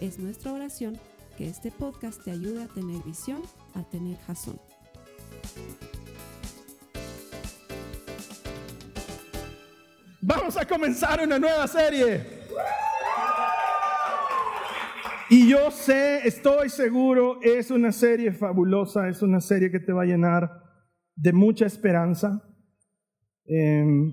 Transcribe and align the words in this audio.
Es 0.00 0.18
nuestra 0.18 0.52
oración 0.52 0.98
que 1.38 1.48
este 1.48 1.70
podcast 1.70 2.22
te 2.22 2.30
ayude 2.30 2.64
a 2.64 2.66
tener 2.66 3.02
visión, 3.02 3.40
a 3.74 3.82
tener 3.82 4.18
jazón. 4.26 4.58
Vamos 10.20 10.54
a 10.58 10.66
comenzar 10.66 11.24
una 11.24 11.38
nueva 11.38 11.66
serie. 11.66 12.26
Y 15.30 15.48
yo 15.48 15.70
sé, 15.70 16.28
estoy 16.28 16.68
seguro, 16.68 17.40
es 17.40 17.70
una 17.70 17.90
serie 17.90 18.32
fabulosa, 18.32 19.08
es 19.08 19.22
una 19.22 19.40
serie 19.40 19.70
que 19.70 19.80
te 19.80 19.92
va 19.94 20.02
a 20.02 20.06
llenar 20.06 20.50
de 21.14 21.32
mucha 21.32 21.64
esperanza. 21.64 22.42
Em, 23.46 24.12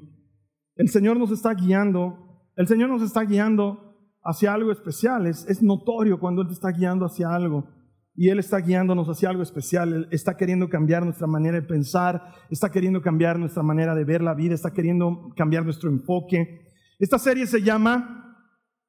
el 0.77 0.89
Señor 0.89 1.17
nos 1.17 1.31
está 1.31 1.53
guiando, 1.53 2.47
el 2.55 2.67
Señor 2.67 2.89
nos 2.89 3.01
está 3.01 3.23
guiando 3.25 3.82
hacia 4.23 4.53
algo 4.53 4.71
especial, 4.71 5.27
es, 5.27 5.45
es 5.49 5.61
notorio 5.61 6.19
cuando 6.19 6.41
Él 6.41 6.47
te 6.47 6.53
está 6.53 6.71
guiando 6.71 7.05
hacia 7.05 7.29
algo. 7.29 7.67
Y 8.15 8.29
Él 8.29 8.39
está 8.39 8.59
guiándonos 8.59 9.07
hacia 9.09 9.29
algo 9.29 9.41
especial, 9.41 9.93
Él 9.93 10.07
está 10.11 10.37
queriendo 10.37 10.69
cambiar 10.69 11.03
nuestra 11.03 11.27
manera 11.27 11.59
de 11.59 11.67
pensar, 11.67 12.21
está 12.49 12.71
queriendo 12.71 13.01
cambiar 13.01 13.39
nuestra 13.39 13.63
manera 13.63 13.95
de 13.95 14.05
ver 14.05 14.21
la 14.21 14.35
vida, 14.35 14.53
está 14.53 14.71
queriendo 14.71 15.33
cambiar 15.35 15.63
nuestro 15.65 15.89
enfoque. 15.89 16.61
Esta 16.99 17.17
serie 17.17 17.47
se 17.47 17.61
llama 17.61 18.23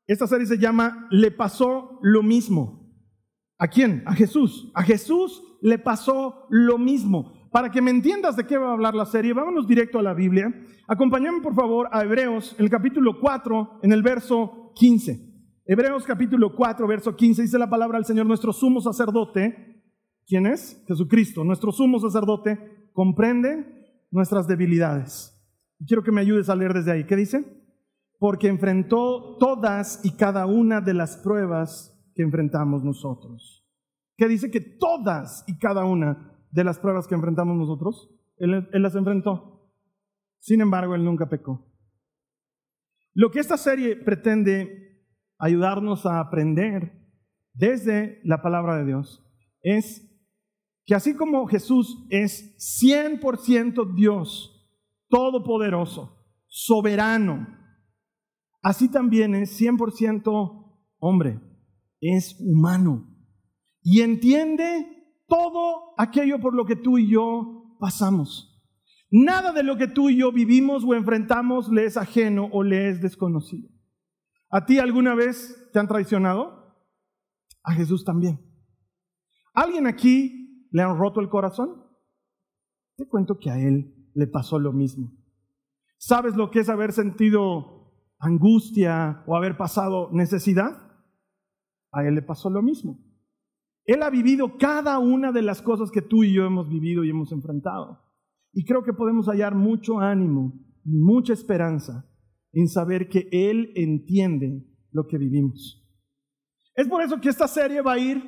esta 0.06 0.26
serie 0.26 0.46
se 0.46 0.58
llama 0.58 1.06
Le 1.10 1.30
pasó 1.30 1.98
lo 2.02 2.22
mismo. 2.22 2.92
¿A 3.58 3.68
quién? 3.68 4.02
A 4.06 4.14
Jesús. 4.14 4.70
A 4.74 4.82
Jesús 4.82 5.42
le 5.62 5.78
pasó 5.78 6.46
lo 6.50 6.76
mismo. 6.76 7.48
Para 7.50 7.70
que 7.70 7.80
me 7.80 7.90
entiendas 7.90 8.36
de 8.36 8.46
qué 8.46 8.58
va 8.58 8.70
a 8.70 8.72
hablar 8.72 8.94
la 8.94 9.06
serie, 9.06 9.32
vámonos 9.32 9.66
directo 9.66 9.98
a 9.98 10.02
la 10.02 10.12
Biblia. 10.12 10.52
Acompáñame 10.88 11.40
por 11.40 11.54
favor 11.54 11.88
a 11.90 12.02
Hebreos, 12.02 12.54
el 12.58 12.68
capítulo 12.68 13.18
4, 13.18 13.80
en 13.82 13.92
el 13.92 14.02
verso 14.02 14.72
15. 14.74 15.23
Hebreos 15.66 16.04
capítulo 16.04 16.54
4, 16.54 16.86
verso 16.86 17.16
15, 17.16 17.42
dice 17.42 17.58
la 17.58 17.70
palabra 17.70 17.98
del 17.98 18.04
Señor, 18.04 18.26
nuestro 18.26 18.52
sumo 18.52 18.80
sacerdote. 18.80 19.82
¿Quién 20.26 20.46
es? 20.46 20.82
Jesucristo. 20.86 21.44
Nuestro 21.44 21.72
sumo 21.72 21.98
sacerdote 21.98 22.90
comprende 22.92 24.06
nuestras 24.10 24.46
debilidades. 24.46 25.30
Quiero 25.86 26.02
que 26.02 26.12
me 26.12 26.20
ayudes 26.20 26.48
a 26.48 26.56
leer 26.56 26.72
desde 26.72 26.92
ahí. 26.92 27.04
¿Qué 27.04 27.16
dice? 27.16 27.64
porque 28.24 28.48
enfrentó 28.48 29.36
todas 29.38 30.02
y 30.02 30.16
cada 30.16 30.46
una 30.46 30.80
de 30.80 30.94
las 30.94 31.18
pruebas 31.18 31.94
que 32.14 32.22
enfrentamos 32.22 32.82
nosotros. 32.82 33.68
¿Qué 34.16 34.28
dice 34.28 34.50
que 34.50 34.62
todas 34.62 35.44
y 35.46 35.58
cada 35.58 35.84
una 35.84 36.34
de 36.50 36.64
las 36.64 36.78
pruebas 36.78 37.06
que 37.06 37.14
enfrentamos 37.14 37.54
nosotros, 37.54 38.10
él, 38.38 38.66
él 38.72 38.82
las 38.82 38.94
enfrentó. 38.94 39.68
Sin 40.38 40.62
embargo, 40.62 40.94
Él 40.94 41.04
nunca 41.04 41.28
pecó. 41.28 41.70
Lo 43.12 43.30
que 43.30 43.40
esta 43.40 43.58
serie 43.58 43.94
pretende 43.96 44.93
ayudarnos 45.38 46.06
a 46.06 46.20
aprender 46.20 47.04
desde 47.52 48.20
la 48.24 48.42
palabra 48.42 48.76
de 48.78 48.86
Dios 48.86 49.24
es 49.62 50.10
que 50.84 50.94
así 50.94 51.14
como 51.14 51.46
Jesús 51.46 52.06
es 52.10 52.56
100% 52.82 53.94
Dios, 53.94 54.50
todopoderoso, 55.08 56.18
soberano, 56.46 57.46
así 58.62 58.90
también 58.90 59.34
es 59.34 59.58
100% 59.60 60.78
hombre, 60.98 61.40
es 62.00 62.36
humano 62.40 63.14
y 63.82 64.02
entiende 64.02 64.86
todo 65.26 65.94
aquello 65.96 66.40
por 66.40 66.54
lo 66.54 66.64
que 66.64 66.76
tú 66.76 66.98
y 66.98 67.10
yo 67.10 67.76
pasamos. 67.80 68.50
Nada 69.10 69.52
de 69.52 69.62
lo 69.62 69.76
que 69.76 69.86
tú 69.86 70.10
y 70.10 70.18
yo 70.18 70.32
vivimos 70.32 70.84
o 70.84 70.94
enfrentamos 70.94 71.68
le 71.68 71.84
es 71.84 71.96
ajeno 71.96 72.48
o 72.52 72.62
le 72.62 72.88
es 72.88 73.00
desconocido. 73.00 73.73
¿A 74.54 74.64
ti 74.66 74.78
alguna 74.78 75.16
vez 75.16 75.68
te 75.72 75.80
han 75.80 75.88
traicionado? 75.88 76.78
A 77.64 77.72
Jesús 77.72 78.04
también. 78.04 78.40
¿Alguien 79.52 79.88
aquí 79.88 80.68
le 80.70 80.82
han 80.82 80.96
roto 80.96 81.20
el 81.20 81.28
corazón? 81.28 81.82
Te 82.96 83.08
cuento 83.08 83.38
que 83.38 83.50
a 83.50 83.58
él 83.58 84.10
le 84.14 84.28
pasó 84.28 84.60
lo 84.60 84.72
mismo. 84.72 85.10
¿Sabes 85.98 86.36
lo 86.36 86.52
que 86.52 86.60
es 86.60 86.68
haber 86.68 86.92
sentido 86.92 87.74
angustia 88.18 89.24
o 89.26 89.36
haber 89.36 89.56
pasado 89.56 90.08
necesidad, 90.12 90.76
a 91.92 92.06
él 92.06 92.14
le 92.14 92.22
pasó 92.22 92.50
lo 92.50 92.62
mismo. 92.62 92.98
Él 93.84 94.02
ha 94.02 94.10
vivido 94.10 94.56
cada 94.56 94.98
una 94.98 95.30
de 95.30 95.42
las 95.42 95.60
cosas 95.60 95.90
que 95.90 96.00
tú 96.00 96.24
y 96.24 96.32
yo 96.32 96.46
hemos 96.46 96.68
vivido 96.68 97.04
y 97.04 97.10
hemos 97.10 97.32
enfrentado. 97.32 98.00
Y 98.52 98.64
creo 98.64 98.82
que 98.82 98.92
podemos 98.92 99.26
hallar 99.26 99.54
mucho 99.54 100.00
ánimo, 100.00 100.54
mucha 100.84 101.32
esperanza 101.32 102.08
en 102.54 102.68
saber 102.68 103.08
que 103.08 103.28
Él 103.30 103.72
entiende 103.74 104.64
lo 104.92 105.06
que 105.06 105.18
vivimos. 105.18 105.82
Es 106.74 106.88
por 106.88 107.02
eso 107.02 107.20
que 107.20 107.28
esta 107.28 107.46
serie 107.46 107.82
va 107.82 107.92
a 107.92 107.98
ir 107.98 108.22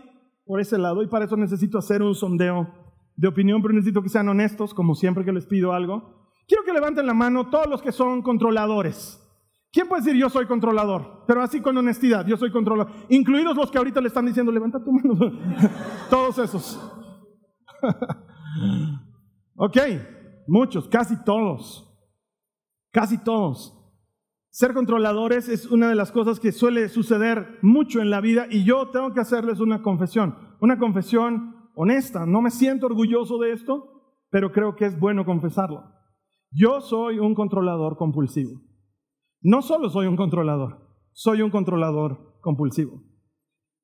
por 0.45 0.61
ese 0.61 0.79
lado 0.79 1.03
y 1.03 1.09
para 1.09 1.25
eso 1.25 1.37
necesito 1.37 1.79
hacer 1.79 2.03
un 2.03 2.15
sondeo 2.15 2.69
de 3.17 3.29
opinión, 3.29 3.63
pero 3.63 3.75
necesito 3.75 4.03
que 4.03 4.09
sean 4.09 4.29
honestos, 4.29 4.75
como 4.75 4.95
siempre 4.95 5.25
que 5.25 5.33
les 5.33 5.47
pido 5.47 5.73
algo. 5.73 6.31
Quiero 6.47 6.63
que 6.65 6.73
levanten 6.73 7.07
la 7.07 7.15
mano 7.15 7.51
todos 7.51 7.67
los 7.67 7.83
que 7.83 7.91
son 7.91 8.23
controladores. 8.23 9.21
¿Quién 9.73 9.89
puede 9.89 10.03
decir 10.03 10.19
yo 10.19 10.31
soy 10.31 10.47
controlador? 10.47 11.25
Pero 11.27 11.43
así 11.43 11.61
con 11.61 11.77
honestidad, 11.77 12.25
yo 12.27 12.37
soy 12.37 12.53
controlador. 12.53 12.93
Incluidos 13.09 13.57
los 13.57 13.71
que 13.71 13.79
ahorita 13.79 14.01
le 14.01 14.09
están 14.09 14.27
diciendo, 14.27 14.53
levanta 14.53 14.83
tu 14.83 14.93
mano. 14.93 15.17
todos 16.11 16.39
esos. 16.39 16.81
ok, 19.57 19.77
muchos, 20.47 20.89
casi 20.89 21.23
todos. 21.25 21.83
Casi 22.93 23.23
todos. 23.23 23.76
Ser 24.57 24.73
controladores 24.73 25.51
es 25.51 25.71
una 25.71 25.91
de 25.91 25.95
las 25.95 26.13
cosas 26.13 26.41
que 26.41 26.51
suele 26.51 26.89
suceder 26.89 27.59
mucho 27.61 28.01
en 28.01 28.09
la 28.09 28.23
vida 28.23 28.47
y 28.51 28.65
yo 28.65 28.89
tengo 28.89 29.13
que 29.13 29.21
hacerles 29.21 29.61
una 29.61 29.83
confesión. 29.83 30.35
Una 30.63 30.79
confesión 30.79 31.69
honesta. 31.75 32.25
No 32.25 32.41
me 32.41 32.51
siento 32.51 32.87
orgulloso 32.87 33.37
de 33.37 33.53
esto, 33.53 34.17
pero 34.31 34.53
creo 34.53 34.75
que 34.75 34.87
es 34.87 34.99
bueno 34.99 35.27
confesarlo. 35.27 35.85
Yo 36.51 36.81
soy 36.81 37.19
un 37.19 37.35
controlador 37.35 37.99
compulsivo. 37.99 38.63
No 39.43 39.61
solo 39.61 39.91
soy 39.91 40.07
un 40.07 40.17
controlador, 40.17 40.89
soy 41.13 41.43
un 41.43 41.51
controlador 41.51 42.41
compulsivo. 42.41 43.03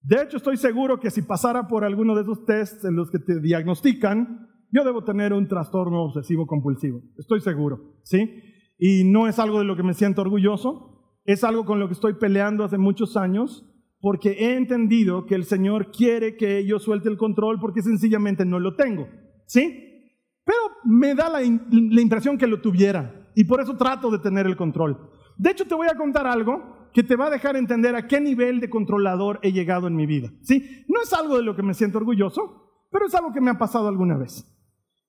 De 0.00 0.22
hecho, 0.22 0.38
estoy 0.38 0.56
seguro 0.56 0.99
que 1.00 1.11
si 1.11 1.21
pasara 1.21 1.69
por 1.69 1.84
alguno 1.84 2.15
de 2.15 2.22
esos 2.22 2.47
tests 2.47 2.82
en 2.87 2.97
los 2.97 3.11
que 3.11 3.19
te 3.19 3.41
diagnostican, 3.43 4.49
yo 4.71 4.84
debo 4.84 5.05
tener 5.05 5.34
un 5.34 5.49
trastorno 5.49 6.03
obsesivo 6.03 6.47
compulsivo. 6.47 7.03
Estoy 7.19 7.43
seguro, 7.43 7.99
¿sí? 8.05 8.52
Y 8.84 9.04
no 9.04 9.28
es 9.28 9.38
algo 9.38 9.60
de 9.60 9.65
lo 9.65 9.76
que 9.76 9.84
me 9.84 9.94
siento 9.94 10.22
orgulloso, 10.22 11.20
es 11.25 11.44
algo 11.44 11.65
con 11.65 11.78
lo 11.78 11.87
que 11.87 11.94
estoy 11.94 12.15
peleando 12.15 12.65
hace 12.65 12.78
muchos 12.78 13.16
años 13.16 13.65
porque 14.00 14.31
he 14.32 14.56
entendido 14.56 15.25
que 15.25 15.37
el 15.37 15.44
Señor 15.44 15.93
quiere 15.93 16.37
que 16.37 16.66
yo 16.66 16.81
suelte 16.81 17.09
el 17.09 17.16
control 17.16 17.60
porque 17.60 17.81
sencillamente 17.81 18.44
no 18.44 18.59
lo 18.59 18.75
tengo, 18.75 19.06
¿sí? 19.47 20.10
Pero 20.44 20.59
me 20.82 21.15
da 21.15 21.28
la, 21.28 21.44
impresión 21.44 22.37
que 22.37 22.48
lo 22.48 22.60
tuviera 22.60 23.31
y 23.37 23.44
por 23.44 23.60
eso 23.60 23.76
trato 23.76 24.11
de 24.11 24.19
tener 24.19 24.46
el 24.46 24.56
control. 24.56 25.12
De 25.38 25.52
hecho, 25.52 25.64
te 25.64 25.76
voy 25.76 25.87
a 25.87 25.96
contar 25.96 26.26
algo 26.26 26.90
que 26.93 27.05
te 27.05 27.14
va 27.14 27.26
a 27.26 27.31
dejar 27.31 27.55
entender 27.55 27.94
a 27.94 28.08
qué 28.08 28.20
nivel 28.20 28.58
de 28.58 28.69
controlador 28.69 29.38
he 29.43 29.52
llegado 29.52 29.87
en 29.87 29.94
mi 29.94 30.06
vida. 30.06 30.32
¿sí? 30.43 30.85
No 30.88 31.02
es 31.02 31.12
algo 31.12 31.37
de 31.37 31.44
lo 31.44 31.55
que 31.55 31.62
me 31.62 31.75
siento 31.75 31.99
orgulloso, 31.99 32.88
pero 32.90 33.06
es 33.06 33.14
algo 33.14 33.32
que 33.32 33.40
me 33.40 33.52
ha 33.52 33.58
pasado 33.58 33.87
alguna 33.87 34.19
vez. 34.19 34.44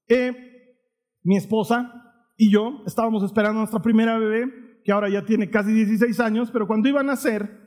Eh, 0.07 0.31
mi 1.23 1.37
esposa 1.37 2.02
y 2.43 2.51
yo 2.51 2.83
estábamos 2.85 3.23
esperando 3.23 3.59
a 3.59 3.61
nuestra 3.61 3.81
primera 3.81 4.19
bebé, 4.19 4.81
que 4.83 4.91
ahora 4.91 5.09
ya 5.09 5.23
tiene 5.23 5.49
casi 5.49 5.71
16 5.71 6.19
años, 6.19 6.51
pero 6.51 6.67
cuando 6.67 6.89
iba 6.89 6.99
a 6.99 7.03
nacer, 7.03 7.57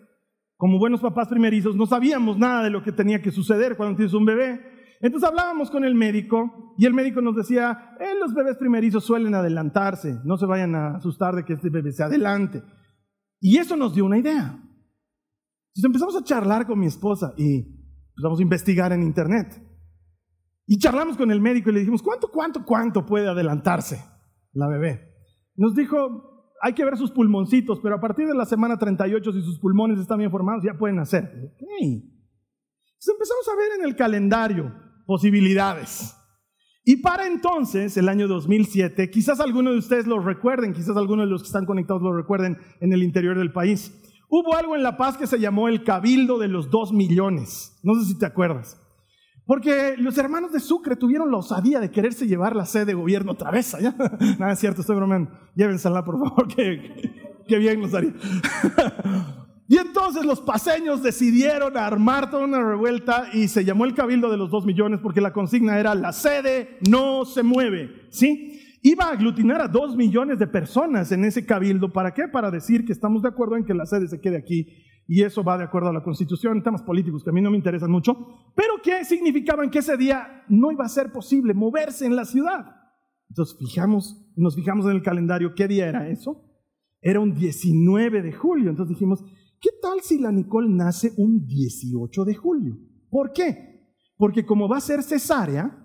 como 0.59 0.79
buenos 0.79 1.01
papás 1.01 1.29
primerizos, 1.29 1.77
no 1.77 1.87
sabíamos 1.87 2.39
nada 2.39 2.63
de 2.63 2.69
lo 2.69 2.83
que 2.83 2.93
tenía 2.93 3.23
que 3.23 3.31
suceder 3.31 3.79
cuando 3.79 3.97
tienes 3.97 4.13
un 4.13 4.27
bebé. 4.27 4.61
Entonces 5.01 5.27
hablábamos 5.27 5.71
con 5.71 5.83
el 5.87 5.95
médico 5.95 6.75
y 6.77 6.85
el 6.85 6.93
médico 6.93 7.23
nos 7.23 7.37
decía, 7.37 7.97
eh, 7.99 8.19
los 8.21 8.35
bebés 8.35 8.59
primerizos 8.59 9.05
suelen 9.05 9.35
adelantarse, 9.35 10.19
no 10.25 10.37
se 10.37 10.45
vayan 10.45 10.75
a 10.75 10.97
asustar 10.97 11.35
de 11.35 11.47
que 11.47 11.55
este 11.55 11.71
bebé 11.71 11.93
se 11.93 12.03
adelante. 12.03 12.63
Y 13.41 13.57
eso 13.57 13.77
nos 13.77 13.95
dio 13.95 14.05
una 14.05 14.19
idea. 14.19 14.61
Entonces 15.73 15.85
empezamos 15.85 16.17
a 16.17 16.25
charlar 16.25 16.67
con 16.67 16.79
mi 16.79 16.87
esposa 16.87 17.33
y 17.39 17.61
empezamos 18.11 18.41
a 18.41 18.43
investigar 18.43 18.93
en 18.93 19.03
internet. 19.03 19.59
Y 20.67 20.77
charlamos 20.77 21.17
con 21.17 21.31
el 21.31 21.41
médico 21.41 21.71
y 21.71 21.73
le 21.73 21.81
dijimos, 21.81 22.03
¿cuánto, 22.03 22.29
cuánto, 22.31 22.63
cuánto 22.63 23.07
puede 23.07 23.27
adelantarse 23.27 24.16
la 24.57 24.69
bebé? 24.69 25.15
Nos 25.55 25.75
dijo, 25.75 26.53
hay 26.63 26.73
que 26.73 26.85
ver 26.85 26.97
sus 26.97 27.11
pulmoncitos, 27.11 27.81
pero 27.83 27.97
a 27.97 28.01
partir 28.01 28.27
de 28.27 28.35
la 28.35 28.45
semana 28.45 28.79
38, 28.79 29.33
si 29.33 29.43
sus 29.43 29.59
pulmones 29.59 29.99
están 29.99 30.19
bien 30.19 30.31
formados, 30.31 30.65
ya 30.65 30.79
pueden 30.79 30.99
hacer. 30.99 31.23
Entonces 31.25 33.09
empezamos 33.09 33.49
a 33.53 33.57
ver 33.57 33.81
en 33.81 33.85
el 33.87 33.97
calendario 33.97 34.73
posibilidades. 35.07 36.15
Y 36.85 36.99
para 36.99 37.27
entonces, 37.27 37.97
el 37.97 38.09
año 38.09 38.29
2007, 38.29 39.11
quizás 39.11 39.41
algunos 39.41 39.73
de 39.73 39.79
ustedes 39.81 40.07
lo 40.07 40.21
recuerden, 40.21 40.73
quizás 40.73 40.97
algunos 40.97 41.27
de 41.27 41.31
los 41.31 41.43
que 41.43 41.49
están 41.49 41.67
conectados 41.67 42.03
lo 42.03 42.17
recuerden 42.17 42.59
en 42.81 42.93
el 42.93 43.03
interior 43.03 43.37
del 43.37 43.53
país. 43.53 43.93
Hubo 44.29 44.55
algo 44.55 44.77
en 44.77 44.83
La 44.83 44.97
Paz 44.97 45.17
que 45.17 45.27
se 45.27 45.39
llamó 45.39 45.69
el 45.69 45.85
Cabildo 45.85 46.39
de 46.39 46.49
los 46.49 46.71
Dos 46.71 46.93
Millones. 46.93 47.79
No 47.83 47.95
sé 47.95 48.07
si 48.07 48.19
te 48.19 48.27
acuerdas. 48.27 48.81
Porque 49.47 49.95
los 49.97 50.19
hermanos 50.19 50.53
de 50.53 50.59
Sucre 50.59 50.97
tuvieron 50.97 51.31
la 51.31 51.39
osadía 51.39 51.79
de 51.79 51.93
quererse 51.93 52.27
llevar 52.27 52.57
la 52.57 52.67
sede 52.67 52.87
de 52.87 52.95
gobierno 52.95 53.33
otra 53.33 53.53
vez 53.53 53.75
allá. 53.75 53.95
Nada, 54.39 54.53
es 54.53 54.59
cierto, 54.59 54.81
estoy 54.81 54.97
bromeando. 54.97 55.31
Llévensela, 55.55 56.05
por 56.05 56.19
favor, 56.19 56.49
que, 56.55 57.59
bien 57.59 57.81
nos 57.81 57.95
haría. 57.95 58.13
Y 59.69 59.79
entonces 59.79 60.25
los 60.25 60.41
paseños 60.41 61.03
decidieron 61.03 61.77
armar 61.77 62.31
toda 62.31 62.45
una 62.45 62.63
revuelta 62.63 63.31
y 63.33 63.49
se 63.49 63.65
llamó 63.65 63.85
el 63.85 63.95
Cabildo 63.95 64.31
de 64.31 64.37
los 64.37 64.49
dos 64.49 64.65
millones 64.65 65.01
porque 65.03 65.21
la 65.21 65.33
consigna 65.33 65.81
era 65.81 65.93
la 65.97 66.13
sede 66.13 66.79
no 66.89 67.25
se 67.25 67.43
mueve, 67.43 68.07
¿sí? 68.11 68.79
Iba 68.81 69.07
a 69.07 69.15
aglutinar 69.15 69.61
a 69.61 69.67
dos 69.67 69.97
millones 69.97 70.39
de 70.39 70.47
personas 70.47 71.11
en 71.11 71.25
ese 71.25 71.45
cabildo. 71.45 71.93
¿Para 71.93 72.15
qué? 72.15 72.29
Para 72.29 72.53
decir 72.53 72.85
que 72.85 72.93
estamos 72.93 73.23
de 73.23 73.29
acuerdo 73.29 73.57
en 73.57 73.65
que 73.65 73.75
la 73.75 73.87
sede 73.87 74.07
se 74.07 74.21
quede 74.21 74.37
aquí 74.37 74.69
y 75.07 75.23
eso 75.23 75.45
va 75.45 75.59
de 75.59 75.65
acuerdo 75.65 75.91
a 75.91 75.93
la 75.93 76.03
constitución, 76.03 76.63
temas 76.63 76.83
políticos 76.83 77.23
que 77.23 77.31
a 77.31 77.33
mí 77.33 77.41
no 77.41 77.51
me 77.51 77.57
interesan 77.57 77.91
mucho, 77.91 78.17
pero 78.55 78.75
que 78.83 79.05
significaban 79.05 79.71
que 79.71 79.79
ese 79.79 79.97
día 79.97 80.45
no 80.49 80.73
iba 80.73 80.85
a 80.85 80.89
ser 80.89 81.13
posible 81.13 81.55
moverse 81.55 82.07
en 82.07 82.17
la 82.17 82.25
ciudad. 82.25 82.67
Entonces 83.29 83.57
fijamos, 83.59 84.33
nos 84.37 84.55
fijamos 84.55 84.87
en 84.87 84.93
el 84.93 85.03
calendario, 85.03 85.55
¿qué 85.55 85.69
día 85.69 85.89
era 85.89 86.09
eso? 86.09 86.43
Era 87.01 87.21
un 87.21 87.35
19 87.35 88.23
de 88.23 88.33
julio, 88.33 88.71
entonces 88.71 88.95
dijimos, 88.95 89.25
¿Qué 89.61 89.71
tal 89.81 90.01
si 90.03 90.19
la 90.19 90.31
Nicole 90.31 90.69
nace 90.69 91.13
un 91.17 91.47
18 91.47 92.25
de 92.25 92.35
julio? 92.35 92.79
¿Por 93.11 93.33
qué? 93.33 93.91
Porque 94.17 94.45
como 94.45 94.69
va 94.69 94.79
a 94.79 94.81
ser 94.81 95.03
cesárea, 95.03 95.83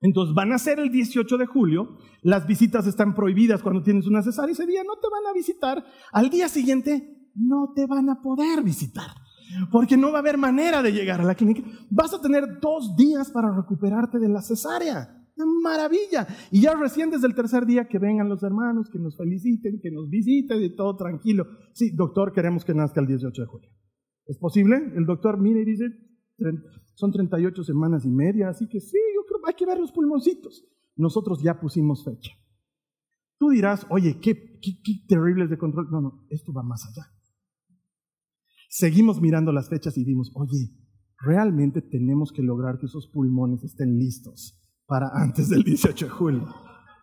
entonces 0.00 0.34
van 0.34 0.52
a 0.52 0.58
ser 0.58 0.78
el 0.78 0.90
18 0.90 1.38
de 1.38 1.46
julio, 1.46 1.98
las 2.22 2.46
visitas 2.46 2.86
están 2.86 3.14
prohibidas 3.14 3.62
cuando 3.62 3.82
tienes 3.82 4.06
una 4.06 4.22
cesárea, 4.22 4.52
ese 4.52 4.66
día 4.66 4.84
no 4.84 4.96
te 4.96 5.08
van 5.10 5.26
a 5.26 5.32
visitar, 5.32 5.84
al 6.12 6.30
día 6.30 6.48
siguiente 6.48 7.15
no 7.36 7.72
te 7.74 7.86
van 7.86 8.08
a 8.10 8.20
poder 8.20 8.62
visitar, 8.62 9.10
porque 9.70 9.96
no 9.96 10.10
va 10.10 10.18
a 10.18 10.20
haber 10.20 10.38
manera 10.38 10.82
de 10.82 10.92
llegar 10.92 11.20
a 11.20 11.24
la 11.24 11.34
clínica. 11.34 11.62
Vas 11.90 12.12
a 12.14 12.20
tener 12.20 12.60
dos 12.60 12.96
días 12.96 13.30
para 13.30 13.54
recuperarte 13.54 14.18
de 14.18 14.28
la 14.28 14.42
cesárea. 14.42 15.12
Una 15.36 15.46
maravilla. 15.62 16.26
Y 16.50 16.62
ya 16.62 16.74
recién 16.74 17.10
desde 17.10 17.26
el 17.26 17.34
tercer 17.34 17.66
día 17.66 17.88
que 17.88 17.98
vengan 17.98 18.28
los 18.28 18.42
hermanos, 18.42 18.88
que 18.90 18.98
nos 18.98 19.16
feliciten, 19.16 19.80
que 19.82 19.90
nos 19.90 20.08
visiten 20.08 20.62
y 20.62 20.74
todo 20.74 20.96
tranquilo. 20.96 21.46
Sí, 21.74 21.90
doctor, 21.94 22.32
queremos 22.32 22.64
que 22.64 22.72
nazca 22.72 23.00
el 23.00 23.06
18 23.06 23.42
de 23.42 23.46
julio. 23.46 23.70
¿Es 24.26 24.38
posible? 24.38 24.76
El 24.96 25.04
doctor 25.04 25.38
mira 25.38 25.60
y 25.60 25.64
dice, 25.66 25.84
son 26.94 27.12
38 27.12 27.62
semanas 27.64 28.04
y 28.06 28.10
media, 28.10 28.48
así 28.48 28.66
que 28.66 28.80
sí, 28.80 28.98
yo 29.14 29.24
creo 29.26 29.46
hay 29.46 29.54
que 29.54 29.66
ver 29.66 29.78
los 29.78 29.92
pulmoncitos. 29.92 30.64
Nosotros 30.96 31.42
ya 31.42 31.60
pusimos 31.60 32.04
fecha. 32.04 32.32
Tú 33.38 33.50
dirás, 33.50 33.86
oye, 33.90 34.18
qué, 34.20 34.58
qué, 34.60 34.80
qué 34.82 34.92
terribles 35.06 35.50
de 35.50 35.58
control. 35.58 35.88
No, 35.90 36.00
no, 36.00 36.26
esto 36.30 36.52
va 36.52 36.62
más 36.62 36.86
allá. 36.86 37.06
Seguimos 38.68 39.20
mirando 39.20 39.52
las 39.52 39.68
fechas 39.68 39.96
y 39.96 40.04
dimos, 40.04 40.32
oye, 40.34 40.72
realmente 41.18 41.82
tenemos 41.82 42.32
que 42.32 42.42
lograr 42.42 42.78
que 42.78 42.86
esos 42.86 43.08
pulmones 43.08 43.64
estén 43.64 43.98
listos 43.98 44.60
para 44.86 45.08
antes 45.14 45.48
del 45.48 45.62
18 45.62 46.06
de 46.06 46.10
julio. 46.10 46.54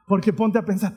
Porque 0.07 0.33
ponte 0.33 0.59
a 0.59 0.65
pensar, 0.65 0.93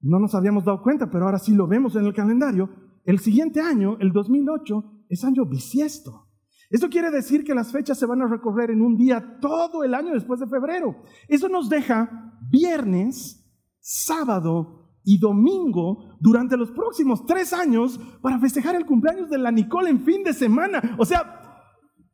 no 0.00 0.18
nos 0.18 0.34
habíamos 0.34 0.64
dado 0.64 0.82
cuenta, 0.82 1.10
pero 1.10 1.26
ahora 1.26 1.38
sí 1.38 1.54
lo 1.54 1.66
vemos 1.66 1.94
en 1.96 2.06
el 2.06 2.14
calendario. 2.14 2.70
El 3.04 3.18
siguiente 3.18 3.60
año, 3.60 3.96
el 4.00 4.12
2008, 4.12 5.04
es 5.08 5.24
año 5.24 5.44
bisiesto. 5.46 6.28
Esto 6.70 6.88
quiere 6.88 7.10
decir 7.10 7.42
que 7.42 7.54
las 7.54 7.72
fechas 7.72 7.98
se 7.98 8.06
van 8.06 8.22
a 8.22 8.28
recorrer 8.28 8.70
en 8.70 8.80
un 8.80 8.96
día 8.96 9.38
todo 9.40 9.82
el 9.82 9.92
año 9.92 10.12
después 10.12 10.38
de 10.38 10.46
febrero. 10.46 11.02
Eso 11.28 11.48
nos 11.48 11.68
deja 11.68 12.38
viernes, 12.48 13.44
sábado 13.80 14.79
y 15.04 15.18
domingo 15.18 16.16
durante 16.20 16.56
los 16.56 16.70
próximos 16.70 17.24
tres 17.26 17.52
años 17.52 17.98
para 18.22 18.38
festejar 18.38 18.76
el 18.76 18.86
cumpleaños 18.86 19.30
de 19.30 19.38
la 19.38 19.50
Nicole 19.50 19.90
en 19.90 20.00
fin 20.00 20.22
de 20.22 20.32
semana. 20.32 20.96
O 20.98 21.04
sea, 21.04 21.40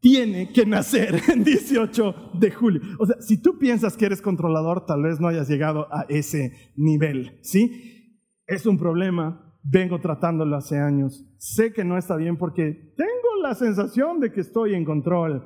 tiene 0.01 0.53
que 0.53 0.65
nacer 0.65 1.21
en 1.33 1.43
18 1.43 2.15
de 2.35 2.51
julio. 2.51 2.81
O 2.99 3.07
sea, 3.07 3.17
si 3.21 3.41
tú 3.41 3.59
piensas 3.59 3.97
que 3.97 4.07
eres 4.07 4.23
controlador, 4.23 4.87
tal 4.87 5.03
vez 5.03 5.21
no 5.21 5.29
hayas 5.29 5.49
llegado 5.49 5.93
a 5.93 6.07
ese 6.09 6.73
nivel, 6.77 7.39
¿sí? 7.43 8.23
Es 8.47 8.67
un 8.67 8.79
problema, 8.79 9.59
vengo 9.65 10.01
tratándolo 10.01 10.57
hace 10.57 10.79
años. 10.79 11.27
Sé 11.39 11.73
que 11.73 11.85
no 11.85 11.99
está 11.99 12.17
bien 12.17 12.37
porque 12.37 12.95
tengo 12.97 13.43
la 13.43 13.55
sensación 13.55 14.21
de 14.21 14.33
que 14.33 14.43
estoy 14.43 14.75
en 14.75 14.85
control, 14.85 15.43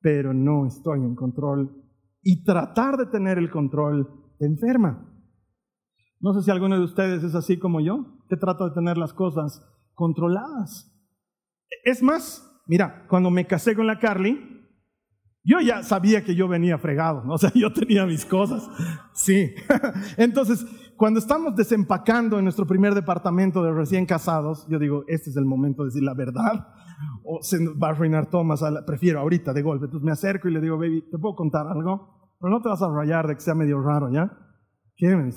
pero 0.00 0.34
no 0.34 0.66
estoy 0.66 1.00
en 1.00 1.14
control. 1.14 1.70
Y 2.22 2.42
tratar 2.42 2.96
de 2.96 3.06
tener 3.06 3.38
el 3.38 3.50
control 3.50 4.08
te 4.38 4.46
enferma. 4.46 5.13
No 6.24 6.32
sé 6.32 6.40
si 6.40 6.50
alguno 6.50 6.78
de 6.78 6.84
ustedes 6.84 7.22
es 7.22 7.34
así 7.34 7.58
como 7.58 7.82
yo, 7.82 8.06
que 8.30 8.38
trato 8.38 8.66
de 8.66 8.74
tener 8.74 8.96
las 8.96 9.12
cosas 9.12 9.62
controladas. 9.92 10.90
Es 11.84 12.02
más, 12.02 12.62
mira, 12.66 13.04
cuando 13.10 13.30
me 13.30 13.46
casé 13.46 13.76
con 13.76 13.86
la 13.86 13.98
Carly, 13.98 14.40
yo 15.44 15.60
ya 15.60 15.82
sabía 15.82 16.24
que 16.24 16.34
yo 16.34 16.48
venía 16.48 16.78
fregado, 16.78 17.22
o 17.28 17.36
sea, 17.36 17.52
yo 17.54 17.70
tenía 17.74 18.06
mis 18.06 18.24
cosas, 18.24 18.70
sí. 19.12 19.52
Entonces, 20.16 20.64
cuando 20.96 21.20
estamos 21.20 21.56
desempacando 21.56 22.38
en 22.38 22.44
nuestro 22.44 22.66
primer 22.66 22.94
departamento 22.94 23.62
de 23.62 23.74
recién 23.74 24.06
casados, 24.06 24.66
yo 24.70 24.78
digo, 24.78 25.04
este 25.08 25.28
es 25.28 25.36
el 25.36 25.44
momento 25.44 25.82
de 25.82 25.88
decir 25.88 26.04
la 26.04 26.14
verdad, 26.14 26.68
o 27.22 27.42
se 27.42 27.58
va 27.74 27.88
a 27.88 27.90
arruinar 27.90 28.30
todo 28.30 28.44
más, 28.44 28.64
prefiero 28.86 29.20
ahorita 29.20 29.52
de 29.52 29.60
golpe. 29.60 29.84
Entonces 29.84 30.06
me 30.06 30.12
acerco 30.12 30.48
y 30.48 30.54
le 30.54 30.62
digo, 30.62 30.78
baby, 30.78 31.02
¿te 31.02 31.18
puedo 31.18 31.34
contar 31.34 31.66
algo? 31.66 32.32
Pero 32.40 32.50
no 32.50 32.62
te 32.62 32.70
vas 32.70 32.80
a 32.80 32.88
rayar 32.88 33.26
de 33.26 33.34
que 33.34 33.40
sea 33.42 33.54
medio 33.54 33.82
raro, 33.82 34.10
¿ya? 34.10 34.32
¿Qué 34.96 35.14
me? 35.14 35.30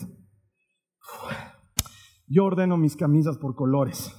Yo 2.27 2.45
ordeno 2.45 2.77
mis 2.77 2.95
camisas 2.95 3.37
por 3.37 3.55
colores. 3.55 4.13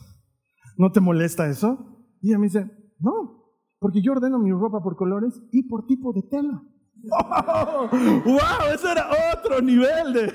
¿No 0.77 0.93
te 0.93 1.01
molesta 1.01 1.49
eso? 1.49 2.07
Y 2.23 2.31
ella 2.31 2.39
me 2.39 2.47
dice, 2.47 2.71
no, 3.01 3.39
porque 3.79 4.03
yo 4.03 4.13
ordeno 4.13 4.39
mi 4.39 4.51
ropa 4.51 4.83
por 4.83 4.97
colores 4.97 5.41
y 5.53 5.69
por 5.69 5.87
tipo 5.87 6.13
de 6.13 6.23
tela. 6.23 6.63
¡Wow! 7.01 8.75
Eso 8.75 8.91
era 8.91 9.09
otro 9.33 9.61
nivel 9.63 10.13
de. 10.13 10.33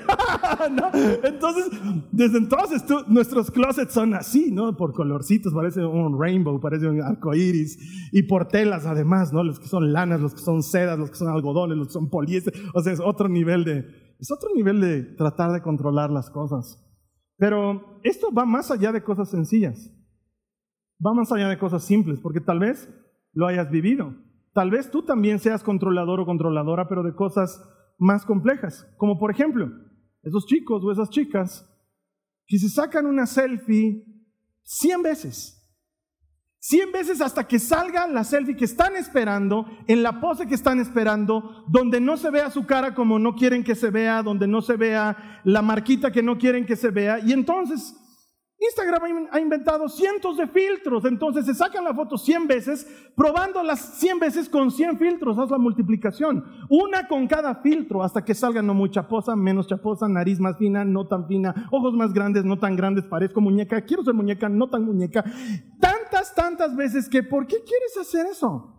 Entonces, 1.28 1.70
desde 2.10 2.38
entonces 2.38 2.82
nuestros 3.06 3.50
closets 3.50 3.92
son 3.92 4.14
así, 4.14 4.50
¿no? 4.50 4.74
Por 4.76 4.94
colorcitos, 4.94 5.52
parece 5.52 5.84
un 5.84 6.18
rainbow, 6.18 6.58
parece 6.60 6.88
un 6.88 7.02
arco 7.02 7.34
iris. 7.34 7.78
Y 8.12 8.22
por 8.22 8.48
telas, 8.48 8.86
además, 8.86 9.32
¿no? 9.32 9.44
Los 9.44 9.60
que 9.60 9.68
son 9.68 9.92
lanas, 9.92 10.20
los 10.20 10.34
que 10.34 10.40
son 10.40 10.62
sedas, 10.62 10.98
los 10.98 11.10
que 11.10 11.16
son 11.16 11.28
algodones, 11.28 11.76
los 11.76 11.88
que 11.88 11.92
son 11.92 12.08
poliéster. 12.08 12.54
O 12.72 12.80
sea, 12.80 12.92
es 12.94 13.00
otro 13.00 13.28
nivel 13.28 13.64
de. 13.64 14.03
Es 14.24 14.30
otro 14.32 14.48
nivel 14.54 14.80
de 14.80 15.02
tratar 15.02 15.52
de 15.52 15.60
controlar 15.60 16.10
las 16.10 16.30
cosas. 16.30 16.82
Pero 17.36 18.00
esto 18.04 18.32
va 18.32 18.46
más 18.46 18.70
allá 18.70 18.90
de 18.90 19.04
cosas 19.04 19.28
sencillas. 19.28 19.92
Va 21.06 21.12
más 21.12 21.30
allá 21.30 21.46
de 21.46 21.58
cosas 21.58 21.84
simples, 21.84 22.20
porque 22.20 22.40
tal 22.40 22.58
vez 22.58 22.88
lo 23.34 23.46
hayas 23.46 23.70
vivido. 23.70 24.14
Tal 24.54 24.70
vez 24.70 24.90
tú 24.90 25.04
también 25.04 25.40
seas 25.40 25.62
controlador 25.62 26.20
o 26.20 26.24
controladora, 26.24 26.88
pero 26.88 27.02
de 27.02 27.14
cosas 27.14 27.62
más 27.98 28.24
complejas. 28.24 28.90
Como 28.96 29.18
por 29.18 29.30
ejemplo, 29.30 29.70
esos 30.22 30.46
chicos 30.46 30.82
o 30.82 30.90
esas 30.90 31.10
chicas 31.10 31.70
que 32.46 32.56
se 32.56 32.70
sacan 32.70 33.04
una 33.04 33.26
selfie 33.26 34.06
100 34.62 35.02
veces. 35.02 35.63
100 36.66 36.92
veces 36.92 37.20
hasta 37.20 37.46
que 37.46 37.58
salga 37.58 38.06
la 38.06 38.24
selfie 38.24 38.56
que 38.56 38.64
están 38.64 38.96
esperando, 38.96 39.66
en 39.86 40.02
la 40.02 40.18
pose 40.18 40.46
que 40.46 40.54
están 40.54 40.80
esperando, 40.80 41.62
donde 41.68 42.00
no 42.00 42.16
se 42.16 42.30
vea 42.30 42.50
su 42.50 42.64
cara 42.64 42.94
como 42.94 43.18
no 43.18 43.34
quieren 43.34 43.62
que 43.62 43.74
se 43.74 43.90
vea, 43.90 44.22
donde 44.22 44.46
no 44.46 44.62
se 44.62 44.78
vea 44.78 45.42
la 45.44 45.60
marquita 45.60 46.10
que 46.10 46.22
no 46.22 46.38
quieren 46.38 46.64
que 46.64 46.74
se 46.74 46.88
vea. 46.88 47.18
Y 47.18 47.34
entonces 47.34 47.94
Instagram 48.68 49.28
ha 49.30 49.40
inventado 49.40 49.88
cientos 49.88 50.36
de 50.36 50.46
filtros, 50.46 51.04
entonces 51.04 51.46
se 51.46 51.54
sacan 51.54 51.84
la 51.84 51.94
foto 51.94 52.16
100 52.16 52.46
veces, 52.46 52.86
probando 53.16 53.62
las 53.62 53.98
100 53.98 54.18
veces 54.18 54.48
con 54.48 54.70
100 54.70 54.98
filtros, 54.98 55.38
haz 55.38 55.50
la 55.50 55.58
multiplicación, 55.58 56.44
una 56.68 57.08
con 57.08 57.26
cada 57.26 57.56
filtro 57.56 58.02
hasta 58.02 58.24
que 58.24 58.34
salga 58.34 58.62
no 58.62 58.74
muy 58.74 58.90
chaposa, 58.90 59.36
menos 59.36 59.66
chaposa, 59.66 60.08
nariz 60.08 60.40
más 60.40 60.56
fina, 60.58 60.84
no 60.84 61.06
tan 61.06 61.26
fina, 61.26 61.68
ojos 61.70 61.94
más 61.94 62.12
grandes, 62.12 62.44
no 62.44 62.58
tan 62.58 62.76
grandes, 62.76 63.04
parezco 63.04 63.40
muñeca, 63.40 63.82
quiero 63.82 64.04
ser 64.04 64.14
muñeca, 64.14 64.48
no 64.48 64.68
tan 64.68 64.84
muñeca. 64.84 65.24
Tantas, 65.80 66.34
tantas 66.34 66.76
veces 66.76 67.08
que, 67.08 67.22
¿por 67.22 67.46
qué 67.46 67.56
quieres 67.56 67.96
hacer 68.00 68.26
eso? 68.26 68.70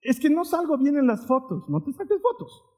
Es 0.00 0.18
que 0.18 0.30
no 0.30 0.44
salgo 0.44 0.76
bien 0.78 0.96
en 0.96 1.06
las 1.06 1.26
fotos, 1.26 1.68
no 1.68 1.82
te 1.82 1.92
saques 1.92 2.20
fotos. 2.20 2.71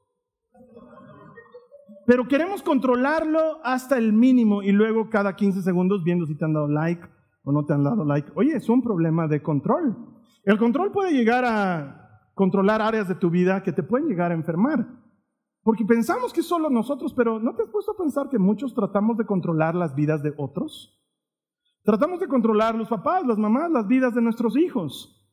Pero 2.05 2.27
queremos 2.27 2.61
controlarlo 2.61 3.59
hasta 3.63 3.97
el 3.97 4.13
mínimo 4.13 4.61
y 4.61 4.71
luego 4.71 5.09
cada 5.09 5.35
15 5.35 5.61
segundos 5.61 6.03
viendo 6.03 6.25
si 6.25 6.35
te 6.35 6.45
han 6.45 6.53
dado 6.53 6.67
like 6.67 7.03
o 7.43 7.51
no 7.51 7.65
te 7.65 7.73
han 7.73 7.83
dado 7.83 8.05
like. 8.05 8.31
Oye, 8.35 8.55
es 8.55 8.69
un 8.69 8.81
problema 8.81 9.27
de 9.27 9.41
control. 9.41 9.95
El 10.43 10.57
control 10.57 10.91
puede 10.91 11.11
llegar 11.13 11.43
a 11.45 12.29
controlar 12.35 12.81
áreas 12.81 13.07
de 13.07 13.15
tu 13.15 13.29
vida 13.29 13.63
que 13.63 13.71
te 13.71 13.81
pueden 13.81 14.07
llegar 14.07 14.31
a 14.31 14.35
enfermar. 14.35 14.85
Porque 15.63 15.83
pensamos 15.83 16.31
que 16.31 16.43
solo 16.43 16.69
nosotros, 16.69 17.13
pero 17.15 17.39
¿no 17.39 17.55
te 17.55 17.63
has 17.63 17.69
puesto 17.69 17.93
a 17.93 17.97
pensar 17.97 18.29
que 18.29 18.37
muchos 18.37 18.75
tratamos 18.75 19.17
de 19.17 19.25
controlar 19.25 19.73
las 19.73 19.95
vidas 19.95 20.21
de 20.21 20.31
otros? 20.37 21.01
Tratamos 21.83 22.19
de 22.19 22.27
controlar 22.27 22.75
los 22.75 22.87
papás, 22.87 23.25
las 23.25 23.39
mamás, 23.39 23.71
las 23.71 23.87
vidas 23.87 24.13
de 24.13 24.21
nuestros 24.21 24.55
hijos. 24.57 25.24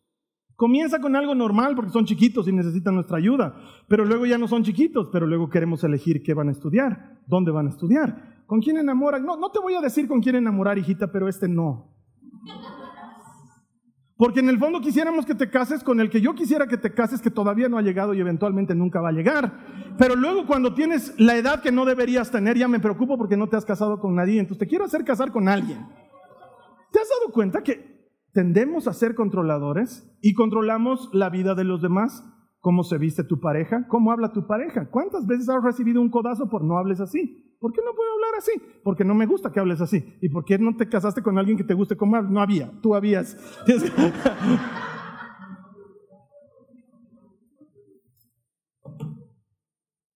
Comienza 0.62 1.00
con 1.00 1.16
algo 1.16 1.35
normal 1.35 1.75
porque 1.75 1.90
son 1.90 2.04
chiquitos 2.04 2.47
y 2.47 2.52
necesitan 2.52 2.95
nuestra 2.95 3.19
ayuda, 3.19 3.52
pero 3.88 4.04
luego 4.04 4.26
ya 4.26 4.38
no 4.38 4.47
son 4.47 4.62
chiquitos, 4.62 5.09
pero 5.11 5.26
luego 5.26 5.50
queremos 5.50 5.83
elegir 5.83 6.23
qué 6.23 6.35
van 6.35 6.50
a 6.50 6.52
estudiar, 6.52 7.19
dónde 7.26 7.50
van 7.50 7.66
a 7.66 7.71
estudiar, 7.71 8.45
con 8.47 8.61
quién 8.61 8.76
enamoran. 8.76 9.26
No, 9.26 9.37
no 9.37 9.50
te 9.50 9.59
voy 9.59 9.75
a 9.75 9.81
decir 9.81 10.07
con 10.07 10.21
quién 10.21 10.37
enamorar, 10.37 10.78
hijita, 10.78 11.11
pero 11.11 11.28
este 11.28 11.49
no. 11.49 11.90
Porque 14.16 14.38
en 14.38 14.50
el 14.50 14.61
fondo 14.61 14.81
quisiéramos 14.81 15.26
que 15.26 15.35
te 15.35 15.50
cases 15.50 15.83
con 15.83 15.99
el 15.99 16.09
que 16.09 16.21
yo 16.21 16.33
quisiera 16.33 16.69
que 16.69 16.76
te 16.76 16.95
cases, 16.95 17.21
que 17.21 17.33
todavía 17.33 17.69
no 17.69 17.76
ha 17.76 17.83
llegado 17.83 18.14
y 18.14 18.21
eventualmente 18.21 18.73
nunca 18.73 19.00
va 19.00 19.09
a 19.09 19.12
llegar. 19.12 19.97
Pero 19.99 20.14
luego 20.14 20.47
cuando 20.47 20.75
tienes 20.75 21.12
la 21.19 21.35
edad 21.35 21.61
que 21.61 21.73
no 21.73 21.85
deberías 21.85 22.31
tener, 22.31 22.57
ya 22.57 22.69
me 22.69 22.78
preocupo 22.78 23.19
porque 23.19 23.37
no 23.37 23.49
te 23.49 23.57
has 23.57 23.64
casado 23.64 23.99
con 23.99 24.14
nadie, 24.14 24.38
entonces 24.38 24.61
te 24.61 24.69
quiero 24.69 24.85
hacer 24.85 25.02
casar 25.02 25.33
con 25.33 25.49
alguien. 25.49 25.85
¿Te 26.92 27.00
has 27.00 27.09
dado 27.09 27.33
cuenta 27.33 27.64
que 27.64 27.92
tendemos 28.33 28.89
a 28.89 28.93
ser 28.93 29.15
controladores 29.15 30.19
y 30.21 30.35
controlamos 30.35 31.11
la 31.12 31.31
vida 31.31 31.55
de 31.55 31.65
los 31.65 31.81
demás? 31.83 32.25
¿Cómo 32.61 32.85
se 32.85 32.99
viste 32.99 33.25
tu 33.25 33.41
pareja? 33.41 33.87
¿Cómo 33.89 34.12
habla 34.12 34.33
tu 34.33 34.47
pareja? 34.47 34.89
¿Cuántas 34.91 35.27
veces 35.27 35.49
has 35.49 35.65
recibido 35.65 36.01
un 36.01 36.11
codazo 36.11 36.49
por 36.49 36.62
no 36.65 36.79
hables 36.79 37.01
así? 37.01 37.57
¿Por 37.59 37.73
qué 37.73 37.81
no 37.85 37.95
puedo 37.95 38.12
hablar 38.12 38.35
así? 38.39 38.53
Porque 38.85 39.05
no 39.05 39.15
me 39.15 39.27
gusta 39.27 39.51
que 39.53 39.61
hables 39.61 39.81
así. 39.81 40.17
¿Y 40.21 40.29
por 40.29 40.45
qué 40.45 40.59
no 40.59 40.77
te 40.77 40.89
casaste 40.89 41.23
con 41.23 41.39
alguien 41.39 41.57
que 41.57 41.65
te 41.65 41.75
guste 41.75 41.97
como 41.97 42.21
No 42.23 42.41
había, 42.41 42.71
tú 42.81 42.95
habías. 42.95 43.37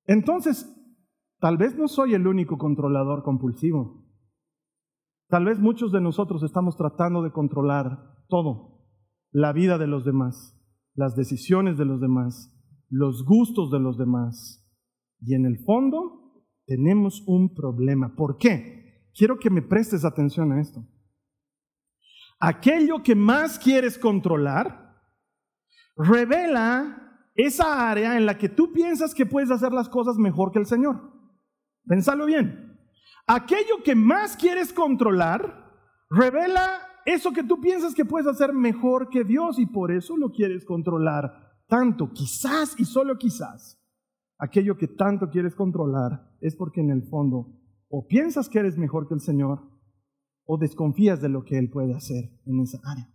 Entonces, 0.07 0.73
tal 1.41 1.57
vez 1.57 1.77
no 1.77 1.89
soy 1.89 2.15
el 2.15 2.29
único 2.29 2.59
controlador 2.59 3.25
compulsivo. 3.25 4.06
Tal 5.29 5.45
vez 5.45 5.59
muchos 5.59 5.91
de 5.93 6.01
nosotros 6.01 6.43
estamos 6.43 6.77
tratando 6.77 7.23
de 7.23 7.33
controlar 7.33 8.25
todo, 8.29 8.87
la 9.33 9.53
vida 9.53 9.77
de 9.79 9.87
los 9.87 10.05
demás, 10.05 10.57
las 10.95 11.17
decisiones 11.17 11.77
de 11.79 11.85
los 11.85 12.01
demás, 12.01 12.53
los 12.89 13.25
gustos 13.25 13.71
de 13.71 13.81
los 13.81 13.99
demás. 13.99 14.65
Y 15.21 15.35
en 15.35 15.47
el 15.47 15.59
fondo 15.65 16.45
tenemos 16.67 17.25
un 17.27 17.55
problema. 17.55 18.15
¿Por 18.15 18.39
qué? 18.39 19.11
Quiero 19.15 19.39
que 19.39 19.51
me 19.51 19.63
prestes 19.63 20.05
atención 20.05 20.53
a 20.53 20.61
esto. 20.61 20.87
Aquello 22.39 23.03
que 23.03 23.15
más 23.15 23.59
quieres 23.59 23.99
controlar 23.99 24.95
revela 25.97 27.03
esa 27.35 27.91
área 27.91 28.17
en 28.17 28.27
la 28.27 28.39
que 28.39 28.49
tú 28.49 28.73
piensas 28.73 29.15
que 29.15 29.27
puedes 29.27 29.51
hacer 29.51 29.73
las 29.73 29.89
cosas 29.89 30.17
mejor 30.17 30.53
que 30.53 30.59
el 30.59 30.67
Señor. 30.67 31.13
Pensalo 31.85 32.27
bien. 32.27 32.66
Aquello 33.27 33.83
que 33.85 33.95
más 33.95 34.37
quieres 34.37 34.73
controlar 34.73 35.75
revela 36.09 36.81
eso 37.05 37.33
que 37.33 37.43
tú 37.43 37.61
piensas 37.61 37.95
que 37.95 38.05
puedes 38.05 38.27
hacer 38.27 38.53
mejor 38.53 39.09
que 39.09 39.25
Dios 39.25 39.59
y 39.59 39.67
por 39.67 39.91
eso 39.93 40.17
lo 40.17 40.31
quieres 40.31 40.65
controlar 40.65 41.59
tanto. 41.69 42.13
Quizás 42.13 42.79
y 42.79 42.85
solo 42.85 43.19
quizás 43.19 43.83
aquello 44.39 44.77
que 44.77 44.89
tanto 44.89 45.31
quieres 45.31 45.55
controlar 45.55 46.31
es 46.41 46.55
porque 46.57 46.81
en 46.81 46.91
el 46.91 47.03
fondo 47.09 47.61
o 47.89 48.07
piensas 48.07 48.49
que 48.49 48.59
eres 48.59 48.77
mejor 48.77 49.09
que 49.09 49.15
el 49.15 49.21
Señor 49.21 49.61
o 50.45 50.59
desconfías 50.59 51.21
de 51.21 51.29
lo 51.29 51.45
que 51.45 51.59
Él 51.59 51.71
puede 51.71 51.95
hacer 51.95 52.31
en 52.45 52.61
esa 52.61 52.79
área. 52.85 53.13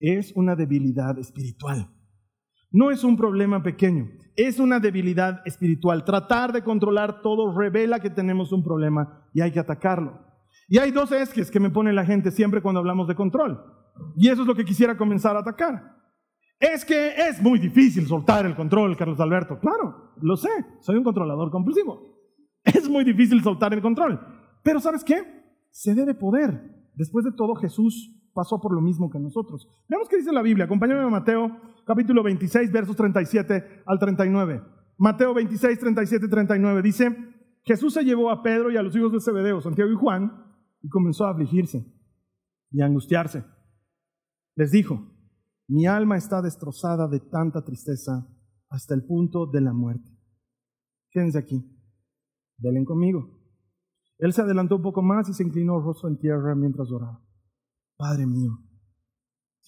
Es 0.00 0.32
una 0.34 0.56
debilidad 0.56 1.18
espiritual. 1.18 1.90
No 2.70 2.90
es 2.90 3.02
un 3.04 3.16
problema 3.16 3.62
pequeño, 3.62 4.08
es 4.36 4.58
una 4.58 4.78
debilidad 4.78 5.40
espiritual. 5.46 6.04
Tratar 6.04 6.52
de 6.52 6.62
controlar 6.62 7.22
todo 7.22 7.56
revela 7.56 8.00
que 8.00 8.10
tenemos 8.10 8.52
un 8.52 8.62
problema 8.62 9.26
y 9.32 9.40
hay 9.40 9.52
que 9.52 9.60
atacarlo. 9.60 10.20
Y 10.68 10.78
hay 10.78 10.90
dos 10.90 11.12
esques 11.12 11.50
que 11.50 11.60
me 11.60 11.70
pone 11.70 11.92
la 11.92 12.04
gente 12.04 12.30
siempre 12.30 12.60
cuando 12.60 12.80
hablamos 12.80 13.08
de 13.08 13.14
control. 13.14 13.58
Y 14.16 14.28
eso 14.28 14.42
es 14.42 14.48
lo 14.48 14.54
que 14.54 14.64
quisiera 14.64 14.96
comenzar 14.96 15.34
a 15.36 15.40
atacar. 15.40 15.96
Es 16.60 16.84
que 16.84 17.14
es 17.16 17.40
muy 17.40 17.58
difícil 17.58 18.06
soltar 18.06 18.44
el 18.44 18.54
control, 18.54 18.96
Carlos 18.96 19.20
Alberto. 19.20 19.58
Claro, 19.60 20.12
lo 20.20 20.36
sé, 20.36 20.50
soy 20.80 20.96
un 20.96 21.04
controlador 21.04 21.50
compulsivo. 21.50 22.18
Es 22.64 22.88
muy 22.88 23.04
difícil 23.04 23.42
soltar 23.42 23.72
el 23.72 23.80
control. 23.80 24.20
Pero 24.62 24.80
¿sabes 24.80 25.02
qué? 25.04 25.22
Se 25.70 25.94
debe 25.94 26.14
poder. 26.14 26.90
Después 26.94 27.24
de 27.24 27.32
todo, 27.32 27.54
Jesús 27.54 28.14
pasó 28.34 28.60
por 28.60 28.74
lo 28.74 28.80
mismo 28.80 29.08
que 29.08 29.18
nosotros. 29.18 29.68
Veamos 29.88 30.08
qué 30.08 30.16
dice 30.16 30.32
la 30.32 30.42
Biblia. 30.42 30.66
Acompáñame 30.66 31.00
a 31.00 31.08
Mateo 31.08 31.56
capítulo 31.88 32.22
26, 32.22 32.70
versos 32.70 32.94
37 32.96 33.82
al 33.86 33.98
39. 33.98 34.62
Mateo 34.98 35.32
26, 35.32 35.78
37, 35.78 36.28
39 36.28 36.82
dice, 36.82 37.16
Jesús 37.64 37.94
se 37.94 38.04
llevó 38.04 38.30
a 38.30 38.42
Pedro 38.42 38.70
y 38.70 38.76
a 38.76 38.82
los 38.82 38.94
hijos 38.94 39.10
de 39.10 39.20
Zebedeo, 39.20 39.62
Santiago 39.62 39.90
y 39.90 39.94
Juan, 39.94 40.30
y 40.82 40.88
comenzó 40.90 41.24
a 41.24 41.30
afligirse 41.30 41.90
y 42.70 42.82
a 42.82 42.84
angustiarse. 42.84 43.42
Les 44.54 44.70
dijo, 44.70 45.00
mi 45.66 45.86
alma 45.86 46.18
está 46.18 46.42
destrozada 46.42 47.08
de 47.08 47.20
tanta 47.20 47.64
tristeza 47.64 48.28
hasta 48.68 48.94
el 48.94 49.06
punto 49.06 49.46
de 49.46 49.62
la 49.62 49.72
muerte. 49.72 50.10
Quédense 51.10 51.38
aquí, 51.38 51.64
velen 52.58 52.84
conmigo. 52.84 53.30
Él 54.18 54.34
se 54.34 54.42
adelantó 54.42 54.76
un 54.76 54.82
poco 54.82 55.00
más 55.00 55.26
y 55.30 55.32
se 55.32 55.42
inclinó 55.42 55.80
rostro 55.80 56.10
en 56.10 56.18
tierra 56.18 56.54
mientras 56.54 56.90
oraba. 56.90 57.24
Padre 57.96 58.26
mío, 58.26 58.58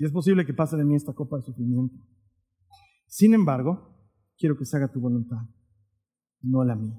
si 0.01 0.07
es 0.07 0.13
posible 0.13 0.47
que 0.47 0.55
pase 0.55 0.79
de 0.79 0.85
mí 0.87 0.95
esta 0.95 1.13
copa 1.13 1.37
de 1.37 1.43
sufrimiento. 1.43 1.95
Sin 3.07 3.35
embargo, 3.35 3.99
quiero 4.39 4.57
que 4.57 4.65
se 4.65 4.79
haga 4.79 4.91
tu 4.91 4.99
voluntad, 4.99 5.43
no 6.41 6.65
la 6.65 6.75
mía. 6.75 6.99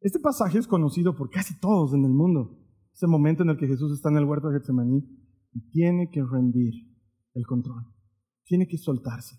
Este 0.00 0.18
pasaje 0.18 0.56
es 0.56 0.66
conocido 0.66 1.14
por 1.14 1.28
casi 1.28 1.60
todos 1.60 1.92
en 1.92 2.02
el 2.02 2.12
mundo. 2.12 2.58
Ese 2.94 3.06
momento 3.06 3.42
en 3.42 3.50
el 3.50 3.58
que 3.58 3.66
Jesús 3.66 3.92
está 3.92 4.08
en 4.08 4.16
el 4.16 4.24
huerto 4.24 4.48
de 4.48 4.58
Getsemaní 4.58 5.04
y 5.52 5.68
tiene 5.68 6.08
que 6.10 6.24
rendir 6.24 6.72
el 7.34 7.44
control, 7.44 7.92
tiene 8.44 8.66
que 8.66 8.78
soltarse. 8.78 9.36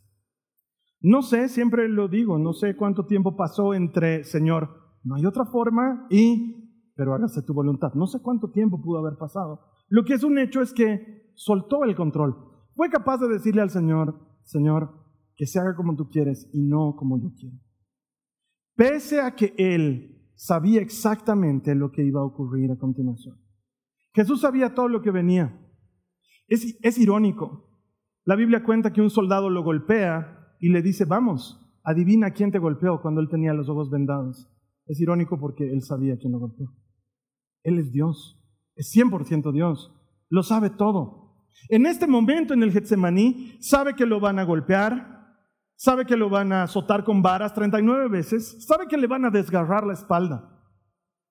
No 1.02 1.24
sé, 1.24 1.50
siempre 1.50 1.90
lo 1.90 2.08
digo, 2.08 2.38
no 2.38 2.54
sé 2.54 2.76
cuánto 2.76 3.08
tiempo 3.08 3.36
pasó 3.36 3.74
entre, 3.74 4.24
Señor, 4.26 4.70
no 5.04 5.16
hay 5.16 5.26
otra 5.26 5.46
forma 5.46 6.06
y, 6.12 6.94
pero 6.96 7.16
hágase 7.16 7.42
tu 7.42 7.56
voluntad. 7.56 7.96
No 7.96 8.06
sé 8.06 8.20
cuánto 8.22 8.52
tiempo 8.52 8.80
pudo 8.80 9.00
haber 9.00 9.18
pasado. 9.18 9.62
Lo 9.88 10.06
que 10.06 10.14
es 10.14 10.24
un 10.24 10.38
hecho 10.38 10.62
es 10.62 10.72
que 10.72 11.25
soltó 11.36 11.84
el 11.84 11.96
control. 11.96 12.36
Fue 12.74 12.90
capaz 12.90 13.18
de 13.20 13.28
decirle 13.28 13.62
al 13.62 13.70
Señor, 13.70 14.20
Señor, 14.44 14.92
que 15.36 15.46
se 15.46 15.60
haga 15.60 15.76
como 15.76 15.96
tú 15.96 16.10
quieres 16.10 16.50
y 16.54 16.62
no 16.62 16.96
como 16.96 17.22
yo 17.22 17.32
quiero. 17.38 17.58
Pese 18.76 19.22
a 19.22 19.36
que 19.36 19.54
Él 19.58 20.32
sabía 20.36 20.82
exactamente 20.82 21.76
lo 21.76 21.92
que 21.92 22.04
iba 22.04 22.22
a 22.22 22.26
ocurrir 22.26 22.72
a 22.72 22.78
continuación. 22.78 23.38
Jesús 24.14 24.42
sabía 24.42 24.74
todo 24.74 24.88
lo 24.88 25.02
que 25.02 25.12
venía. 25.12 25.60
Es, 26.48 26.98
irónico. 26.98 27.70
La 28.24 28.36
Biblia 28.36 28.64
cuenta 28.64 28.94
que 28.94 29.02
un 29.02 29.10
soldado 29.10 29.50
lo 29.50 29.64
golpea 29.64 30.56
y 30.60 30.70
le 30.70 30.82
dice, 30.82 31.06
vamos, 31.06 31.62
adivina 31.84 32.32
quién 32.32 32.52
te 32.52 32.60
golpeó 32.60 33.02
cuando 33.02 33.22
él 33.22 33.30
tenía 33.30 33.54
los 33.54 33.70
ojos 33.70 33.90
vendados. 33.90 34.50
Es 34.86 35.00
irónico 35.00 35.40
porque 35.40 35.72
él 35.72 35.82
sabía 35.82 36.18
quién 36.18 36.34
lo 36.34 36.40
golpeó. 36.40 36.74
Él 37.64 37.80
es 37.80 37.92
Dios 37.92 38.42
es 38.76 38.94
100% 38.94 39.52
Dios, 39.52 39.94
lo 40.30 40.44
sabe 40.44 40.70
todo. 40.70 41.25
En 41.70 41.86
este 41.86 42.08
momento 42.08 42.54
en 42.54 42.64
el 42.64 42.72
Getsemaní, 42.72 43.58
sabe 43.60 43.96
que 43.96 44.06
lo 44.06 44.20
van 44.20 44.40
a 44.40 44.44
golpear, 44.44 45.16
sabe 45.76 46.06
que 46.06 46.16
lo 46.16 46.30
van 46.30 46.52
a 46.52 46.64
azotar 46.64 47.04
con 47.04 47.22
varas 47.22 47.54
39 47.54 48.08
veces, 48.10 48.66
sabe 48.66 48.88
que 48.88 48.98
le 48.98 49.08
van 49.08 49.26
a 49.26 49.30
desgarrar 49.30 49.86
la 49.86 49.94
espalda, 49.94 50.50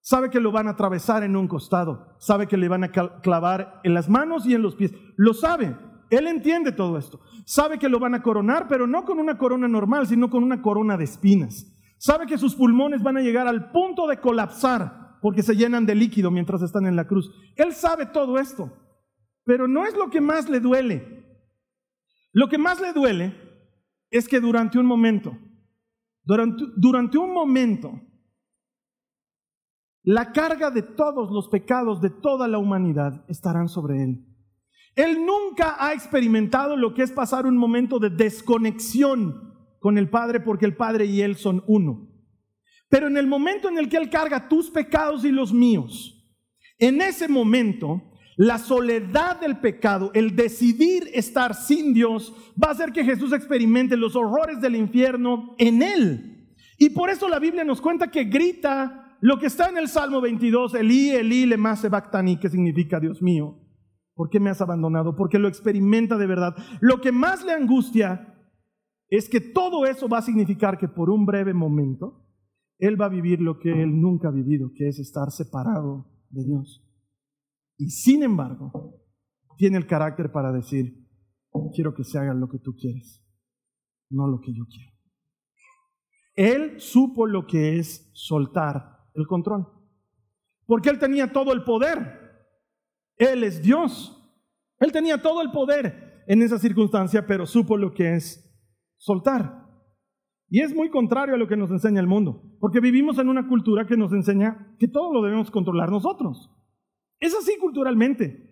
sabe 0.01 0.31
que 0.31 0.41
lo 0.41 0.53
van 0.53 0.67
a 0.67 0.73
atravesar 0.73 1.23
en 1.23 1.37
un 1.37 1.49
costado, 1.49 2.17
sabe 2.19 2.47
que 2.47 2.57
le 2.57 2.69
van 2.69 2.85
a 2.85 2.89
clavar 2.91 3.81
en 3.85 3.95
las 3.95 4.09
manos 4.09 4.47
y 4.47 4.55
en 4.55 4.63
los 4.63 4.75
pies, 4.75 4.93
lo 5.17 5.35
sabe. 5.35 5.77
Él 6.11 6.27
entiende 6.27 6.71
todo 6.71 6.99
esto. 6.99 7.21
Sabe 7.45 7.79
que 7.79 7.89
lo 7.89 7.99
van 7.99 8.15
a 8.15 8.23
coronar, 8.23 8.69
pero 8.69 8.87
no 8.87 9.05
con 9.05 9.19
una 9.19 9.39
corona 9.39 9.67
normal, 9.67 10.07
sino 10.07 10.31
con 10.31 10.45
una 10.45 10.63
corona 10.63 10.97
de 10.97 11.05
espinas. 11.05 11.67
Sabe 11.99 12.27
que 12.27 12.39
sus 12.39 12.55
pulmones 12.55 13.03
van 13.03 13.17
a 13.17 13.23
llegar 13.23 13.49
al 13.49 13.71
punto 13.71 14.07
de 14.07 14.19
colapsar 14.21 15.19
porque 15.21 15.43
se 15.43 15.57
llenan 15.57 15.87
de 15.87 15.95
líquido 15.95 16.31
mientras 16.31 16.61
están 16.61 16.87
en 16.87 16.97
la 16.97 17.07
cruz. 17.07 17.31
Él 17.57 17.73
sabe 17.73 18.07
todo 18.07 18.39
esto, 18.39 18.71
pero 19.45 19.69
no 19.69 19.87
es 19.87 19.95
lo 19.95 20.11
que 20.11 20.21
más 20.21 20.49
le 20.49 20.61
duele. 20.61 21.25
Lo 22.33 22.49
que 22.49 22.59
más 22.59 22.81
le 22.81 22.93
duele 22.93 23.35
es 24.11 24.29
que 24.29 24.41
durante 24.41 24.79
un 24.79 24.87
momento, 24.87 25.37
durante, 26.25 27.19
un 27.19 27.33
momento, 27.33 28.01
la 30.03 30.33
carga 30.33 30.71
de 30.71 30.83
todos 30.83 31.31
los 31.31 31.49
pecados 31.49 32.01
de 32.01 32.11
toda 32.11 32.49
la 32.49 32.59
humanidad 32.59 33.25
estarán 33.29 33.69
sobre 33.69 34.03
él. 34.03 34.27
Él 34.97 35.25
nunca 35.25 35.77
ha 35.79 35.93
experimentado 35.93 36.77
lo 36.77 36.95
que 36.95 37.03
es 37.03 37.13
pasar 37.13 37.47
un 37.47 37.57
momento 37.57 37.99
de 37.99 38.11
desconexión 38.11 39.53
con 39.81 39.99
el 39.99 40.09
Padre 40.09 40.41
porque 40.41 40.67
el 40.67 40.77
Padre 40.77 41.07
y 41.07 41.21
él 41.21 41.37
son 41.37 41.63
uno. 41.67 42.15
Pero 42.89 43.09
en 43.09 43.17
el 43.17 43.27
momento 43.27 43.69
en 43.69 43.77
el 43.77 43.89
que 43.89 43.97
Él 43.97 44.09
carga 44.09 44.49
tus 44.49 44.71
pecados 44.71 45.25
y 45.25 45.33
los 45.33 45.53
míos, 45.53 46.15
en 46.79 47.03
ese 47.03 47.27
momento, 47.27 48.01
la 48.37 48.59
soledad 48.59 49.41
del 49.41 49.59
pecado, 49.59 50.11
el 50.15 50.35
decidir 50.35 51.09
estar 51.15 51.55
sin 51.55 51.95
Dios, 51.95 52.35
va 52.63 52.69
a 52.69 52.73
hacer 52.73 52.93
que 52.93 53.05
Jesús 53.05 53.33
experimente 53.33 53.97
los 53.97 54.17
horrores 54.17 54.61
del 54.61 54.77
infierno 54.77 55.55
en 55.59 55.83
Él. 55.83 56.57
Y 56.79 56.91
por 56.91 57.11
eso 57.11 57.29
la 57.29 57.39
Biblia 57.39 57.65
nos 57.65 57.81
cuenta 57.81 58.11
que 58.11 58.25
grita 58.25 59.17
lo 59.21 59.39
que 59.39 59.47
está 59.47 59.69
en 59.69 59.79
el 59.79 59.89
Salmo 59.89 60.21
22, 60.21 60.75
Elí, 60.75 61.11
Elí, 61.11 61.47
lema 61.47 61.77
sabachthani, 61.77 62.39
que 62.39 62.49
significa 62.49 63.01
Dios 63.01 63.23
mío. 63.23 63.61
¿Por 64.15 64.29
qué 64.29 64.39
me 64.39 64.51
has 64.51 64.61
abandonado? 64.61 65.17
Porque 65.17 65.39
lo 65.39 65.49
experimenta 65.49 66.19
de 66.19 66.27
verdad. 66.27 66.55
Lo 66.81 67.01
que 67.01 67.11
más 67.11 67.45
le 67.45 67.53
angustia 67.53 68.35
es 69.09 69.29
que 69.29 69.41
todo 69.41 69.87
eso 69.87 70.09
va 70.09 70.19
a 70.19 70.23
significar 70.23 70.79
que 70.79 70.89
por 70.89 71.11
un 71.11 71.25
breve 71.25 71.55
momento 71.55 72.25
él 72.79 73.01
va 73.01 73.07
a 73.07 73.11
vivir 73.11 73.41
lo 73.41 73.59
que 73.59 73.71
él 73.71 74.01
nunca 74.01 74.29
ha 74.29 74.33
vivido, 74.33 74.71
que 74.75 74.89
es 74.89 74.99
estar 74.99 75.31
separado 75.31 76.07
de 76.31 76.45
Dios. 76.45 76.84
Y 77.77 77.91
sin 77.91 78.23
embargo, 78.23 79.01
tiene 79.57 79.79
el 79.79 79.87
carácter 79.87 80.31
para 80.33 80.53
decir, 80.53 81.05
quiero 81.75 81.95
que 81.95 82.05
se 82.05 82.19
haga 82.19 82.35
lo 82.35 82.49
que 82.49 82.59
tú 82.59 82.75
quieres, 82.75 83.25
no 84.11 84.27
lo 84.29 84.41
que 84.41 84.53
yo 84.53 84.65
quiero. 84.67 84.93
Él 86.37 86.81
supo 86.81 87.27
lo 87.27 87.47
que 87.47 87.79
es 87.79 88.11
soltar 88.13 88.99
el 89.15 89.27
control, 89.27 89.67
porque 90.67 90.91
él 90.91 90.99
tenía 90.99 91.33
todo 91.33 91.53
el 91.53 91.63
poder. 91.65 92.23
Él 93.17 93.45
es 93.45 93.63
Dios. 93.63 94.21
Él 94.81 94.91
tenía 94.91 95.23
todo 95.23 95.41
el 95.43 95.53
poder 95.53 96.25
en 96.27 96.43
esa 96.43 96.59
circunstancia, 96.59 97.27
pero 97.27 97.47
supo 97.47 97.77
lo 97.77 97.93
que 97.93 98.15
es 98.15 98.45
soltar. 98.97 99.65
Y 100.49 100.61
es 100.61 100.75
muy 100.75 100.91
contrario 100.91 101.35
a 101.35 101.39
lo 101.39 101.49
que 101.49 101.57
nos 101.57 101.71
enseña 101.71 102.01
el 102.01 102.07
mundo, 102.07 102.43
porque 102.61 102.81
vivimos 102.81 103.19
en 103.19 103.29
una 103.29 103.47
cultura 103.49 103.87
que 103.87 103.97
nos 103.97 104.13
enseña 104.13 104.75
que 104.79 104.89
todo 104.89 105.13
lo 105.13 105.23
debemos 105.23 105.51
controlar 105.51 105.91
nosotros. 105.91 106.51
Es 107.21 107.35
así 107.35 107.57
culturalmente. 107.59 108.45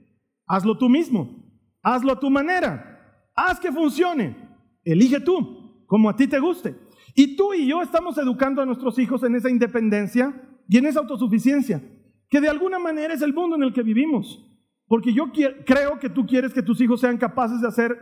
Hazlo 0.47 0.77
tú 0.77 0.89
mismo, 0.89 1.45
hazlo 1.83 2.13
a 2.13 2.21
tu 2.21 2.31
manera, 2.31 3.31
haz 3.35 3.61
que 3.61 3.73
funcione, 3.73 4.37
elige 4.85 5.21
tú, 5.21 5.85
como 5.87 6.11
a 6.11 6.17
ti 6.17 6.27
te 6.27 6.39
guste. 6.39 6.77
Y 7.15 7.37
tú 7.37 7.55
y 7.55 7.67
yo 7.67 7.83
estamos 7.83 8.19
educando 8.19 8.63
a 8.63 8.67
nuestros 8.67 8.99
hijos 8.99 9.23
en 9.23 9.35
esa 9.35 9.51
independencia 9.51 10.35
y 10.69 10.79
en 10.79 10.87
esa 10.87 11.01
autosuficiencia, 11.01 11.83
que 12.29 12.41
de 12.41 12.49
alguna 12.49 12.79
manera 12.79 13.15
es 13.15 13.23
el 13.23 13.33
mundo 13.35 13.57
en 13.57 13.63
el 13.63 13.73
que 13.73 13.83
vivimos. 13.83 14.49
Porque 14.87 15.13
yo 15.13 15.33
creo 15.65 15.99
que 15.99 16.11
tú 16.11 16.27
quieres 16.27 16.53
que 16.53 16.63
tus 16.63 16.81
hijos 16.81 17.01
sean 17.01 17.17
capaces 17.17 17.61
de 17.61 17.69
hacer 17.69 17.99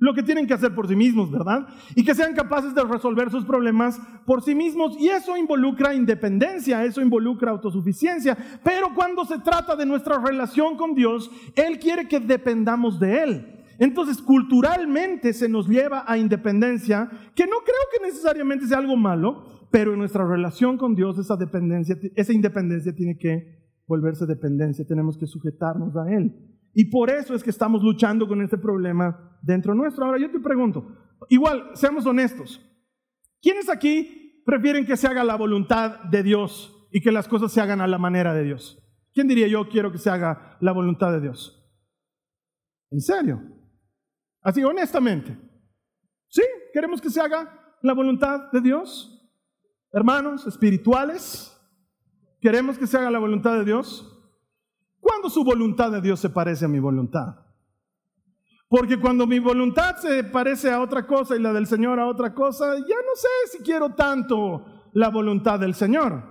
lo 0.00 0.14
que 0.14 0.22
tienen 0.22 0.46
que 0.46 0.54
hacer 0.54 0.74
por 0.74 0.88
sí 0.88 0.96
mismos, 0.96 1.30
¿verdad? 1.30 1.68
Y 1.94 2.04
que 2.04 2.14
sean 2.14 2.34
capaces 2.34 2.74
de 2.74 2.82
resolver 2.82 3.30
sus 3.30 3.44
problemas 3.44 4.00
por 4.24 4.42
sí 4.42 4.54
mismos. 4.54 4.98
Y 4.98 5.08
eso 5.08 5.36
involucra 5.36 5.94
independencia, 5.94 6.84
eso 6.84 7.02
involucra 7.02 7.50
autosuficiencia. 7.50 8.36
Pero 8.64 8.94
cuando 8.94 9.26
se 9.26 9.38
trata 9.38 9.76
de 9.76 9.84
nuestra 9.84 10.18
relación 10.18 10.76
con 10.76 10.94
Dios, 10.94 11.30
Él 11.54 11.78
quiere 11.78 12.08
que 12.08 12.18
dependamos 12.18 12.98
de 12.98 13.22
Él. 13.22 13.56
Entonces, 13.78 14.20
culturalmente 14.20 15.32
se 15.32 15.48
nos 15.48 15.68
lleva 15.68 16.04
a 16.06 16.18
independencia, 16.18 17.08
que 17.34 17.44
no 17.44 17.56
creo 17.64 17.84
que 17.92 18.06
necesariamente 18.06 18.66
sea 18.66 18.78
algo 18.78 18.96
malo, 18.96 19.68
pero 19.70 19.92
en 19.92 19.98
nuestra 19.98 20.26
relación 20.26 20.76
con 20.76 20.94
Dios 20.94 21.18
esa 21.18 21.36
dependencia, 21.36 21.96
esa 22.14 22.32
independencia 22.32 22.94
tiene 22.94 23.16
que 23.16 23.60
volverse 23.86 24.26
dependencia, 24.26 24.86
tenemos 24.86 25.18
que 25.18 25.26
sujetarnos 25.26 25.96
a 25.96 26.10
Él. 26.10 26.59
Y 26.72 26.86
por 26.86 27.10
eso 27.10 27.34
es 27.34 27.42
que 27.42 27.50
estamos 27.50 27.82
luchando 27.82 28.28
con 28.28 28.40
este 28.42 28.58
problema 28.58 29.38
dentro 29.42 29.74
nuestro. 29.74 30.04
Ahora 30.04 30.18
yo 30.18 30.30
te 30.30 30.38
pregunto, 30.38 30.96
igual, 31.28 31.70
seamos 31.74 32.06
honestos, 32.06 32.60
¿quiénes 33.42 33.68
aquí 33.68 34.42
prefieren 34.44 34.86
que 34.86 34.96
se 34.96 35.06
haga 35.06 35.24
la 35.24 35.36
voluntad 35.36 36.04
de 36.04 36.22
Dios 36.22 36.76
y 36.92 37.00
que 37.00 37.12
las 37.12 37.28
cosas 37.28 37.52
se 37.52 37.60
hagan 37.60 37.80
a 37.80 37.86
la 37.86 37.98
manera 37.98 38.34
de 38.34 38.44
Dios? 38.44 38.78
¿Quién 39.12 39.26
diría 39.26 39.48
yo 39.48 39.68
quiero 39.68 39.90
que 39.90 39.98
se 39.98 40.10
haga 40.10 40.56
la 40.60 40.72
voluntad 40.72 41.12
de 41.12 41.20
Dios? 41.20 41.56
¿En 42.90 43.00
serio? 43.00 43.42
Así, 44.42 44.62
honestamente. 44.64 45.36
¿Sí? 46.28 46.42
¿Queremos 46.72 47.00
que 47.00 47.10
se 47.10 47.20
haga 47.20 47.76
la 47.82 47.92
voluntad 47.92 48.50
de 48.52 48.60
Dios? 48.60 49.16
Hermanos 49.92 50.46
espirituales, 50.46 51.56
¿queremos 52.40 52.78
que 52.78 52.86
se 52.86 52.96
haga 52.96 53.10
la 53.10 53.18
voluntad 53.18 53.58
de 53.58 53.64
Dios? 53.64 54.19
¿Cuándo 55.10 55.28
su 55.28 55.42
voluntad 55.42 55.90
de 55.90 56.00
Dios 56.00 56.20
se 56.20 56.30
parece 56.30 56.66
a 56.66 56.68
mi 56.68 56.78
voluntad? 56.78 57.34
Porque 58.68 59.00
cuando 59.00 59.26
mi 59.26 59.40
voluntad 59.40 59.96
se 59.96 60.22
parece 60.22 60.70
a 60.70 60.80
otra 60.80 61.04
cosa 61.04 61.34
y 61.34 61.40
la 61.40 61.52
del 61.52 61.66
Señor 61.66 61.98
a 61.98 62.06
otra 62.06 62.32
cosa, 62.32 62.76
ya 62.76 62.94
no 62.94 63.16
sé 63.16 63.28
si 63.58 63.64
quiero 63.64 63.96
tanto 63.96 64.64
la 64.92 65.08
voluntad 65.08 65.58
del 65.58 65.74
Señor. 65.74 66.22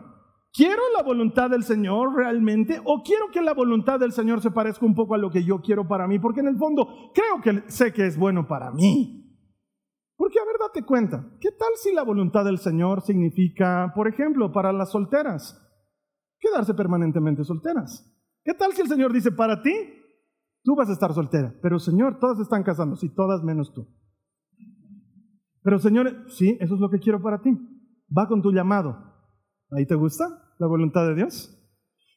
¿Quiero 0.54 0.82
la 0.95 1.04
voluntad 1.04 1.49
del 1.49 1.63
Señor 1.63 2.15
realmente 2.15 2.82
o 2.86 3.04
quiero 3.04 3.25
que 3.34 3.41
la 3.41 3.54
voluntad 3.54 3.99
del 3.99 4.13
Señor 4.13 4.41
se 4.41 4.49
parezca 4.49 4.86
un 4.86 4.95
poco 4.95 5.13
a 5.13 5.17
lo 5.17 5.30
que 5.30 5.43
yo 5.43 5.60
quiero 5.60 5.86
para 5.86 6.08
mí? 6.08 6.17
Porque 6.17 6.39
en 6.39 6.47
el 6.47 6.58
fondo 6.58 7.12
creo 7.13 7.41
que 7.43 7.69
sé 7.69 7.91
que 7.91 8.08
es 8.08 8.17
bueno 8.17 8.47
para 8.47 8.71
mí. 8.71 9.38
Porque 10.15 10.39
a 10.39 10.45
ver, 10.45 10.56
date 10.58 10.86
cuenta, 10.86 11.36
¿qué 11.41 11.51
tal 11.51 11.71
si 11.75 11.91
la 11.91 12.04
voluntad 12.04 12.45
del 12.45 12.60
Señor 12.60 13.01
significa, 13.01 13.91
por 13.93 14.08
ejemplo, 14.08 14.54
para 14.54 14.71
las 14.71 14.91
solteras, 14.91 15.60
quedarse 16.39 16.73
permanentemente 16.73 17.43
solteras? 17.43 18.15
¿Qué 18.49 18.55
tal 18.55 18.73
si 18.73 18.81
el 18.81 18.88
Señor 18.88 19.13
dice, 19.13 19.31
para 19.31 19.62
ti, 19.62 19.71
tú 20.63 20.75
vas 20.75 20.89
a 20.89 20.93
estar 20.93 21.13
soltera, 21.13 21.53
pero 21.62 21.77
Señor, 21.77 22.17
todas 22.19 22.39
están 22.39 22.63
casando, 22.63 22.95
sí, 22.95 23.07
todas 23.13 23.43
menos 23.43 23.71
tú. 23.75 23.88
Pero 25.62 25.77
Señor, 25.77 26.25
sí, 26.29 26.57
eso 26.59 26.73
es 26.73 26.81
lo 26.81 26.89
que 26.89 26.97
quiero 26.97 27.21
para 27.21 27.43
ti. 27.43 27.51
Va 28.09 28.27
con 28.27 28.41
tu 28.41 28.51
llamado. 28.51 28.97
¿Ahí 29.69 29.85
te 29.85 29.93
gusta 29.93 30.25
la 30.57 30.65
voluntad 30.65 31.05
de 31.05 31.13
Dios? 31.13 31.55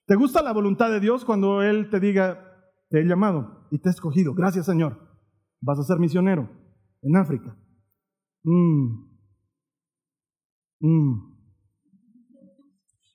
¿Te 0.06 0.14
gusta 0.14 0.42
la 0.42 0.54
voluntad 0.54 0.90
de 0.90 1.00
Dios 1.00 1.26
cuando 1.26 1.60
Él 1.60 1.90
te 1.90 2.00
diga, 2.00 2.42
te 2.88 3.02
he 3.02 3.04
llamado 3.04 3.68
y 3.70 3.78
te 3.80 3.90
he 3.90 3.92
escogido? 3.92 4.32
Gracias 4.32 4.64
Señor. 4.64 4.96
Vas 5.60 5.80
a 5.80 5.82
ser 5.82 5.98
misionero 5.98 6.48
en 7.02 7.14
África. 7.14 7.54
Mm. 8.42 9.04
Mm. 10.80 11.36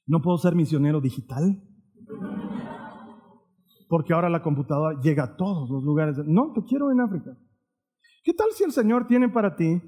¿No 0.06 0.22
puedo 0.22 0.38
ser 0.38 0.54
misionero 0.54 1.02
digital? 1.02 1.67
Porque 3.88 4.14
ahora 4.14 4.30
la 4.30 4.42
computadora 4.42 5.00
llega 5.02 5.24
a 5.24 5.36
todos 5.36 5.70
los 5.70 5.84
lugares. 5.84 6.18
No, 6.26 6.54
te 6.54 6.64
quiero 6.64 6.92
en 6.92 7.02
África. 7.02 7.38
¿Qué 8.24 8.34
tal 8.34 8.48
si 8.52 8.64
el 8.64 8.72
Señor 8.72 9.08
tiene 9.08 9.30
para 9.30 9.56
ti, 9.56 9.82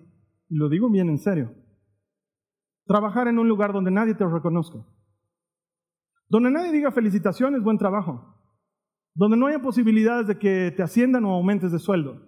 y 0.50 0.56
lo 0.56 0.70
digo 0.70 0.90
bien 0.90 1.10
en 1.10 1.18
serio, 1.18 1.54
trabajar 2.86 3.28
en 3.28 3.38
un 3.38 3.48
lugar 3.48 3.74
donde 3.74 3.92
nadie 3.92 4.16
te 4.16 4.26
reconozca? 4.26 4.80
Donde 6.30 6.52
nadie 6.52 6.72
diga 6.72 6.92
felicitaciones, 6.92 7.62
buen 7.62 7.78
trabajo. 7.78 8.36
Donde 9.14 9.36
no 9.36 9.48
haya 9.48 9.60
posibilidades 9.60 10.28
de 10.28 10.38
que 10.38 10.72
te 10.76 10.84
asciendan 10.84 11.26
o 11.26 11.34
aumentes 11.34 11.72
de 11.72 11.80
sueldo. 11.80 12.22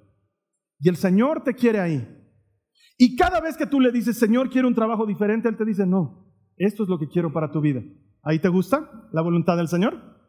Y 0.80 0.90
el 0.90 0.96
Señor 0.96 1.44
te 1.44 1.54
quiere 1.54 1.80
ahí. 1.80 2.06
Y 2.98 3.16
cada 3.16 3.40
vez 3.40 3.56
que 3.56 3.68
tú 3.68 3.80
le 3.80 3.92
dices, 3.92 4.18
Señor, 4.18 4.50
quiero 4.50 4.68
un 4.68 4.76
trabajo 4.76 5.06
diferente, 5.06 5.48
Él 5.48 5.58
te 5.58 5.66
dice, 5.66 5.86
no, 5.86 6.34
esto 6.58 6.84
es 6.84 6.90
lo 6.90 7.00
que 7.00 7.08
quiero 7.08 7.32
para 7.32 7.52
tu 7.52 7.62
vida. 7.62 7.82
¿Ahí 8.24 8.40
te 8.40 8.50
gusta 8.50 9.08
la 9.12 9.22
voluntad 9.22 9.58
del 9.58 9.68
Señor? 9.68 10.21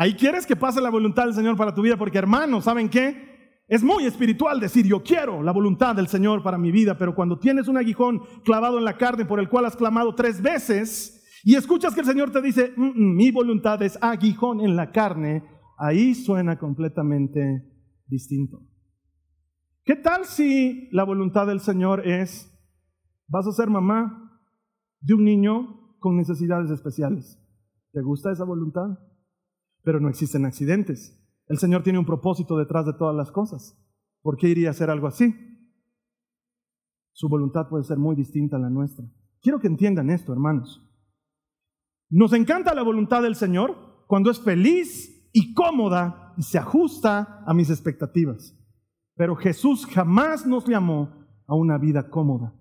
Ahí 0.00 0.14
quieres 0.14 0.46
que 0.46 0.56
pase 0.56 0.80
la 0.80 0.88
voluntad 0.88 1.26
del 1.26 1.34
Señor 1.34 1.58
para 1.58 1.74
tu 1.74 1.82
vida, 1.82 1.98
porque 1.98 2.16
hermanos, 2.16 2.64
¿saben 2.64 2.88
qué? 2.88 3.60
Es 3.68 3.82
muy 3.82 4.06
espiritual 4.06 4.58
decir, 4.58 4.86
yo 4.86 5.02
quiero 5.02 5.42
la 5.42 5.52
voluntad 5.52 5.94
del 5.94 6.08
Señor 6.08 6.42
para 6.42 6.56
mi 6.56 6.72
vida, 6.72 6.96
pero 6.96 7.14
cuando 7.14 7.38
tienes 7.38 7.68
un 7.68 7.76
aguijón 7.76 8.22
clavado 8.42 8.78
en 8.78 8.84
la 8.84 8.96
carne 8.96 9.26
por 9.26 9.38
el 9.40 9.50
cual 9.50 9.66
has 9.66 9.76
clamado 9.76 10.14
tres 10.14 10.40
veces 10.40 11.22
y 11.44 11.54
escuchas 11.54 11.92
que 11.92 12.00
el 12.00 12.06
Señor 12.06 12.30
te 12.30 12.40
dice, 12.40 12.72
mm, 12.74 12.82
mm, 12.82 13.14
mi 13.14 13.30
voluntad 13.30 13.82
es 13.82 13.98
aguijón 14.00 14.62
en 14.62 14.74
la 14.74 14.90
carne, 14.90 15.44
ahí 15.76 16.14
suena 16.14 16.58
completamente 16.58 17.70
distinto. 18.06 18.62
¿Qué 19.84 19.96
tal 19.96 20.24
si 20.24 20.88
la 20.92 21.04
voluntad 21.04 21.46
del 21.46 21.60
Señor 21.60 22.08
es, 22.08 22.50
vas 23.28 23.46
a 23.46 23.52
ser 23.52 23.68
mamá 23.68 24.40
de 25.02 25.12
un 25.12 25.24
niño 25.24 25.94
con 25.98 26.16
necesidades 26.16 26.70
especiales? 26.70 27.38
¿Te 27.92 28.00
gusta 28.00 28.32
esa 28.32 28.46
voluntad? 28.46 29.09
Pero 29.82 30.00
no 30.00 30.08
existen 30.08 30.44
accidentes. 30.44 31.16
El 31.46 31.58
Señor 31.58 31.82
tiene 31.82 31.98
un 31.98 32.06
propósito 32.06 32.56
detrás 32.56 32.86
de 32.86 32.92
todas 32.92 33.14
las 33.14 33.30
cosas. 33.32 33.76
¿Por 34.22 34.36
qué 34.36 34.48
iría 34.48 34.68
a 34.68 34.70
hacer 34.72 34.90
algo 34.90 35.06
así? 35.06 35.34
Su 37.12 37.28
voluntad 37.28 37.68
puede 37.68 37.84
ser 37.84 37.98
muy 37.98 38.14
distinta 38.14 38.56
a 38.56 38.60
la 38.60 38.70
nuestra. 38.70 39.04
Quiero 39.40 39.58
que 39.58 39.66
entiendan 39.66 40.10
esto, 40.10 40.32
hermanos. 40.32 40.86
Nos 42.08 42.32
encanta 42.32 42.74
la 42.74 42.82
voluntad 42.82 43.22
del 43.22 43.36
Señor 43.36 44.04
cuando 44.06 44.30
es 44.30 44.40
feliz 44.40 45.30
y 45.32 45.54
cómoda 45.54 46.34
y 46.36 46.42
se 46.42 46.58
ajusta 46.58 47.42
a 47.46 47.54
mis 47.54 47.70
expectativas. 47.70 48.56
Pero 49.16 49.36
Jesús 49.36 49.86
jamás 49.86 50.46
nos 50.46 50.66
llamó 50.66 51.26
a 51.46 51.54
una 51.54 51.78
vida 51.78 52.10
cómoda. 52.10 52.54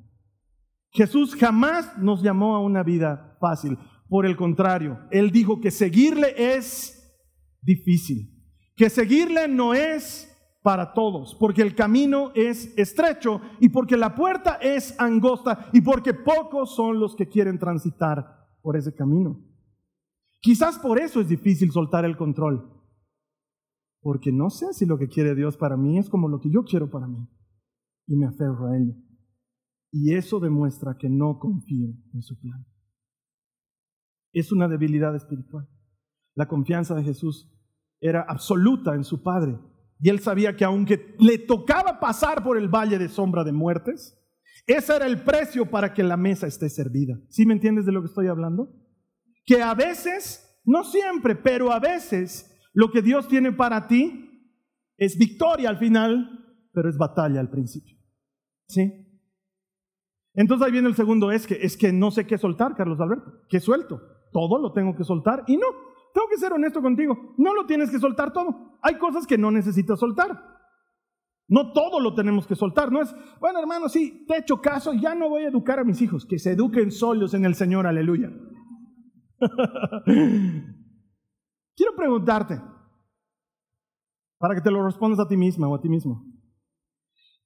Jesús 0.91 1.35
jamás 1.35 1.97
nos 1.97 2.21
llamó 2.21 2.55
a 2.55 2.59
una 2.59 2.83
vida 2.83 3.37
fácil. 3.39 3.77
Por 4.07 4.25
el 4.25 4.35
contrario, 4.35 4.99
Él 5.11 5.31
dijo 5.31 5.61
que 5.61 5.71
seguirle 5.71 6.33
es 6.35 6.98
difícil, 7.61 8.29
que 8.75 8.89
seguirle 8.89 9.47
no 9.47 9.73
es 9.73 10.29
para 10.61 10.93
todos, 10.93 11.35
porque 11.39 11.61
el 11.61 11.75
camino 11.75 12.31
es 12.35 12.77
estrecho 12.77 13.41
y 13.59 13.69
porque 13.69 13.97
la 13.97 14.13
puerta 14.15 14.55
es 14.55 14.99
angosta 14.99 15.69
y 15.73 15.81
porque 15.81 16.13
pocos 16.13 16.75
son 16.75 16.99
los 16.99 17.15
que 17.15 17.27
quieren 17.27 17.57
transitar 17.57 18.47
por 18.61 18.75
ese 18.75 18.93
camino. 18.93 19.45
Quizás 20.41 20.79
por 20.79 20.99
eso 20.99 21.21
es 21.21 21.27
difícil 21.27 21.71
soltar 21.71 22.05
el 22.05 22.17
control, 22.17 22.71
porque 24.01 24.31
no 24.31 24.49
sé 24.49 24.73
si 24.73 24.85
lo 24.85 24.97
que 24.97 25.07
quiere 25.07 25.35
Dios 25.35 25.57
para 25.57 25.77
mí 25.77 25.97
es 25.97 26.09
como 26.09 26.27
lo 26.27 26.39
que 26.39 26.49
yo 26.49 26.63
quiero 26.63 26.89
para 26.89 27.07
mí 27.07 27.27
y 28.07 28.15
me 28.15 28.25
aferro 28.25 28.67
a 28.67 28.77
Él. 28.77 28.95
Y 29.91 30.13
eso 30.13 30.39
demuestra 30.39 30.97
que 30.97 31.09
no 31.09 31.39
confío 31.39 31.93
en 32.13 32.21
su 32.21 32.39
plan. 32.39 32.65
Es 34.33 34.51
una 34.51 34.67
debilidad 34.67 35.15
espiritual. 35.15 35.67
La 36.39 36.47
confianza 36.47 36.95
de 36.95 37.03
Jesús 37.03 37.51
era 37.99 38.21
absoluta 38.21 38.95
en 38.95 39.03
su 39.03 39.21
padre. 39.21 39.59
Y 39.99 40.07
él 40.07 40.21
sabía 40.21 40.55
que 40.55 40.63
aunque 40.63 41.17
le 41.19 41.37
tocaba 41.37 41.99
pasar 41.99 42.41
por 42.45 42.57
el 42.57 42.69
valle 42.69 42.97
de 42.97 43.09
sombra 43.09 43.43
de 43.43 43.51
muertes, 43.51 44.17
ese 44.65 44.95
era 44.95 45.05
el 45.05 45.21
precio 45.21 45.69
para 45.69 45.93
que 45.93 46.01
la 46.01 46.15
mesa 46.15 46.47
esté 46.47 46.69
servida. 46.69 47.19
¿Sí 47.27 47.45
me 47.45 47.55
entiendes 47.55 47.85
de 47.85 47.91
lo 47.91 47.99
que 47.99 48.07
estoy 48.07 48.27
hablando? 48.27 48.73
Que 49.45 49.61
a 49.61 49.73
veces, 49.73 50.61
no 50.63 50.85
siempre, 50.85 51.35
pero 51.35 51.73
a 51.73 51.79
veces 51.81 52.57
lo 52.71 52.89
que 52.89 53.01
Dios 53.01 53.27
tiene 53.27 53.51
para 53.51 53.85
ti 53.87 54.55
es 54.95 55.17
victoria 55.17 55.67
al 55.67 55.77
final, 55.77 56.69
pero 56.71 56.89
es 56.89 56.97
batalla 56.97 57.41
al 57.41 57.49
principio. 57.49 57.97
¿Sí? 58.69 58.93
Entonces 60.35 60.65
ahí 60.65 60.71
viene 60.71 60.87
el 60.87 60.95
segundo, 60.95 61.33
es 61.33 61.45
que, 61.45 61.55
es 61.55 61.75
que 61.75 61.91
no 61.91 62.11
sé 62.11 62.25
qué 62.25 62.37
soltar, 62.37 62.77
Carlos 62.77 63.01
Alberto. 63.01 63.41
¿Qué 63.49 63.59
suelto? 63.59 64.01
Todo 64.31 64.57
lo 64.57 64.71
tengo 64.71 64.95
que 64.95 65.03
soltar 65.03 65.43
y 65.45 65.57
no. 65.57 65.88
Tengo 66.13 66.27
que 66.29 66.37
ser 66.37 66.53
honesto 66.53 66.81
contigo. 66.81 67.35
No 67.37 67.53
lo 67.53 67.65
tienes 67.65 67.91
que 67.91 67.99
soltar 67.99 68.33
todo. 68.33 68.77
Hay 68.81 68.97
cosas 68.97 69.27
que 69.27 69.37
no 69.37 69.51
necesitas 69.51 69.99
soltar. 69.99 70.59
No 71.47 71.73
todo 71.73 71.99
lo 71.99 72.13
tenemos 72.13 72.45
que 72.45 72.55
soltar. 72.55 72.91
No 72.91 73.01
es, 73.01 73.13
bueno, 73.39 73.59
hermano, 73.59 73.89
sí, 73.89 74.25
te 74.27 74.35
he 74.35 74.39
hecho 74.39 74.61
caso, 74.61 74.93
ya 74.93 75.15
no 75.15 75.29
voy 75.29 75.43
a 75.43 75.49
educar 75.49 75.79
a 75.79 75.83
mis 75.83 76.01
hijos. 76.01 76.25
Que 76.25 76.37
se 76.39 76.51
eduquen 76.51 76.91
solos 76.91 77.33
en 77.33 77.45
el 77.45 77.55
Señor, 77.55 77.87
aleluya. 77.87 78.31
Quiero 81.75 81.95
preguntarte, 81.95 82.61
para 84.37 84.53
que 84.53 84.61
te 84.61 84.71
lo 84.71 84.85
respondas 84.85 85.19
a 85.19 85.27
ti 85.27 85.37
misma 85.37 85.67
o 85.67 85.75
a 85.75 85.81
ti 85.81 85.89
mismo. 85.89 86.25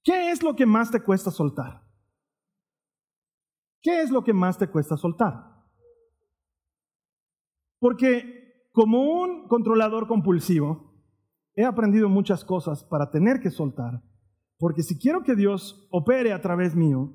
¿Qué 0.04 0.32
es 0.32 0.43
lo 0.43 0.56
que 0.56 0.65
más 0.65 0.91
te 0.91 1.02
cuesta 1.02 1.32
soltar? 1.32 1.82
¿Qué 3.82 4.02
es 4.02 4.12
lo 4.12 4.23
que 4.23 4.34
más 4.34 4.58
te 4.58 4.69
cuesta 4.69 4.97
soltar? 4.97 5.34
Porque 7.80 8.42
como 8.73 9.21
un 9.21 9.47
controlador 9.47 10.07
compulsivo, 10.07 10.91
he 11.55 11.63
aprendido 11.63 12.09
muchas 12.09 12.43
cosas 12.43 12.83
para 12.83 13.12
tener 13.12 13.39
que 13.39 13.51
soltar. 13.51 14.01
Porque 14.57 14.81
si 14.81 14.97
quiero 14.97 15.23
que 15.23 15.36
Dios 15.36 15.88
opere 15.91 16.33
a 16.33 16.41
través 16.41 16.75
mío, 16.75 17.13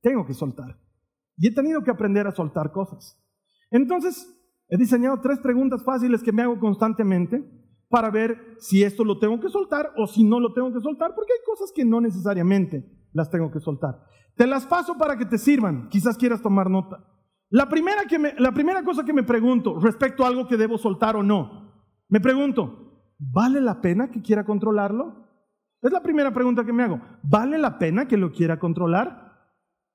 tengo 0.00 0.24
que 0.24 0.34
soltar. 0.34 0.80
Y 1.36 1.48
he 1.48 1.54
tenido 1.54 1.82
que 1.82 1.90
aprender 1.90 2.26
a 2.26 2.32
soltar 2.32 2.70
cosas. 2.70 3.20
Entonces, 3.70 4.26
he 4.68 4.76
diseñado 4.76 5.20
tres 5.20 5.40
preguntas 5.40 5.82
fáciles 5.82 6.22
que 6.22 6.32
me 6.32 6.42
hago 6.42 6.60
constantemente 6.60 7.44
para 7.88 8.10
ver 8.10 8.56
si 8.60 8.84
esto 8.84 9.04
lo 9.04 9.18
tengo 9.18 9.40
que 9.40 9.48
soltar 9.48 9.92
o 9.96 10.06
si 10.06 10.22
no 10.22 10.38
lo 10.38 10.52
tengo 10.52 10.72
que 10.72 10.80
soltar, 10.80 11.14
porque 11.14 11.32
hay 11.32 11.44
cosas 11.44 11.72
que 11.74 11.84
no 11.84 12.00
necesariamente 12.00 12.88
las 13.12 13.30
tengo 13.30 13.50
que 13.50 13.58
soltar. 13.58 14.00
Te 14.36 14.46
las 14.46 14.64
paso 14.64 14.96
para 14.96 15.18
que 15.18 15.26
te 15.26 15.38
sirvan, 15.38 15.88
quizás 15.88 16.16
quieras 16.16 16.40
tomar 16.40 16.70
nota. 16.70 17.04
La 17.52 17.68
primera, 17.68 18.84
cosa 18.84 19.04
que 19.04 19.12
me 19.12 19.24
pregunto 19.24 19.80
respecto 19.80 20.24
a 20.24 20.28
algo 20.28 20.46
que 20.46 20.56
debo 20.56 20.78
soltar 20.78 21.16
o 21.16 21.22
no, 21.24 21.74
me 22.08 22.20
pregunto, 22.20 23.14
¿vale 23.18 23.60
la 23.60 23.80
pena 23.80 24.08
que 24.08 24.22
quiera 24.22 24.44
controlarlo? 24.44 25.28
Es 25.82 25.90
la 25.90 26.00
primera 26.00 26.32
pregunta 26.32 26.64
que 26.64 26.72
me 26.72 26.84
hago. 26.84 27.00
¿Vale 27.24 27.58
la 27.58 27.78
pena 27.78 28.06
que 28.06 28.16
lo 28.16 28.30
quiera 28.30 28.60
controlar? 28.60 29.32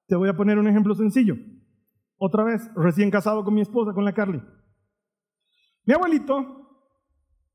Te 0.08 0.18
voy 0.18 0.28
a 0.28 0.36
poner 0.36 0.58
un 0.60 0.68
ejemplo 0.68 0.96
sencillo. 0.96 1.38
Otra 2.18 2.44
vez, 2.44 2.70
recién 2.76 3.10
casado 3.10 3.46
con 3.46 3.54
mi 3.54 3.62
esposa, 3.62 3.94
con 3.94 4.04
la 4.04 4.14
Carly. 4.14 4.42
Mi 5.86 5.94
abuelito, 5.94 6.90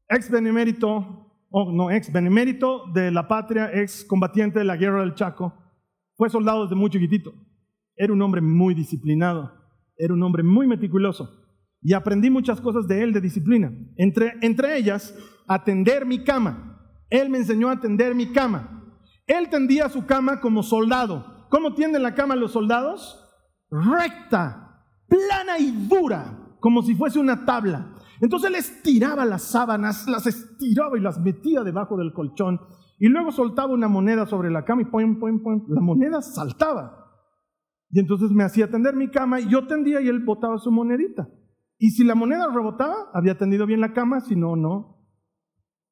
ex 0.08 0.30
benemérito, 0.30 1.26
o 1.50 1.72
no, 1.72 1.90
ex 1.90 2.10
benemérito 2.10 2.86
de 2.94 3.10
la 3.10 3.28
patria, 3.28 3.70
ex 3.72 4.04
combatiente 4.04 4.60
de 4.60 4.64
la 4.64 4.76
guerra 4.76 5.00
del 5.00 5.14
Chaco, 5.14 5.52
fue 6.16 6.30
soldado 6.30 6.62
desde 6.62 6.76
muy 6.76 6.88
chiquitito. 6.88 7.34
Era 7.96 8.12
un 8.12 8.22
hombre 8.22 8.40
muy 8.40 8.74
disciplinado 8.74 9.59
era 10.00 10.14
un 10.14 10.22
hombre 10.22 10.42
muy 10.42 10.66
meticuloso 10.66 11.40
y 11.82 11.92
aprendí 11.94 12.30
muchas 12.30 12.60
cosas 12.60 12.86
de 12.86 13.02
él 13.02 13.12
de 13.12 13.20
disciplina. 13.20 13.72
Entre, 13.96 14.34
entre 14.42 14.76
ellas, 14.76 15.14
atender 15.46 16.04
mi 16.06 16.24
cama. 16.24 16.78
Él 17.08 17.30
me 17.30 17.38
enseñó 17.38 17.68
a 17.68 17.72
atender 17.72 18.14
mi 18.14 18.32
cama. 18.32 18.96
Él 19.26 19.48
tendía 19.48 19.88
su 19.88 20.06
cama 20.06 20.40
como 20.40 20.62
soldado. 20.62 21.46
¿Cómo 21.50 21.74
tienden 21.74 22.02
la 22.02 22.14
cama 22.14 22.36
los 22.36 22.52
soldados? 22.52 23.26
Recta, 23.70 24.84
plana 25.08 25.58
y 25.58 25.70
dura, 25.88 26.56
como 26.60 26.82
si 26.82 26.94
fuese 26.94 27.18
una 27.18 27.44
tabla. 27.44 27.94
Entonces 28.20 28.50
él 28.50 28.56
estiraba 28.56 29.24
las 29.24 29.42
sábanas, 29.42 30.06
las 30.08 30.26
estiraba 30.26 30.98
y 30.98 31.00
las 31.00 31.18
metía 31.18 31.62
debajo 31.62 31.96
del 31.96 32.12
colchón. 32.12 32.60
Y 32.98 33.08
luego 33.08 33.32
soltaba 33.32 33.72
una 33.72 33.88
moneda 33.88 34.26
sobre 34.26 34.50
la 34.50 34.64
cama 34.64 34.82
y 34.82 34.84
poim, 34.84 35.18
poim, 35.18 35.42
poim, 35.42 35.64
la 35.68 35.80
moneda 35.80 36.20
saltaba. 36.20 36.99
Y 37.92 37.98
entonces 37.98 38.30
me 38.30 38.44
hacía 38.44 38.70
tender 38.70 38.94
mi 38.94 39.10
cama 39.10 39.40
y 39.40 39.48
yo 39.48 39.66
tendía 39.66 40.00
y 40.00 40.08
él 40.08 40.20
botaba 40.20 40.58
su 40.58 40.70
monedita. 40.70 41.28
Y 41.78 41.90
si 41.90 42.04
la 42.04 42.14
moneda 42.14 42.46
rebotaba, 42.52 43.10
había 43.12 43.36
tendido 43.36 43.66
bien 43.66 43.80
la 43.80 43.92
cama, 43.92 44.20
si 44.20 44.36
no, 44.36 44.54
no. 44.54 44.98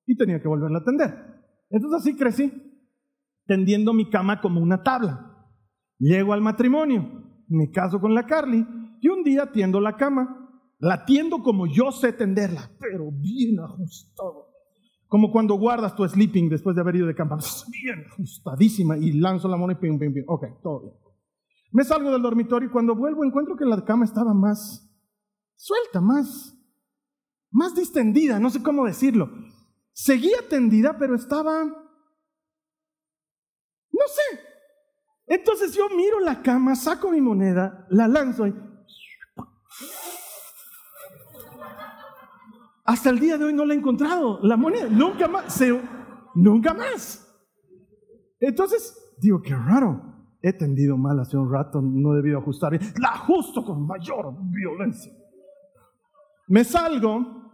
Y 0.06 0.16
tenía 0.16 0.40
que 0.40 0.48
volverla 0.48 0.78
a 0.78 0.84
tender. 0.84 1.14
Entonces 1.70 2.00
así 2.00 2.16
crecí, 2.16 2.52
tendiendo 3.46 3.92
mi 3.92 4.08
cama 4.10 4.40
como 4.40 4.60
una 4.60 4.82
tabla. 4.82 5.48
Llego 5.98 6.32
al 6.32 6.40
matrimonio, 6.40 7.42
me 7.48 7.70
caso 7.70 8.00
con 8.00 8.14
la 8.14 8.26
Carly 8.26 8.64
y 9.00 9.08
un 9.08 9.24
día 9.24 9.50
tiendo 9.50 9.80
la 9.80 9.96
cama. 9.96 10.44
La 10.78 11.04
tiendo 11.04 11.42
como 11.42 11.66
yo 11.66 11.90
sé 11.90 12.12
tenderla, 12.12 12.70
pero 12.78 13.10
bien 13.10 13.58
ajustado. 13.58 14.46
Como 15.08 15.32
cuando 15.32 15.54
guardas 15.54 15.96
tu 15.96 16.06
sleeping 16.06 16.48
después 16.48 16.76
de 16.76 16.82
haber 16.82 16.96
ido 16.96 17.06
de 17.08 17.16
cama, 17.16 17.38
bien 17.72 18.04
ajustadísima 18.12 18.96
y 18.96 19.12
lanzo 19.12 19.48
la 19.48 19.56
mano 19.56 19.72
y 19.72 19.76
pim, 19.76 19.98
pim, 19.98 20.12
pim. 20.12 20.24
Ok, 20.28 20.62
todo 20.62 20.82
bien. 20.82 21.07
Me 21.70 21.84
salgo 21.84 22.10
del 22.10 22.22
dormitorio 22.22 22.68
y 22.68 22.72
cuando 22.72 22.94
vuelvo 22.94 23.24
encuentro 23.24 23.56
que 23.56 23.64
la 23.64 23.84
cama 23.84 24.04
estaba 24.04 24.32
más 24.32 24.90
suelta, 25.54 26.00
más, 26.00 26.56
más 27.50 27.74
distendida, 27.74 28.38
no 28.38 28.48
sé 28.50 28.62
cómo 28.62 28.86
decirlo. 28.86 29.30
Seguía 29.92 30.48
tendida, 30.48 30.96
pero 30.98 31.14
estaba, 31.14 31.64
no 31.64 31.74
sé. 33.90 34.40
Entonces 35.26 35.74
yo 35.74 35.90
miro 35.90 36.20
la 36.20 36.42
cama, 36.42 36.74
saco 36.74 37.10
mi 37.10 37.20
moneda, 37.20 37.86
la 37.90 38.08
lanzo 38.08 38.46
y... 38.46 38.54
Hasta 42.84 43.10
el 43.10 43.18
día 43.18 43.36
de 43.36 43.44
hoy 43.44 43.52
no 43.52 43.66
la 43.66 43.74
he 43.74 43.76
encontrado, 43.76 44.40
la 44.42 44.56
moneda, 44.56 44.88
nunca 44.88 45.28
más, 45.28 45.60
nunca 46.34 46.72
más. 46.72 47.28
Entonces, 48.40 48.96
digo, 49.20 49.42
qué 49.42 49.54
raro 49.54 50.17
he 50.40 50.52
tendido 50.52 50.96
mal 50.96 51.18
hace 51.20 51.36
un 51.36 51.50
rato, 51.50 51.80
no 51.82 52.12
he 52.12 52.16
debido 52.16 52.38
ajustar 52.38 52.72
la 53.00 53.08
ajusto 53.08 53.64
con 53.64 53.86
mayor 53.86 54.34
violencia. 54.50 55.12
Me 56.48 56.64
salgo, 56.64 57.52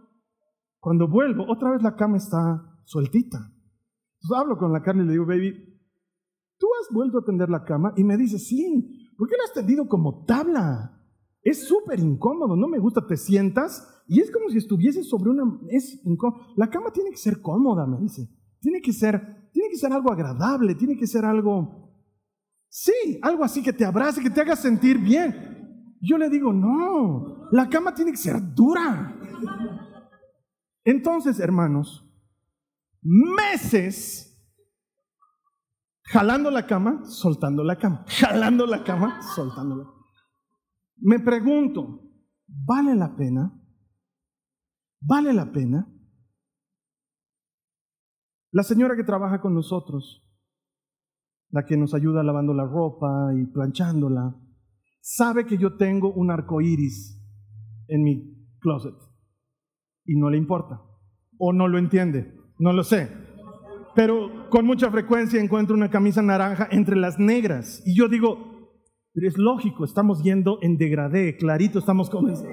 cuando 0.79 1.07
vuelvo, 1.07 1.45
otra 1.49 1.71
vez 1.71 1.81
la 1.81 1.95
cama 1.95 2.17
está 2.17 2.79
sueltita. 2.85 3.37
Entonces 3.37 4.37
hablo 4.37 4.57
con 4.57 4.71
la 4.71 4.81
carne 4.81 5.03
y 5.03 5.07
le 5.07 5.11
digo, 5.13 5.25
baby, 5.25 5.53
¿tú 6.57 6.67
has 6.79 6.93
vuelto 6.93 7.19
a 7.19 7.25
tender 7.25 7.49
la 7.49 7.63
cama? 7.63 7.93
Y 7.97 8.03
me 8.03 8.17
dice, 8.17 8.39
sí, 8.39 9.13
¿por 9.17 9.27
qué 9.27 9.35
la 9.37 9.43
has 9.43 9.53
tendido 9.53 9.87
como 9.87 10.23
tabla? 10.25 10.91
Es 11.41 11.67
súper 11.67 11.99
incómodo, 11.99 12.55
no 12.55 12.67
me 12.67 12.79
gusta, 12.79 13.05
te 13.05 13.17
sientas 13.17 14.03
y 14.07 14.21
es 14.21 14.31
como 14.31 14.49
si 14.49 14.57
estuvieses 14.57 15.09
sobre 15.09 15.31
una... 15.31 15.59
Es 15.69 16.05
incómodo. 16.05 16.41
La 16.55 16.69
cama 16.69 16.91
tiene 16.91 17.11
que 17.11 17.17
ser 17.17 17.41
cómoda, 17.41 17.85
me 17.85 17.99
dice. 17.99 18.29
Tiene 18.59 18.81
que 18.81 18.93
ser, 18.93 19.49
tiene 19.51 19.69
que 19.69 19.77
ser 19.77 19.91
algo 19.91 20.11
agradable, 20.11 20.75
tiene 20.75 20.97
que 20.97 21.07
ser 21.07 21.25
algo 21.25 21.84
Sí, 22.77 23.21
algo 23.21 23.45
así 23.45 23.63
que 23.63 23.71
te 23.71 23.85
abrace, 23.85 24.21
que 24.21 24.29
te 24.29 24.41
haga 24.41 24.53
sentir 24.57 24.97
bien. 24.97 25.95
Yo 26.01 26.17
le 26.17 26.29
digo, 26.29 26.51
no, 26.51 27.47
la 27.53 27.69
cama 27.69 27.95
tiene 27.95 28.11
que 28.11 28.17
ser 28.17 28.35
dura. 28.53 29.17
Entonces, 30.83 31.39
hermanos, 31.39 32.05
meses 33.01 34.45
jalando 36.03 36.51
la 36.51 36.67
cama, 36.67 37.05
soltando 37.05 37.63
la 37.63 37.77
cama, 37.77 38.03
jalando 38.09 38.65
la 38.65 38.83
cama, 38.83 39.21
soltando 39.21 39.77
la 39.77 39.83
cama. 39.85 40.05
Me 40.97 41.19
pregunto, 41.21 42.01
¿vale 42.45 42.93
la 42.93 43.15
pena? 43.15 43.57
¿Vale 44.99 45.31
la 45.31 45.49
pena? 45.49 45.87
La 48.51 48.63
señora 48.63 48.97
que 48.97 49.05
trabaja 49.05 49.39
con 49.39 49.53
nosotros 49.53 50.24
la 51.55 51.65
que 51.65 51.77
nos 51.77 51.93
ayuda 51.93 52.21
lavando 52.21 52.53
la 52.53 52.65
ropa 52.65 53.31
y 53.33 53.45
planchándola, 53.45 54.35
sabe 54.99 55.45
que 55.45 55.57
yo 55.57 55.77
tengo 55.77 56.11
un 56.11 56.29
arco 56.29 56.59
iris 56.59 57.17
en 57.87 58.03
mi 58.03 58.49
closet 58.59 58.93
y 60.03 60.17
no 60.17 60.29
le 60.29 60.37
importa 60.37 60.81
o 61.37 61.53
no 61.53 61.69
lo 61.69 61.77
entiende, 61.77 62.35
no 62.59 62.73
lo 62.73 62.83
sé. 62.83 63.09
Pero 63.95 64.49
con 64.49 64.65
mucha 64.65 64.91
frecuencia 64.91 65.41
encuentro 65.41 65.77
una 65.77 65.89
camisa 65.89 66.21
naranja 66.21 66.67
entre 66.71 66.97
las 66.97 67.19
negras 67.19 67.81
y 67.85 67.95
yo 67.95 68.09
digo, 68.09 68.73
pero 69.13 69.25
es 69.29 69.37
lógico, 69.37 69.85
estamos 69.85 70.23
yendo 70.23 70.59
en 70.61 70.75
degradé, 70.75 71.37
clarito, 71.37 71.79
estamos 71.79 72.09
como... 72.09 72.33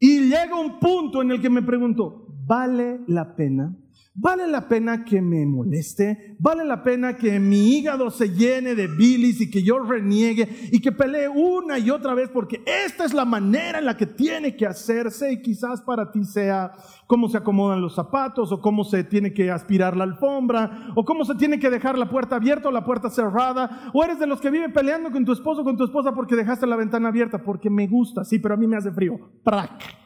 Y 0.00 0.28
llega 0.28 0.60
un 0.60 0.80
punto 0.80 1.22
en 1.22 1.30
el 1.30 1.40
que 1.40 1.48
me 1.48 1.62
pregunto, 1.62 2.26
¿vale 2.44 3.02
la 3.06 3.36
pena? 3.36 3.74
Vale 4.16 4.46
la 4.46 4.68
pena 4.68 5.04
que 5.04 5.20
me 5.20 5.44
moleste, 5.44 6.36
vale 6.38 6.64
la 6.64 6.84
pena 6.84 7.16
que 7.16 7.40
mi 7.40 7.76
hígado 7.76 8.12
se 8.12 8.28
llene 8.28 8.76
de 8.76 8.86
bilis 8.86 9.40
y 9.40 9.50
que 9.50 9.64
yo 9.64 9.80
reniegue 9.80 10.48
y 10.70 10.80
que 10.80 10.92
pelee 10.92 11.28
una 11.28 11.80
y 11.80 11.90
otra 11.90 12.14
vez 12.14 12.30
porque 12.32 12.62
esta 12.64 13.04
es 13.04 13.12
la 13.12 13.24
manera 13.24 13.80
en 13.80 13.86
la 13.86 13.96
que 13.96 14.06
tiene 14.06 14.54
que 14.54 14.66
hacerse 14.66 15.32
y 15.32 15.42
quizás 15.42 15.82
para 15.82 16.12
ti 16.12 16.24
sea 16.24 16.70
cómo 17.08 17.28
se 17.28 17.38
acomodan 17.38 17.80
los 17.80 17.96
zapatos 17.96 18.52
o 18.52 18.60
cómo 18.60 18.84
se 18.84 19.02
tiene 19.02 19.34
que 19.34 19.50
aspirar 19.50 19.96
la 19.96 20.04
alfombra 20.04 20.92
o 20.94 21.04
cómo 21.04 21.24
se 21.24 21.34
tiene 21.34 21.58
que 21.58 21.68
dejar 21.68 21.98
la 21.98 22.08
puerta 22.08 22.36
abierta 22.36 22.68
o 22.68 22.72
la 22.72 22.84
puerta 22.84 23.10
cerrada 23.10 23.90
o 23.92 24.04
eres 24.04 24.20
de 24.20 24.28
los 24.28 24.40
que 24.40 24.50
vive 24.50 24.68
peleando 24.68 25.10
con 25.10 25.24
tu 25.24 25.32
esposo 25.32 25.62
o 25.62 25.64
con 25.64 25.76
tu 25.76 25.82
esposa 25.82 26.14
porque 26.14 26.36
dejaste 26.36 26.68
la 26.68 26.76
ventana 26.76 27.08
abierta 27.08 27.42
porque 27.42 27.68
me 27.68 27.88
gusta, 27.88 28.22
sí, 28.22 28.38
pero 28.38 28.54
a 28.54 28.56
mí 28.56 28.68
me 28.68 28.76
hace 28.76 28.92
frío. 28.92 29.18
¡Prac! 29.42 30.03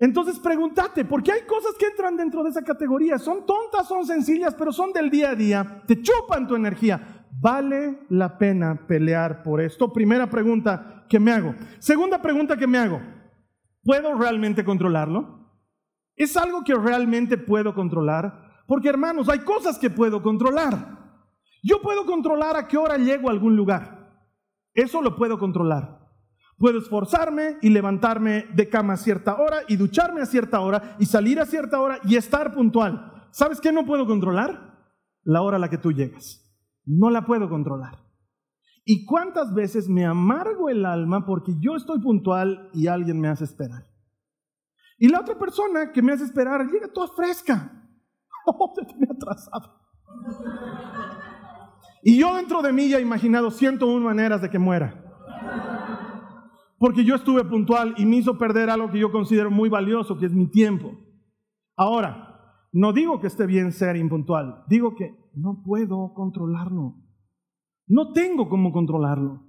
Entonces 0.00 0.38
pregúntate, 0.38 1.04
porque 1.04 1.30
hay 1.30 1.42
cosas 1.42 1.74
que 1.78 1.84
entran 1.84 2.16
dentro 2.16 2.42
de 2.42 2.48
esa 2.48 2.62
categoría. 2.62 3.18
Son 3.18 3.44
tontas, 3.44 3.86
son 3.86 4.06
sencillas, 4.06 4.54
pero 4.54 4.72
son 4.72 4.94
del 4.94 5.10
día 5.10 5.30
a 5.30 5.34
día. 5.34 5.82
Te 5.86 6.00
chupan 6.00 6.48
tu 6.48 6.56
energía. 6.56 7.26
¿Vale 7.38 8.00
la 8.08 8.38
pena 8.38 8.86
pelear 8.86 9.42
por 9.42 9.60
esto? 9.60 9.92
Primera 9.92 10.28
pregunta 10.28 11.04
que 11.06 11.20
me 11.20 11.32
hago. 11.32 11.54
Segunda 11.78 12.20
pregunta 12.22 12.56
que 12.56 12.66
me 12.66 12.78
hago. 12.78 13.00
¿Puedo 13.82 14.14
realmente 14.14 14.64
controlarlo? 14.64 15.38
¿Es 16.16 16.34
algo 16.36 16.64
que 16.64 16.74
realmente 16.74 17.36
puedo 17.36 17.74
controlar? 17.74 18.62
Porque 18.66 18.88
hermanos, 18.88 19.28
hay 19.28 19.40
cosas 19.40 19.78
que 19.78 19.90
puedo 19.90 20.22
controlar. 20.22 20.98
Yo 21.62 21.82
puedo 21.82 22.06
controlar 22.06 22.56
a 22.56 22.66
qué 22.66 22.78
hora 22.78 22.96
llego 22.96 23.28
a 23.28 23.32
algún 23.32 23.54
lugar. 23.54 24.14
Eso 24.72 25.02
lo 25.02 25.14
puedo 25.14 25.38
controlar. 25.38 25.99
Puedo 26.60 26.78
esforzarme 26.78 27.56
y 27.62 27.70
levantarme 27.70 28.44
de 28.54 28.68
cama 28.68 28.92
a 28.92 28.98
cierta 28.98 29.40
hora 29.40 29.62
y 29.66 29.76
ducharme 29.76 30.20
a 30.20 30.26
cierta 30.26 30.60
hora 30.60 30.94
y 30.98 31.06
salir 31.06 31.40
a 31.40 31.46
cierta 31.46 31.80
hora 31.80 31.98
y 32.04 32.16
estar 32.16 32.52
puntual. 32.52 33.24
¿Sabes 33.30 33.62
qué 33.62 33.72
no 33.72 33.86
puedo 33.86 34.04
controlar? 34.04 34.78
La 35.22 35.40
hora 35.40 35.56
a 35.56 35.58
la 35.58 35.70
que 35.70 35.78
tú 35.78 35.90
llegas. 35.90 36.44
No 36.84 37.08
la 37.08 37.24
puedo 37.24 37.48
controlar. 37.48 38.04
¿Y 38.84 39.06
cuántas 39.06 39.54
veces 39.54 39.88
me 39.88 40.04
amargo 40.04 40.68
el 40.68 40.84
alma 40.84 41.24
porque 41.24 41.54
yo 41.60 41.76
estoy 41.76 41.98
puntual 41.98 42.68
y 42.74 42.88
alguien 42.88 43.18
me 43.18 43.28
hace 43.28 43.44
esperar? 43.44 43.86
Y 44.98 45.08
la 45.08 45.20
otra 45.20 45.38
persona 45.38 45.92
que 45.92 46.02
me 46.02 46.12
hace 46.12 46.24
esperar 46.24 46.66
llega 46.66 46.92
toda 46.92 47.08
fresca. 47.08 47.76
Oh, 48.46 48.72
se 48.74 48.82
me 48.96 49.06
atrasado. 49.06 49.78
Y 52.02 52.18
yo 52.18 52.34
dentro 52.34 52.62
de 52.62 52.72
mí 52.72 52.88
ya 52.88 52.98
he 52.98 53.02
imaginado 53.02 53.50
101 53.50 54.00
maneras 54.02 54.40
de 54.40 54.48
que 54.48 54.58
muera 54.58 55.09
porque 56.80 57.04
yo 57.04 57.14
estuve 57.14 57.44
puntual 57.44 57.94
y 57.98 58.06
me 58.06 58.16
hizo 58.16 58.38
perder 58.38 58.70
algo 58.70 58.90
que 58.90 58.98
yo 58.98 59.12
considero 59.12 59.50
muy 59.50 59.68
valioso, 59.68 60.16
que 60.16 60.24
es 60.24 60.32
mi 60.32 60.50
tiempo. 60.50 60.92
Ahora, 61.76 62.56
no 62.72 62.94
digo 62.94 63.20
que 63.20 63.26
esté 63.26 63.44
bien 63.44 63.70
ser 63.72 63.96
impuntual, 63.96 64.64
digo 64.66 64.94
que 64.94 65.14
no 65.34 65.62
puedo 65.62 66.14
controlarlo. 66.14 66.96
No 67.86 68.14
tengo 68.14 68.48
cómo 68.48 68.72
controlarlo. 68.72 69.42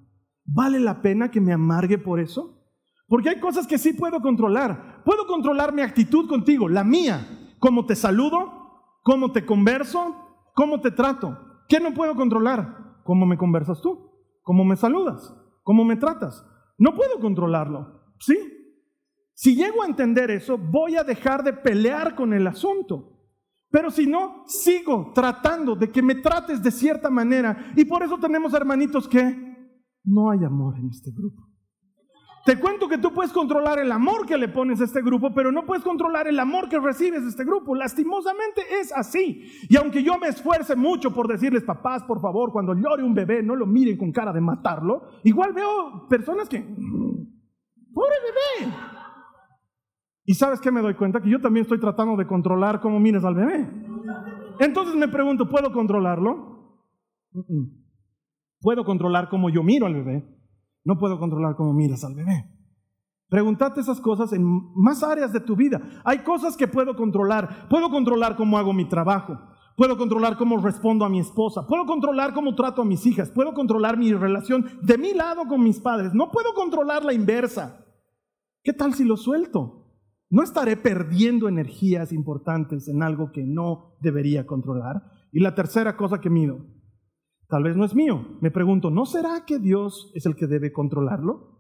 ¿Vale 0.43 0.81
la 0.81 1.01
pena 1.01 1.31
que 1.31 1.39
me 1.39 1.53
amargue 1.53 1.97
por 1.97 2.19
eso? 2.19 2.65
Porque 3.07 3.29
hay 3.29 3.39
cosas 3.39 3.65
que 3.65 3.77
sí 3.77 3.93
puedo 3.93 4.19
controlar. 4.19 5.01
Puedo 5.05 5.25
controlar 5.25 5.73
mi 5.73 5.83
actitud 5.83 6.27
contigo, 6.27 6.67
la 6.67 6.83
mía. 6.83 7.55
Cómo 7.59 7.85
te 7.85 7.95
saludo, 7.95 8.99
cómo 9.03 9.31
te 9.31 9.45
converso, 9.45 10.17
cómo 10.53 10.81
te 10.81 10.91
trato. 10.91 11.37
¿Qué 11.69 11.79
no 11.79 11.93
puedo 11.93 12.13
controlar? 12.13 12.99
¿Cómo 13.05 13.25
me 13.25 13.37
conversas 13.37 13.81
tú? 13.81 14.11
¿Cómo 14.41 14.65
me 14.65 14.75
saludas? 14.75 15.33
¿Cómo 15.63 15.85
me 15.85 15.95
tratas? 15.95 16.45
No 16.81 16.95
puedo 16.95 17.19
controlarlo, 17.19 18.01
¿sí? 18.19 18.35
Si 19.35 19.55
llego 19.55 19.83
a 19.83 19.85
entender 19.85 20.31
eso, 20.31 20.57
voy 20.57 20.95
a 20.95 21.03
dejar 21.03 21.43
de 21.43 21.53
pelear 21.53 22.15
con 22.15 22.33
el 22.33 22.47
asunto. 22.47 23.19
Pero 23.69 23.91
si 23.91 24.07
no, 24.07 24.43
sigo 24.47 25.11
tratando 25.13 25.75
de 25.75 25.91
que 25.91 26.01
me 26.01 26.15
trates 26.15 26.63
de 26.63 26.71
cierta 26.71 27.11
manera. 27.11 27.71
Y 27.75 27.85
por 27.85 28.01
eso 28.01 28.17
tenemos 28.17 28.55
hermanitos 28.55 29.07
que 29.07 29.21
no 30.05 30.31
hay 30.31 30.43
amor 30.43 30.75
en 30.79 30.89
este 30.89 31.11
grupo. 31.11 31.47
Te 32.45 32.60
cuento 32.60 32.88
que 32.88 32.97
tú 32.97 33.13
puedes 33.13 33.32
controlar 33.32 33.77
el 33.77 33.91
amor 33.91 34.25
que 34.25 34.38
le 34.38 34.47
pones 34.47 34.82
a 34.82 34.86
este 34.86 35.04
grupo, 35.04 35.32
pero 35.34 35.51
no 35.51 35.63
puedes 35.63 35.84
controlar 35.84 36.27
el 36.27 36.39
amor 36.39 36.69
que 36.69 36.80
recibes 36.80 37.21
de 37.21 37.30
este 37.30 37.43
grupo. 37.43 37.75
Lastimosamente 37.75 38.62
es 38.82 38.91
así. 38.93 39.47
Y 39.69 39.77
aunque 39.77 40.01
yo 40.01 40.17
me 40.17 40.27
esfuerce 40.27 40.75
mucho 40.75 41.13
por 41.13 41.27
decirles, 41.27 41.63
papás, 41.63 42.04
por 42.04 42.19
favor, 42.19 42.51
cuando 42.51 42.73
llore 42.73 43.04
un 43.04 43.13
bebé, 43.13 43.43
no 43.43 43.56
lo 43.56 43.67
miren 43.67 43.97
con 43.97 44.12
cara 44.12 44.34
de 44.34 44.41
matarlo, 44.41 45.04
igual 45.23 45.54
veo 45.54 46.08
personas 46.10 46.49
que, 46.49 46.60
mm, 46.60 47.93
pobre 47.93 48.15
bebé. 48.25 48.73
Y 50.25 50.34
sabes 50.34 50.60
que 50.60 50.71
me 50.71 50.82
doy 50.82 50.95
cuenta 50.95 51.21
que 51.21 51.30
yo 51.30 51.39
también 51.39 51.63
estoy 51.63 51.80
tratando 51.80 52.15
de 52.15 52.25
controlar 52.25 52.82
cómo 52.82 52.99
mires 52.99 53.23
al 53.23 53.36
bebé. 53.36 53.69
Entonces 54.60 54.95
me 54.95 55.08
pregunto, 55.08 55.47
¿puedo 55.47 55.71
controlarlo? 55.71 56.80
¿Puedo 58.62 58.84
controlar 58.84 59.30
cómo 59.30 59.49
yo 59.49 59.62
miro 59.62 59.86
al 59.86 59.93
bebé? 59.93 60.40
No 60.83 60.97
puedo 60.97 61.19
controlar 61.19 61.55
cómo 61.55 61.73
miras 61.73 62.03
al 62.03 62.15
bebé. 62.15 62.49
Pregúntate 63.29 63.79
esas 63.79 64.01
cosas 64.01 64.33
en 64.33 64.43
más 64.75 65.03
áreas 65.03 65.31
de 65.31 65.39
tu 65.39 65.55
vida. 65.55 65.81
Hay 66.03 66.19
cosas 66.19 66.57
que 66.57 66.67
puedo 66.67 66.95
controlar. 66.95 67.69
Puedo 67.69 67.89
controlar 67.89 68.35
cómo 68.35 68.57
hago 68.57 68.73
mi 68.73 68.85
trabajo. 68.89 69.39
Puedo 69.77 69.97
controlar 69.97 70.37
cómo 70.37 70.57
respondo 70.57 71.05
a 71.05 71.09
mi 71.09 71.19
esposa. 71.19 71.65
Puedo 71.65 71.85
controlar 71.85 72.33
cómo 72.33 72.55
trato 72.55 72.81
a 72.81 72.85
mis 72.85 73.05
hijas. 73.05 73.31
Puedo 73.31 73.53
controlar 73.53 73.97
mi 73.97 74.11
relación 74.13 74.65
de 74.81 74.97
mi 74.97 75.13
lado 75.13 75.45
con 75.47 75.63
mis 75.63 75.79
padres. 75.79 76.13
No 76.13 76.29
puedo 76.29 76.53
controlar 76.53 77.05
la 77.05 77.13
inversa. 77.13 77.85
¿Qué 78.63 78.73
tal 78.73 78.93
si 78.93 79.05
lo 79.05 79.15
suelto? 79.15 79.87
No 80.29 80.43
estaré 80.43 80.77
perdiendo 80.77 81.47
energías 81.47 82.11
importantes 82.11 82.87
en 82.87 83.01
algo 83.01 83.31
que 83.31 83.45
no 83.45 83.95
debería 84.01 84.45
controlar. 84.45 85.03
Y 85.31 85.39
la 85.39 85.55
tercera 85.55 85.95
cosa 85.95 86.19
que 86.19 86.29
mido, 86.29 86.65
Tal 87.51 87.63
vez 87.63 87.75
no 87.75 87.83
es 87.83 87.93
mío. 87.93 88.25
Me 88.39 88.49
pregunto, 88.49 88.89
¿no 88.89 89.05
será 89.05 89.43
que 89.45 89.59
Dios 89.59 90.09
es 90.15 90.25
el 90.25 90.37
que 90.37 90.47
debe 90.47 90.71
controlarlo? 90.71 91.59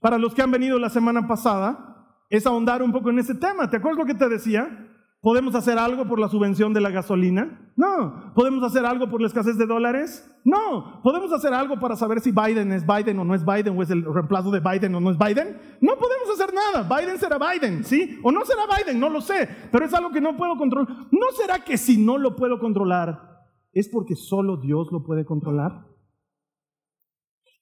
Para 0.00 0.18
los 0.18 0.34
que 0.34 0.42
han 0.42 0.50
venido 0.50 0.76
la 0.80 0.90
semana 0.90 1.28
pasada, 1.28 2.18
es 2.30 2.46
ahondar 2.46 2.82
un 2.82 2.90
poco 2.90 3.10
en 3.10 3.20
ese 3.20 3.36
tema. 3.36 3.70
¿Te 3.70 3.76
acuerdas 3.76 4.00
lo 4.00 4.06
que 4.06 4.18
te 4.18 4.28
decía? 4.28 4.88
¿Podemos 5.20 5.54
hacer 5.54 5.78
algo 5.78 6.06
por 6.06 6.18
la 6.18 6.28
subvención 6.28 6.74
de 6.74 6.80
la 6.80 6.90
gasolina? 6.90 7.72
No. 7.76 8.32
¿Podemos 8.34 8.64
hacer 8.64 8.84
algo 8.84 9.08
por 9.08 9.20
la 9.20 9.28
escasez 9.28 9.56
de 9.56 9.66
dólares? 9.66 10.28
No. 10.44 11.00
¿Podemos 11.04 11.32
hacer 11.32 11.54
algo 11.54 11.78
para 11.78 11.94
saber 11.94 12.20
si 12.20 12.32
Biden 12.32 12.72
es 12.72 12.84
Biden 12.84 13.20
o 13.20 13.24
no 13.24 13.36
es 13.36 13.44
Biden 13.44 13.78
o 13.78 13.82
es 13.84 13.90
el 13.90 14.04
reemplazo 14.04 14.50
de 14.50 14.58
Biden 14.58 14.92
o 14.96 15.00
no 15.00 15.12
es 15.12 15.18
Biden? 15.18 15.60
No 15.80 15.92
podemos 15.94 16.28
hacer 16.34 16.52
nada. 16.52 16.88
Biden 16.88 17.18
será 17.18 17.38
Biden, 17.38 17.84
¿sí? 17.84 18.18
O 18.24 18.32
no 18.32 18.44
será 18.44 18.62
Biden, 18.66 18.98
no 18.98 19.08
lo 19.08 19.20
sé. 19.20 19.48
Pero 19.70 19.84
es 19.84 19.94
algo 19.94 20.10
que 20.10 20.20
no 20.20 20.36
puedo 20.36 20.56
controlar. 20.56 20.88
¿No 21.12 21.30
será 21.36 21.60
que 21.60 21.78
si 21.78 22.04
no 22.04 22.18
lo 22.18 22.34
puedo 22.34 22.58
controlar, 22.58 23.30
¿es 23.72 23.88
porque 23.88 24.16
solo 24.16 24.56
Dios 24.56 24.90
lo 24.92 25.02
puede 25.02 25.24
controlar? 25.24 25.86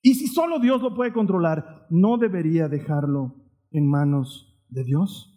Y 0.03 0.15
si 0.15 0.29
solo 0.29 0.59
Dios 0.59 0.81
lo 0.81 0.95
puede 0.95 1.13
controlar, 1.13 1.87
¿no 1.91 2.19
debería 2.19 2.69
dejarlo 2.69 3.35
en 3.71 3.89
manos 3.89 4.63
de 4.69 4.85
Dios? 4.85 5.35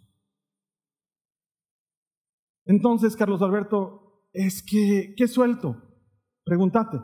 Entonces, 2.66 3.16
Carlos 3.16 3.42
Alberto, 3.42 4.24
es 4.34 4.64
que, 4.64 5.14
¿qué 5.18 5.28
suelto? 5.28 5.76
Pregúntate, 6.44 6.98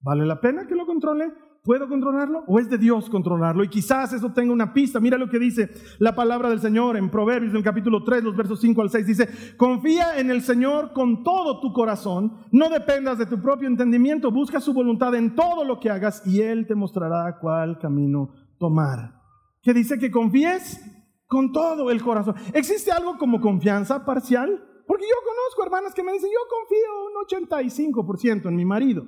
¿vale 0.00 0.26
la 0.26 0.40
pena 0.40 0.66
que 0.66 0.74
lo 0.74 0.84
controle? 0.84 1.32
¿Puedo 1.64 1.88
controlarlo 1.88 2.44
o 2.46 2.58
es 2.58 2.68
de 2.68 2.76
Dios 2.76 3.08
controlarlo? 3.08 3.64
Y 3.64 3.68
quizás 3.68 4.12
eso 4.12 4.30
tenga 4.34 4.52
una 4.52 4.74
pista. 4.74 5.00
Mira 5.00 5.16
lo 5.16 5.30
que 5.30 5.38
dice 5.38 5.70
la 5.98 6.14
palabra 6.14 6.50
del 6.50 6.60
Señor 6.60 6.98
en 6.98 7.08
Proverbios, 7.08 7.52
en 7.52 7.56
el 7.56 7.64
capítulo 7.64 8.04
3, 8.04 8.22
los 8.22 8.36
versos 8.36 8.60
5 8.60 8.82
al 8.82 8.90
6. 8.90 9.06
Dice, 9.06 9.28
confía 9.56 10.18
en 10.18 10.30
el 10.30 10.42
Señor 10.42 10.92
con 10.92 11.24
todo 11.24 11.60
tu 11.60 11.72
corazón, 11.72 12.36
no 12.52 12.68
dependas 12.68 13.16
de 13.16 13.24
tu 13.24 13.40
propio 13.40 13.66
entendimiento, 13.66 14.30
busca 14.30 14.60
su 14.60 14.74
voluntad 14.74 15.14
en 15.14 15.34
todo 15.34 15.64
lo 15.64 15.80
que 15.80 15.88
hagas 15.88 16.22
y 16.26 16.42
Él 16.42 16.66
te 16.66 16.74
mostrará 16.74 17.38
cuál 17.40 17.78
camino 17.78 18.34
tomar. 18.58 19.22
¿Qué 19.62 19.72
dice 19.72 19.98
que 19.98 20.10
confíes 20.10 20.82
con 21.26 21.50
todo 21.50 21.90
el 21.90 22.02
corazón. 22.02 22.34
¿Existe 22.52 22.92
algo 22.92 23.16
como 23.18 23.40
confianza 23.40 24.04
parcial? 24.04 24.62
Porque 24.86 25.04
yo 25.04 25.16
conozco 25.26 25.64
hermanas 25.64 25.94
que 25.94 26.02
me 26.02 26.12
dicen, 26.12 26.30
yo 26.30 26.38
confío 26.48 27.88
un 27.88 27.94
85% 27.96 28.48
en 28.48 28.54
mi 28.54 28.64
marido. 28.64 29.04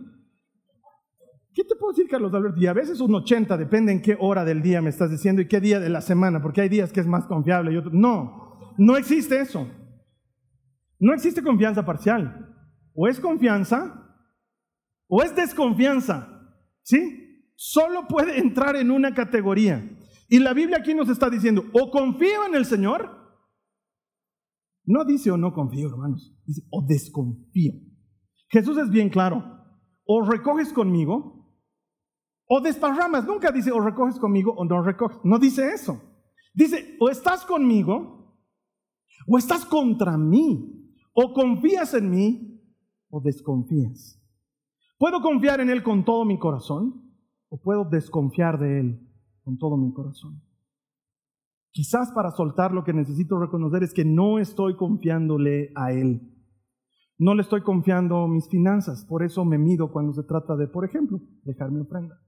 ¿Qué 1.57 1.65
te 1.65 1.75
puedo 1.75 1.93
decir, 1.93 2.07
Carlos 2.07 2.35
Alberto? 2.35 2.61
Y 2.61 2.67
a 2.67 2.75
veces 2.75 3.01
un 3.01 3.15
80, 3.15 3.57
depende 3.57 3.91
en 3.91 4.03
qué 4.03 4.15
hora 4.21 4.45
del 4.45 4.61
día 4.61 4.83
me 4.83 4.91
estás 4.91 5.11
diciendo 5.11 5.41
y 5.41 5.49
qué 5.49 5.59
día 5.59 5.81
de 5.81 5.89
la 5.89 6.03
semana, 6.03 6.43
porque 6.43 6.61
hay 6.61 6.69
días 6.69 6.93
que 6.93 7.01
es 7.01 7.07
más 7.07 7.27
confiable 7.27 7.73
y 7.73 7.79
otros. 7.79 7.95
No, 7.95 8.53
no 8.77 8.99
existe 8.99 9.41
eso. 9.41 9.67
No 11.01 11.15
existe 11.15 11.43
confianza 11.43 11.87
parcial. 11.87 12.55
O 12.93 13.09
es 13.09 13.19
confianza 13.19 14.03
o 15.09 15.23
es 15.23 15.35
desconfianza. 15.35 16.29
¿Sí? 16.83 17.55
Solo 17.55 18.07
puede 18.07 18.39
entrar 18.39 18.77
en 18.77 18.91
una 18.91 19.15
categoría. 19.15 19.97
Y 20.29 20.41
la 20.41 20.53
Biblia 20.53 20.77
aquí 20.77 20.93
nos 20.93 21.09
está 21.09 21.31
diciendo, 21.31 21.65
o 21.73 21.91
confío 21.91 22.45
en 22.47 22.55
el 22.55 22.67
Señor. 22.67 23.17
No 24.85 25.07
dice 25.07 25.31
o 25.31 25.39
no 25.39 25.55
confío, 25.55 25.89
hermanos. 25.89 26.39
Dice 26.45 26.65
o 26.71 26.85
desconfío. 26.87 27.73
Jesús 28.49 28.77
es 28.77 28.91
bien 28.91 29.09
claro. 29.09 29.43
O 30.05 30.21
recoges 30.21 30.71
conmigo 30.75 31.36
o 32.49 32.61
desparramas, 32.61 33.27
nunca 33.27 33.51
dice 33.51 33.73
o 33.73 33.81
recoges 33.81 34.19
conmigo 34.19 34.53
o 34.57 34.65
no 34.65 34.83
recoges. 34.83 35.19
No 35.25 35.39
dice 35.39 35.73
eso. 35.73 36.01
Dice 36.55 36.97
o 37.01 37.09
estás 37.09 37.45
conmigo 37.45 38.39
o 39.27 39.39
estás 39.39 39.65
contra 39.65 40.17
mí. 40.17 40.73
O 41.13 41.33
confías 41.33 41.95
en 41.95 42.11
mí 42.11 42.63
o 43.09 43.21
desconfías. 43.21 44.23
¿Puedo 44.99 45.21
confiar 45.21 45.61
en 45.61 45.71
Él 45.71 45.83
con 45.83 46.05
todo 46.05 46.25
mi 46.25 46.39
corazón 46.39 47.03
o 47.49 47.61
puedo 47.61 47.85
desconfiar 47.85 48.59
de 48.59 48.81
Él 48.81 49.09
con 49.43 49.59
todo 49.59 49.77
mi 49.77 49.93
corazón? 49.93 50.43
Quizás 51.71 52.11
para 52.13 52.31
soltar 52.31 52.73
lo 52.73 52.85
que 52.85 52.93
necesito 52.93 53.39
reconocer 53.39 53.83
es 53.83 53.93
que 53.93 54.05
no 54.05 54.39
estoy 54.39 54.77
confiándole 54.77 55.73
a 55.75 55.93
Él. 55.93 56.33
No 57.19 57.35
le 57.35 57.43
estoy 57.43 57.63
confiando 57.63 58.29
mis 58.29 58.49
finanzas, 58.49 59.05
por 59.07 59.23
eso 59.23 59.45
me 59.45 59.59
mido 59.59 59.91
cuando 59.91 60.13
se 60.13 60.23
trata 60.23 60.55
de, 60.55 60.69
por 60.69 60.85
ejemplo, 60.85 61.21
dejar 61.45 61.71
mi 61.71 61.81
ofrenda. 61.81 62.19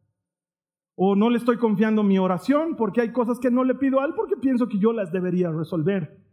O 1.01 1.15
no 1.15 1.31
le 1.31 1.39
estoy 1.39 1.59
confiando 1.59 2.03
mi 2.03 2.19
oración 2.19 2.75
porque 2.77 3.01
hay 3.01 3.13
cosas 3.13 3.39
que 3.39 3.53
no 3.53 3.63
le 3.63 3.77
pido 3.77 4.01
a 4.01 4.05
Él 4.05 4.15
porque 4.17 4.35
pienso 4.37 4.67
que 4.67 4.81
yo 4.81 4.93
las 4.93 5.13
debería 5.13 5.49
resolver. 5.53 6.25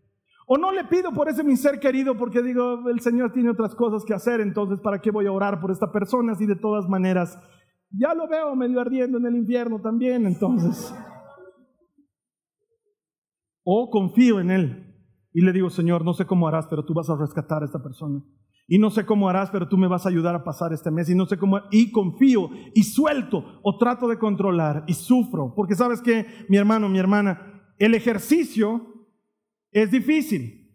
O 0.47 0.57
no 0.57 0.71
le 0.71 0.83
pido 0.85 1.11
por 1.13 1.29
ese 1.29 1.43
mi 1.43 1.55
ser 1.55 1.79
querido 1.79 2.17
porque 2.17 2.41
digo, 2.41 2.89
el 2.89 2.99
Señor 2.99 3.31
tiene 3.31 3.51
otras 3.51 3.75
cosas 3.75 4.03
que 4.03 4.15
hacer, 4.15 4.41
entonces 4.41 4.79
¿para 4.79 4.99
qué 4.99 5.11
voy 5.11 5.27
a 5.27 5.31
orar 5.31 5.61
por 5.61 5.69
esta 5.69 5.91
persona 5.91 6.33
si 6.33 6.47
de 6.47 6.55
todas 6.55 6.89
maneras 6.89 7.37
ya 7.91 8.15
lo 8.15 8.27
veo 8.27 8.55
medio 8.55 8.81
ardiendo 8.81 9.19
en 9.19 9.27
el 9.27 9.35
infierno 9.35 9.79
también? 9.79 10.25
Entonces... 10.25 10.91
O 13.63 13.91
confío 13.91 14.39
en 14.39 14.49
Él 14.49 14.95
y 15.31 15.41
le 15.41 15.51
digo, 15.51 15.69
Señor, 15.69 16.03
no 16.03 16.13
sé 16.13 16.25
cómo 16.25 16.47
harás, 16.47 16.65
pero 16.67 16.85
tú 16.85 16.95
vas 16.95 17.09
a 17.11 17.17
rescatar 17.17 17.61
a 17.61 17.65
esta 17.65 17.83
persona. 17.83 18.19
Y 18.67 18.79
no 18.79 18.89
sé 18.89 19.05
cómo 19.05 19.29
harás, 19.29 19.51
pero 19.51 19.67
tú 19.67 19.77
me 19.77 19.87
vas 19.87 20.05
a 20.05 20.09
ayudar 20.09 20.33
a 20.33 20.43
pasar 20.43 20.73
este 20.73 20.89
mes. 20.89 21.09
Y 21.09 21.15
no 21.15 21.25
sé 21.25 21.37
cómo, 21.37 21.61
y 21.71 21.91
confío 21.91 22.49
y 22.73 22.83
suelto 22.83 23.59
o 23.61 23.77
trato 23.77 24.07
de 24.07 24.17
controlar 24.17 24.83
y 24.87 24.93
sufro. 24.93 25.53
Porque 25.55 25.75
sabes 25.75 26.01
que, 26.01 26.25
mi 26.49 26.57
hermano, 26.57 26.89
mi 26.89 26.97
hermana, 26.97 27.73
el 27.77 27.93
ejercicio 27.93 29.07
es 29.71 29.91
difícil, 29.91 30.73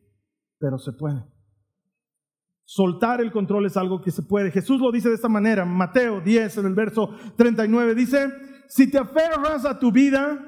pero 0.58 0.78
se 0.78 0.92
puede. 0.92 1.24
Soltar 2.64 3.20
el 3.20 3.32
control 3.32 3.66
es 3.66 3.76
algo 3.76 4.00
que 4.00 4.12
se 4.12 4.22
puede. 4.22 4.52
Jesús 4.52 4.80
lo 4.80 4.92
dice 4.92 5.08
de 5.08 5.16
esta 5.16 5.28
manera, 5.28 5.64
Mateo 5.64 6.20
10, 6.20 6.58
en 6.58 6.66
el 6.66 6.74
verso 6.74 7.10
39, 7.36 7.96
dice, 7.96 8.28
si 8.68 8.88
te 8.88 8.98
aferras 8.98 9.64
a 9.64 9.80
tu 9.80 9.90
vida, 9.90 10.38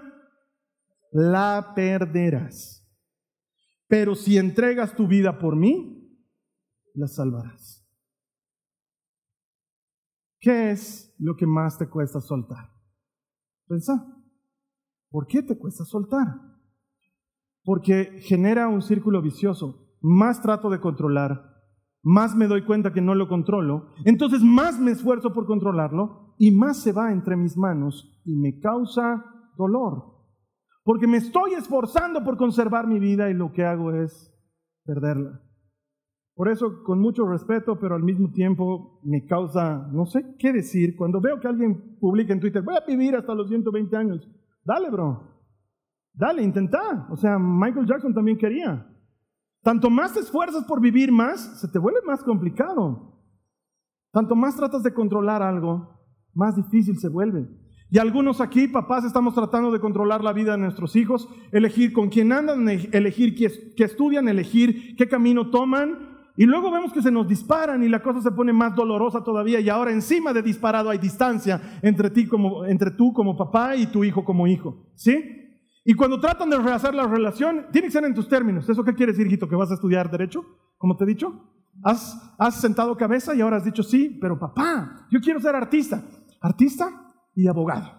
la 1.11 1.73
perderás. 1.75 2.89
Pero 3.89 4.15
si 4.15 4.39
entregas 4.39 4.95
tu 4.95 5.09
vida 5.09 5.41
por 5.41 5.57
mí, 5.57 6.02
la 6.95 7.07
salvarás. 7.07 7.83
¿Qué 10.41 10.73
es 10.73 11.15
lo 11.19 11.37
que 11.37 11.47
más 11.47 11.79
te 11.79 11.89
cuesta 11.89 12.21
soltar? 12.21 12.71
Pensa, 13.69 14.07
¿por 15.11 15.27
qué 15.27 15.43
te 15.43 15.57
cuesta 15.57 15.85
soltar? 15.85 16.27
Porque 17.63 18.21
genera 18.23 18.67
un 18.69 18.83
círculo 18.83 19.23
vicioso. 19.23 19.89
Más 20.01 20.43
trato 20.43 20.69
de 20.69 20.81
controlar, 20.81 21.53
más 22.03 22.35
me 22.35 22.49
doy 22.49 22.65
cuenta 22.65 22.93
que 22.93 23.01
no 23.01 23.15
lo 23.15 23.29
controlo, 23.29 23.93
entonces 24.05 24.43
más 24.43 24.81
me 24.81 24.91
esfuerzo 24.91 25.33
por 25.33 25.47
controlarlo 25.47 26.35
y 26.39 26.51
más 26.51 26.83
se 26.83 26.91
va 26.93 27.13
entre 27.13 27.37
mis 27.37 27.57
manos 27.57 28.21
y 28.25 28.37
me 28.37 28.59
causa 28.59 29.25
dolor. 29.57 30.13
Porque 30.83 31.07
me 31.07 31.19
estoy 31.19 31.55
esforzando 31.55 32.25
por 32.25 32.37
conservar 32.37 32.89
mi 32.89 32.99
vida 32.99 33.31
y 33.31 33.35
lo 33.35 33.53
que 33.53 33.65
hago 33.65 33.93
es 33.93 34.35
perderla. 34.85 35.41
Por 36.35 36.49
eso, 36.49 36.83
con 36.85 36.99
mucho 36.99 37.27
respeto, 37.27 37.79
pero 37.79 37.95
al 37.95 38.03
mismo 38.03 38.31
tiempo 38.33 39.01
me 39.05 39.27
causa, 39.27 39.89
no 39.93 40.07
sé 40.07 40.35
qué 40.39 40.53
decir, 40.53 40.97
cuando 40.97 41.21
veo 41.21 41.39
que 41.39 41.49
alguien 41.49 41.99
publica 42.01 42.33
en 42.33 42.41
Twitter, 42.41 42.63
voy 42.63 42.75
a 42.75 42.87
vivir 42.87 43.15
hasta 43.15 43.35
los 43.35 43.49
120 43.49 43.97
años. 43.97 44.29
Dale, 44.65 44.91
bro. 44.91 45.33
Dale, 46.15 46.43
intenta. 46.43 47.07
O 47.11 47.17
sea, 47.17 47.39
Michael 47.39 47.87
Jackson 47.87 48.15
también 48.15 48.39
quería. 48.39 48.87
Tanto 49.63 49.91
más 49.91 50.15
te 50.15 50.21
esfuerzas 50.21 50.65
por 50.65 50.81
vivir 50.81 51.13
más, 51.13 51.61
se 51.61 51.69
te 51.69 51.79
vuelve 51.79 52.01
más 52.07 52.23
complicado. 52.25 53.13
Tanto 54.11 54.35
más 54.35 54.57
tratas 54.57 54.83
de 54.83 54.93
controlar 54.93 55.43
algo, 55.43 56.01
más 56.35 56.57
difícil 56.57 56.99
se 56.99 57.09
vuelve. 57.09 57.49
Y 57.91 57.99
algunos 57.99 58.41
aquí, 58.41 58.69
papás, 58.69 59.05
estamos 59.05 59.35
tratando 59.35 59.71
de 59.71 59.79
controlar 59.79 60.25
la 60.25 60.33
vida 60.33 60.53
de 60.53 60.59
nuestros 60.59 60.97
hijos, 60.97 61.29
elegir 61.53 61.93
con 61.93 62.09
quién 62.09 62.33
andan, 62.33 62.67
elegir 62.69 63.35
qué, 63.35 63.85
estudian, 63.85 64.29
elegir 64.29 64.97
qué 64.97 65.09
camino 65.09 65.51
toman. 65.51 66.12
Y 66.37 66.47
luego 66.47 66.71
vemos 66.71 66.93
que 66.93 67.03
se 67.03 67.11
nos 67.11 67.29
disparan 67.29 67.83
y 67.83 67.89
la 67.89 68.03
cosa 68.03 68.21
se 68.21 68.31
pone 68.31 68.53
más 68.53 68.75
dolorosa 68.75 69.23
todavía. 69.23 69.61
Y 69.61 69.69
ahora 69.69 69.93
encima 69.93 70.33
de 70.33 70.43
disparado 70.43 70.91
hay 70.91 70.99
distancia 70.99 71.79
entre, 71.83 72.11
ti 72.11 72.27
como, 72.27 72.65
entre 72.65 72.91
tú 72.91 73.13
como 73.13 73.37
papá 73.37 73.77
y 73.77 73.87
tu 73.87 74.03
hijo 74.05 74.25
como 74.25 74.47
hijo. 74.47 74.87
¿Sí? 74.95 75.39
Y 75.85 75.95
cuando 75.95 76.21
tratan 76.21 76.49
de 76.49 76.59
rehacer 76.59 76.95
la 76.95 77.07
relación, 77.07 77.67
tiene 77.73 77.89
que 77.89 77.93
ser 77.93 78.05
en 78.05 78.15
tus 78.15 78.29
términos. 78.29 78.69
¿Eso 78.69 78.85
qué 78.85 78.95
quiere 78.95 79.13
decir, 79.13 79.27
hijito? 79.27 79.49
¿Que 79.49 79.57
vas 79.57 79.71
a 79.71 79.75
estudiar 79.75 80.11
derecho? 80.11 80.45
Como 80.79 80.97
te 80.97 81.05
he 81.05 81.07
dicho. 81.09 81.49
¿Has, 81.83 82.35
has 82.39 82.61
sentado 82.61 82.97
cabeza 82.97 83.35
y 83.35 83.41
ahora 83.41 83.57
has 83.57 83.65
dicho 83.65 83.83
sí, 83.83 84.19
pero 84.21 84.39
papá, 84.39 85.07
yo 85.11 85.21
quiero 85.21 85.41
ser 85.41 85.55
artista. 85.57 86.03
¿Artista? 86.41 87.03
y 87.35 87.49
abogado. 87.49 87.91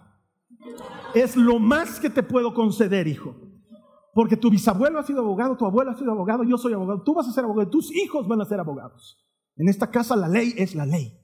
Es 1.14 1.36
lo 1.36 1.58
más 1.58 2.00
que 2.00 2.10
te 2.10 2.22
puedo 2.22 2.54
conceder, 2.54 3.06
hijo. 3.06 3.36
Porque 4.14 4.36
tu 4.36 4.50
bisabuelo 4.50 4.98
ha 4.98 5.02
sido 5.02 5.20
abogado, 5.20 5.56
tu 5.56 5.66
abuelo 5.66 5.90
ha 5.90 5.94
sido 5.94 6.12
abogado, 6.12 6.44
yo 6.44 6.56
soy 6.56 6.72
abogado, 6.72 7.02
tú 7.02 7.14
vas 7.14 7.28
a 7.28 7.32
ser 7.32 7.44
abogado, 7.44 7.68
tus 7.68 7.94
hijos 7.94 8.28
van 8.28 8.40
a 8.40 8.44
ser 8.44 8.60
abogados. 8.60 9.18
En 9.56 9.68
esta 9.68 9.90
casa 9.90 10.14
la 10.16 10.28
ley 10.28 10.54
es 10.56 10.74
la 10.74 10.86
ley. 10.86 11.20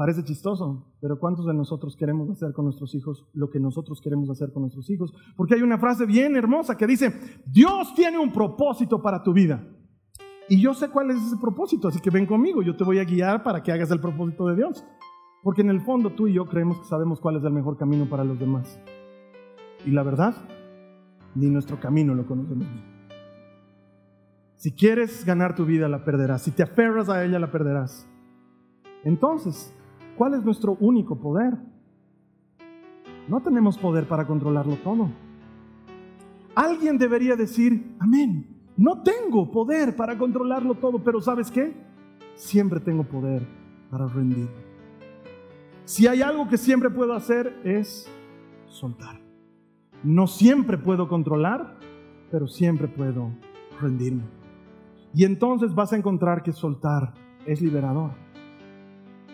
Parece 0.00 0.24
chistoso, 0.24 0.94
pero 1.02 1.18
¿cuántos 1.18 1.44
de 1.44 1.52
nosotros 1.52 1.94
queremos 1.94 2.30
hacer 2.30 2.54
con 2.54 2.64
nuestros 2.64 2.94
hijos 2.94 3.28
lo 3.34 3.50
que 3.50 3.60
nosotros 3.60 4.00
queremos 4.02 4.30
hacer 4.30 4.50
con 4.50 4.62
nuestros 4.62 4.88
hijos? 4.88 5.12
Porque 5.36 5.56
hay 5.56 5.62
una 5.62 5.78
frase 5.78 6.06
bien 6.06 6.36
hermosa 6.36 6.76
que 6.78 6.86
dice, 6.86 7.12
Dios 7.44 7.92
tiene 7.94 8.18
un 8.18 8.32
propósito 8.32 9.02
para 9.02 9.22
tu 9.22 9.34
vida. 9.34 9.62
Y 10.48 10.58
yo 10.62 10.72
sé 10.72 10.88
cuál 10.88 11.10
es 11.10 11.18
ese 11.18 11.36
propósito, 11.36 11.88
así 11.88 12.00
que 12.00 12.08
ven 12.08 12.24
conmigo, 12.24 12.62
yo 12.62 12.76
te 12.76 12.84
voy 12.84 12.98
a 12.98 13.04
guiar 13.04 13.42
para 13.42 13.62
que 13.62 13.72
hagas 13.72 13.90
el 13.90 14.00
propósito 14.00 14.46
de 14.46 14.56
Dios. 14.56 14.82
Porque 15.42 15.60
en 15.60 15.68
el 15.68 15.82
fondo 15.82 16.14
tú 16.14 16.28
y 16.28 16.32
yo 16.32 16.46
creemos 16.46 16.78
que 16.78 16.86
sabemos 16.86 17.20
cuál 17.20 17.36
es 17.36 17.44
el 17.44 17.52
mejor 17.52 17.76
camino 17.76 18.08
para 18.08 18.24
los 18.24 18.38
demás. 18.38 18.80
Y 19.84 19.90
la 19.90 20.02
verdad, 20.02 20.34
ni 21.34 21.48
nuestro 21.48 21.78
camino 21.80 22.14
lo 22.14 22.26
conocemos. 22.26 22.66
Si 24.56 24.72
quieres 24.72 25.24
ganar 25.24 25.54
tu 25.54 25.64
vida, 25.64 25.88
la 25.88 26.04
perderás. 26.04 26.42
Si 26.42 26.50
te 26.50 26.62
aferras 26.62 27.08
a 27.08 27.24
ella, 27.24 27.38
la 27.38 27.50
perderás. 27.50 28.06
Entonces, 29.04 29.74
¿cuál 30.18 30.34
es 30.34 30.44
nuestro 30.44 30.76
único 30.80 31.18
poder? 31.18 31.56
No 33.26 33.40
tenemos 33.40 33.78
poder 33.78 34.06
para 34.06 34.26
controlarlo 34.26 34.76
todo. 34.76 35.08
Alguien 36.54 36.98
debería 36.98 37.36
decir, 37.36 37.96
amén. 38.00 38.46
No 38.76 39.02
tengo 39.02 39.50
poder 39.50 39.96
para 39.96 40.18
controlarlo 40.18 40.74
todo, 40.74 41.02
pero 41.02 41.20
¿sabes 41.20 41.50
qué? 41.50 41.74
Siempre 42.34 42.80
tengo 42.80 43.04
poder 43.04 43.46
para 43.90 44.06
rendir. 44.08 44.48
Si 45.84 46.06
hay 46.06 46.22
algo 46.22 46.48
que 46.48 46.58
siempre 46.58 46.90
puedo 46.90 47.14
hacer 47.14 47.60
es 47.64 48.10
soltar. 48.66 49.29
No 50.02 50.26
siempre 50.26 50.78
puedo 50.78 51.08
controlar, 51.08 51.76
pero 52.30 52.46
siempre 52.46 52.88
puedo 52.88 53.30
rendirme. 53.80 54.22
Y 55.14 55.24
entonces 55.24 55.74
vas 55.74 55.92
a 55.92 55.96
encontrar 55.96 56.42
que 56.42 56.52
soltar 56.52 57.12
es 57.44 57.60
liberador. 57.60 58.12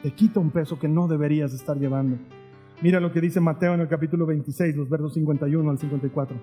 Te 0.02 0.10
quita 0.12 0.40
un 0.40 0.50
peso 0.50 0.78
que 0.78 0.88
no 0.88 1.06
deberías 1.06 1.52
estar 1.52 1.76
llevando. 1.78 2.18
Mira 2.82 3.00
lo 3.00 3.12
que 3.12 3.20
dice 3.20 3.40
Mateo 3.40 3.74
en 3.74 3.80
el 3.80 3.88
capítulo 3.88 4.26
26, 4.26 4.76
los 4.76 4.88
versos 4.88 5.14
51 5.14 5.70
al 5.70 5.78
54. 5.78 6.36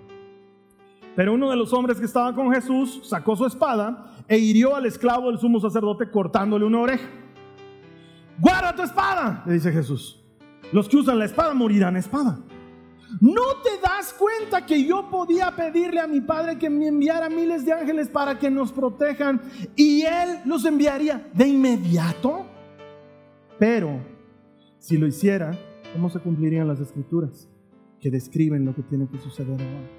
Pero 1.15 1.33
uno 1.33 1.49
de 1.49 1.55
los 1.55 1.73
hombres 1.73 1.99
que 1.99 2.05
estaba 2.05 2.33
con 2.33 2.51
Jesús 2.51 3.01
sacó 3.03 3.35
su 3.35 3.45
espada 3.45 4.15
e 4.27 4.37
hirió 4.37 4.75
al 4.75 4.85
esclavo 4.85 5.29
del 5.29 5.37
sumo 5.37 5.59
sacerdote 5.59 6.09
cortándole 6.09 6.65
una 6.65 6.79
oreja. 6.79 7.07
Guarda 8.39 8.75
tu 8.75 8.81
espada, 8.81 9.43
le 9.45 9.53
dice 9.53 9.71
Jesús. 9.71 10.23
Los 10.71 10.89
que 10.89 10.97
usan 10.97 11.19
la 11.19 11.25
espada 11.25 11.53
morirán 11.53 11.95
espada. 11.97 12.39
¿No 13.21 13.41
te 13.63 13.79
das 13.81 14.13
cuenta 14.13 14.65
que 14.65 14.83
yo 14.83 15.09
podía 15.09 15.55
pedirle 15.55 15.99
a 15.99 16.07
mi 16.07 16.21
padre 16.21 16.57
que 16.57 16.69
me 16.69 16.87
enviara 16.87 17.29
miles 17.29 17.65
de 17.65 17.73
ángeles 17.73 18.09
para 18.09 18.39
que 18.39 18.49
nos 18.49 18.71
protejan 18.71 19.41
y 19.75 20.01
él 20.01 20.39
los 20.45 20.65
enviaría 20.65 21.29
de 21.33 21.47
inmediato? 21.47 22.45
Pero 23.59 24.01
si 24.79 24.97
lo 24.97 25.07
hiciera, 25.07 25.51
¿cómo 25.93 26.09
se 26.09 26.19
cumplirían 26.19 26.67
las 26.67 26.79
escrituras 26.79 27.47
que 27.99 28.09
describen 28.09 28.65
lo 28.65 28.75
que 28.75 28.81
tiene 28.83 29.07
que 29.07 29.17
suceder 29.19 29.61
ahora? 29.61 29.89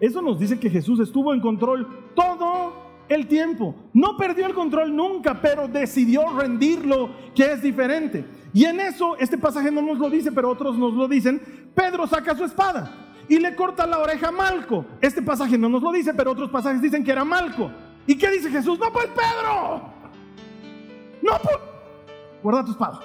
Eso 0.00 0.20
nos 0.20 0.40
dice 0.40 0.58
que 0.58 0.70
Jesús 0.70 0.98
estuvo 1.00 1.32
en 1.32 1.40
control 1.40 1.86
todo 2.16 2.72
el 3.08 3.26
tiempo. 3.26 3.74
No 3.92 4.16
perdió 4.16 4.46
el 4.46 4.54
control 4.54 4.94
nunca, 4.94 5.40
pero 5.40 5.68
decidió 5.68 6.22
rendirlo, 6.36 7.10
que 7.34 7.52
es 7.52 7.62
diferente. 7.62 8.24
Y 8.52 8.64
en 8.64 8.80
eso, 8.80 9.16
este 9.18 9.38
pasaje 9.38 9.70
no 9.70 9.80
nos 9.80 9.98
lo 9.98 10.10
dice, 10.10 10.32
pero 10.32 10.50
otros 10.50 10.76
nos 10.76 10.94
lo 10.94 11.08
dicen. 11.08 11.40
Pedro 11.74 12.06
saca 12.06 12.34
su 12.36 12.44
espada 12.44 12.90
y 13.28 13.38
le 13.38 13.54
corta 13.54 13.86
la 13.86 13.98
oreja 13.98 14.28
a 14.28 14.32
Malco. 14.32 14.84
Este 15.00 15.22
pasaje 15.22 15.56
no 15.56 15.68
nos 15.68 15.82
lo 15.82 15.92
dice, 15.92 16.12
pero 16.14 16.32
otros 16.32 16.50
pasajes 16.50 16.82
dicen 16.82 17.04
que 17.04 17.12
era 17.12 17.24
Malco. 17.24 17.70
¿Y 18.06 18.16
qué 18.16 18.30
dice 18.30 18.50
Jesús? 18.50 18.78
No, 18.78 18.92
pues 18.92 19.06
Pedro. 19.06 19.82
No, 21.22 21.38
pues. 21.42 21.56
Guarda 22.42 22.64
tu 22.64 22.72
espada. 22.72 23.00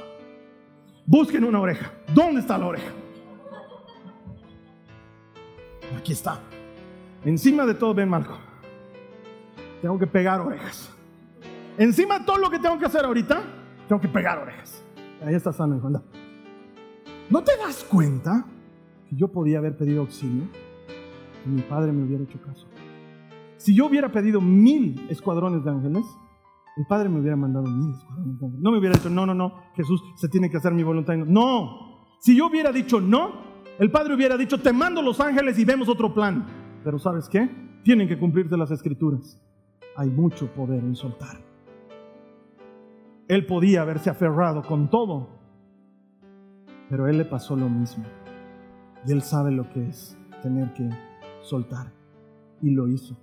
Busquen 1.06 1.44
una 1.44 1.60
oreja. 1.60 1.92
¿Dónde 2.14 2.42
está 2.42 2.58
la 2.58 2.68
oreja? 2.68 2.92
Aquí 5.98 6.12
está. 6.14 6.40
Encima 7.24 7.66
de 7.66 7.74
todo, 7.74 7.94
ven 7.94 8.10
Marco. 8.10 8.38
tengo 9.82 9.98
que 9.98 10.08
pegar 10.08 10.42
orejas. 10.42 10.90
Encima 11.78 12.20
de 12.20 12.26
todo 12.26 12.38
lo 12.38 12.50
que 12.50 12.60
tengo 12.60 12.78
que 12.80 12.86
hacer 12.86 13.06
ahorita, 13.06 13.44
tengo 13.88 14.02
que 14.02 14.08
pegar 14.08 14.40
orejas. 14.40 14.84
Ahí 15.24 15.36
está 15.36 15.54
sano, 15.54 15.78
hijo. 15.78 15.88
anda. 15.88 16.02
¿No 17.30 17.44
te 17.44 17.56
das 17.58 17.84
cuenta 17.84 18.46
que 19.10 19.16
yo 19.16 19.30
podía 19.30 19.60
haber 19.60 19.78
pedido 19.78 20.02
auxilio? 20.02 20.44
Y 21.46 21.50
mi 21.50 21.62
padre 21.62 21.92
me 21.92 22.04
hubiera 22.04 22.24
hecho 22.24 22.40
caso. 22.42 22.68
Si 23.58 23.76
yo 23.76 23.88
hubiera 23.88 24.12
pedido 24.12 24.40
mil 24.42 25.08
escuadrones 25.10 25.64
de 25.64 25.72
ángeles, 25.72 26.06
el 26.78 26.86
padre 26.88 27.10
me 27.10 27.20
hubiera 27.20 27.36
mandado 27.36 27.66
mil 27.66 27.94
escuadrones 27.94 28.40
de 28.40 28.46
ángeles. 28.46 28.64
No 28.64 28.72
me 28.72 28.78
hubiera 28.78 28.96
dicho, 28.96 29.10
no, 29.10 29.26
no, 29.26 29.34
no, 29.34 29.54
Jesús, 29.76 30.02
se 30.16 30.30
tiene 30.30 30.50
que 30.50 30.58
hacer 30.58 30.74
mi 30.74 30.84
voluntad. 30.84 31.16
No, 31.16 31.88
si 32.20 32.38
yo 32.38 32.48
hubiera 32.48 32.72
dicho 32.72 33.02
no, 33.02 33.48
el 33.80 33.92
padre 33.92 34.16
hubiera 34.16 34.38
dicho, 34.38 34.60
te 34.60 34.74
mando 34.74 35.02
los 35.02 35.20
ángeles 35.20 35.58
y 35.60 35.66
vemos 35.66 35.88
otro 35.88 36.14
plan. 36.14 36.46
Pero 36.84 37.00
¿sabes 37.00 37.28
qué? 37.30 37.50
Tienen 37.84 38.08
que 38.08 38.18
cumplirse 38.18 38.58
las 38.58 38.72
escrituras. 38.72 39.42
Hay 39.96 40.10
mucho 40.10 40.48
poder 40.54 40.84
en 40.84 40.96
soltar. 40.96 41.38
Él 43.28 43.46
podía 43.46 43.82
haberse 43.82 44.10
aferrado 44.10 44.62
con 44.64 44.90
todo, 44.90 45.30
pero 46.90 47.08
él 47.08 47.18
le 47.18 47.26
pasó 47.26 47.56
lo 47.56 47.68
mismo. 47.68 48.06
Y 49.06 49.12
él 49.12 49.22
sabe 49.22 49.52
lo 49.52 49.70
que 49.70 49.88
es 49.88 50.18
tener 50.42 50.74
que 50.74 50.90
soltar. 51.42 51.92
Y 52.62 52.72
lo 52.72 52.88
hizo. 52.88 53.16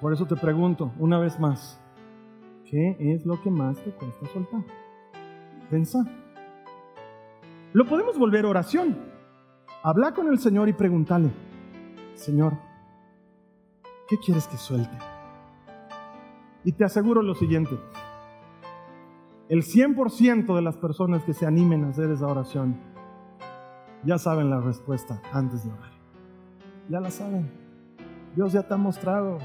Por 0.00 0.12
eso 0.12 0.26
te 0.26 0.36
pregunto 0.36 0.92
una 0.98 1.18
vez 1.18 1.38
más, 1.38 1.80
¿qué 2.64 2.96
es 2.98 3.26
lo 3.26 3.40
que 3.42 3.50
más 3.50 3.78
te 3.82 3.90
cuesta 3.90 4.26
soltar? 4.26 4.64
Pensa. 5.70 5.98
Lo 7.72 7.86
podemos 7.86 8.18
volver 8.18 8.46
oración. 8.46 8.96
Habla 9.82 10.12
con 10.12 10.28
el 10.28 10.38
Señor 10.38 10.68
y 10.68 10.72
pregúntale, 10.72 11.30
Señor, 12.14 12.52
¿qué 14.08 14.18
quieres 14.18 14.46
que 14.46 14.56
suelte? 14.56 14.98
Y 16.64 16.72
te 16.72 16.84
aseguro 16.84 17.22
lo 17.22 17.34
siguiente, 17.34 17.78
el 19.48 19.62
100% 19.62 20.54
de 20.54 20.62
las 20.62 20.76
personas 20.76 21.24
que 21.24 21.32
se 21.32 21.46
animen 21.46 21.84
a 21.84 21.88
hacer 21.88 22.10
esa 22.10 22.26
oración 22.26 22.76
ya 24.04 24.18
saben 24.18 24.50
la 24.50 24.60
respuesta 24.60 25.20
antes 25.32 25.64
de 25.64 25.72
orar. 25.72 25.90
Ya 26.88 27.00
la 27.00 27.10
saben. 27.10 27.50
Dios 28.34 28.52
ya 28.52 28.62
te 28.62 28.74
ha 28.74 28.76
mostrado. 28.76 29.38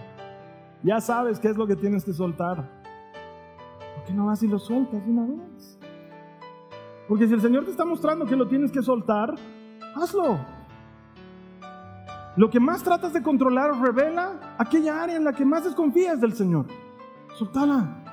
Ya 0.83 1.01
sabes 1.01 1.39
qué 1.39 1.49
es 1.49 1.57
lo 1.57 1.67
que 1.67 1.75
tienes 1.75 2.05
que 2.05 2.13
soltar. 2.13 2.57
¿Por 3.95 4.03
qué 4.05 4.13
no 4.13 4.27
vas 4.27 4.43
y 4.43 4.47
lo 4.47 4.59
sueltas 4.59 5.05
de 5.05 5.11
una 5.11 5.25
vez? 5.25 5.79
Porque 7.07 7.27
si 7.27 7.33
el 7.33 7.41
Señor 7.41 7.65
te 7.65 7.71
está 7.71 7.85
mostrando 7.85 8.25
que 8.25 8.35
lo 8.35 8.47
tienes 8.47 8.71
que 8.71 8.81
soltar, 8.81 9.35
hazlo. 9.95 10.39
Lo 12.35 12.49
que 12.49 12.59
más 12.59 12.83
tratas 12.83 13.13
de 13.13 13.23
controlar 13.23 13.79
revela 13.79 14.55
aquella 14.57 15.03
área 15.03 15.15
en 15.15 15.23
la 15.23 15.33
que 15.33 15.45
más 15.45 15.63
desconfías 15.63 16.19
del 16.19 16.33
Señor. 16.33 16.65
Soltala. 17.35 18.03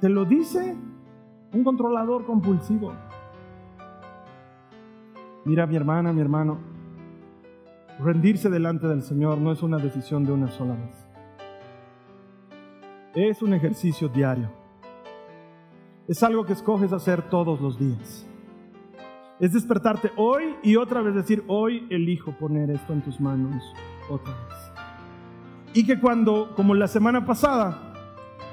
Te 0.00 0.08
lo 0.08 0.24
dice 0.24 0.76
un 1.52 1.64
controlador 1.64 2.24
compulsivo. 2.24 2.92
Mira, 5.44 5.66
mi 5.66 5.76
hermana, 5.76 6.12
mi 6.12 6.22
hermano, 6.22 6.58
rendirse 8.00 8.48
delante 8.48 8.86
del 8.86 9.02
Señor 9.02 9.36
no 9.38 9.52
es 9.52 9.62
una 9.62 9.76
decisión 9.76 10.24
de 10.24 10.32
una 10.32 10.48
sola 10.48 10.74
vez. 10.74 11.06
Es 13.14 13.42
un 13.42 13.52
ejercicio 13.52 14.08
diario. 14.08 14.50
Es 16.08 16.22
algo 16.22 16.46
que 16.46 16.54
escoges 16.54 16.92
hacer 16.92 17.28
todos 17.28 17.60
los 17.60 17.78
días. 17.78 18.26
Es 19.38 19.52
despertarte 19.52 20.12
hoy 20.16 20.56
y 20.62 20.76
otra 20.76 21.02
vez 21.02 21.14
decir, 21.14 21.44
hoy 21.46 21.86
elijo 21.90 22.32
poner 22.32 22.70
esto 22.70 22.94
en 22.94 23.02
tus 23.02 23.20
manos 23.20 23.62
otra 24.08 24.32
vez. 24.32 24.72
Y 25.74 25.84
que 25.84 26.00
cuando, 26.00 26.54
como 26.56 26.74
la 26.74 26.88
semana 26.88 27.26
pasada, 27.26 27.92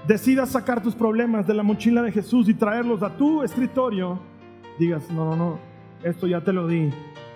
decidas 0.07 0.49
sacar 0.49 0.83
tus 0.83 0.95
problemas 0.95 1.47
de 1.47 1.53
la 1.53 1.63
mochila 1.63 2.01
de 2.01 2.11
Jesús 2.11 2.49
y 2.49 2.53
traerlos 2.53 3.01
a 3.01 3.15
tu 3.15 3.43
escritorio, 3.43 4.19
digas, 4.77 5.09
no, 5.11 5.25
no, 5.25 5.35
no, 5.35 5.70
esto 6.03 6.27
ya 6.27 6.41
te 6.41 6.53
lo 6.53 6.67
di, 6.67 6.89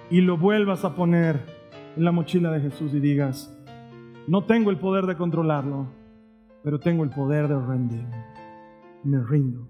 y 0.09 0.22
lo 0.22 0.38
vuelvas 0.38 0.86
a 0.86 0.95
poner 0.95 1.39
en 1.95 2.03
la 2.03 2.11
mochila 2.11 2.51
de 2.51 2.61
Jesús 2.61 2.93
y 2.93 2.99
digas, 2.99 3.51
no 4.28 4.43
tengo 4.43 4.72
el 4.72 4.78
poder 4.78 5.05
de 5.05 5.16
controlarlo, 5.16 5.88
pero 6.63 6.80
tengo 6.80 7.03
el 7.03 7.09
poder 7.09 7.47
de 7.47 7.59
rendirme. 7.59 8.26
Me 9.03 9.24
rindo, 9.24 9.68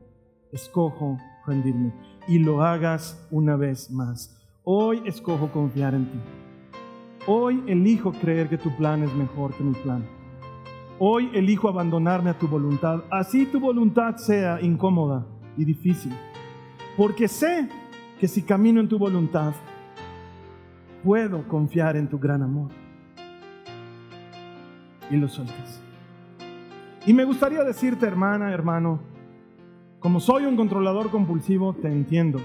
escojo 0.52 1.18
rendirme 1.46 1.94
y 2.28 2.40
lo 2.40 2.64
hagas 2.64 3.28
una 3.32 3.56
vez 3.56 3.92
más. 3.92 4.42
Hoy 4.64 5.02
escojo 5.06 5.52
confiar 5.52 5.94
en 5.94 6.06
ti. 6.06 6.20
Hoy 7.28 7.64
elijo 7.68 8.12
creer 8.14 8.50
que 8.50 8.58
tu 8.58 8.76
plan 8.78 9.04
es 9.04 9.14
mejor 9.14 9.54
que 9.56 9.64
mi 9.64 9.74
plan. 9.74 10.06
Hoy 11.00 11.30
elijo 11.34 11.68
abandonarme 11.68 12.30
a 12.30 12.40
tu 12.40 12.48
voluntad, 12.48 13.04
así 13.12 13.46
tu 13.46 13.60
voluntad 13.60 14.16
sea 14.16 14.62
incómoda 14.62 15.26
y 15.58 15.66
difícil. 15.66 16.14
Porque 16.96 17.28
sé 17.28 17.68
que 18.20 18.28
si 18.28 18.42
camino 18.44 18.80
en 18.80 18.90
tu 18.90 18.98
voluntad, 18.98 19.54
puedo 21.04 21.48
confiar 21.48 21.96
en 21.98 22.08
tu 22.08 22.20
gran 22.20 22.42
amor. 22.42 22.72
Y 25.12 25.18
lo 25.18 25.28
sueltas. 25.28 25.82
Y 27.06 27.14
me 27.14 27.26
gustaría 27.26 27.64
decirte, 27.64 28.08
hermana, 28.08 28.52
hermano, 28.52 29.00
como 30.00 30.20
soy 30.20 30.46
un 30.46 30.56
controlador 30.56 31.12
compulsivo, 31.12 31.74
te 31.74 31.88
entiendo. 31.88 32.40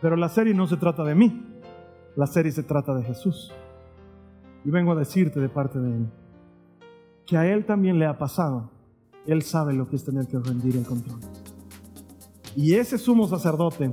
Pero 0.00 0.16
la 0.16 0.28
serie 0.28 0.54
no 0.54 0.66
se 0.66 0.76
trata 0.76 1.04
de 1.04 1.14
mí, 1.14 1.44
la 2.16 2.26
serie 2.26 2.52
se 2.52 2.62
trata 2.62 2.94
de 2.94 3.02
Jesús. 3.02 3.52
Y 4.64 4.70
vengo 4.70 4.92
a 4.92 4.96
decirte 4.96 5.40
de 5.40 5.48
parte 5.48 5.78
de 5.78 5.96
Él 5.96 6.06
que 7.26 7.36
a 7.36 7.52
Él 7.52 7.66
también 7.66 7.98
le 7.98 8.06
ha 8.06 8.16
pasado. 8.16 8.70
Él 9.26 9.42
sabe 9.42 9.74
lo 9.74 9.88
que 9.88 9.96
es 9.96 10.04
tener 10.04 10.26
que 10.28 10.38
rendir 10.38 10.76
el 10.76 10.84
control. 10.84 11.18
Y 12.54 12.74
ese 12.74 12.96
sumo 12.96 13.26
sacerdote, 13.26 13.92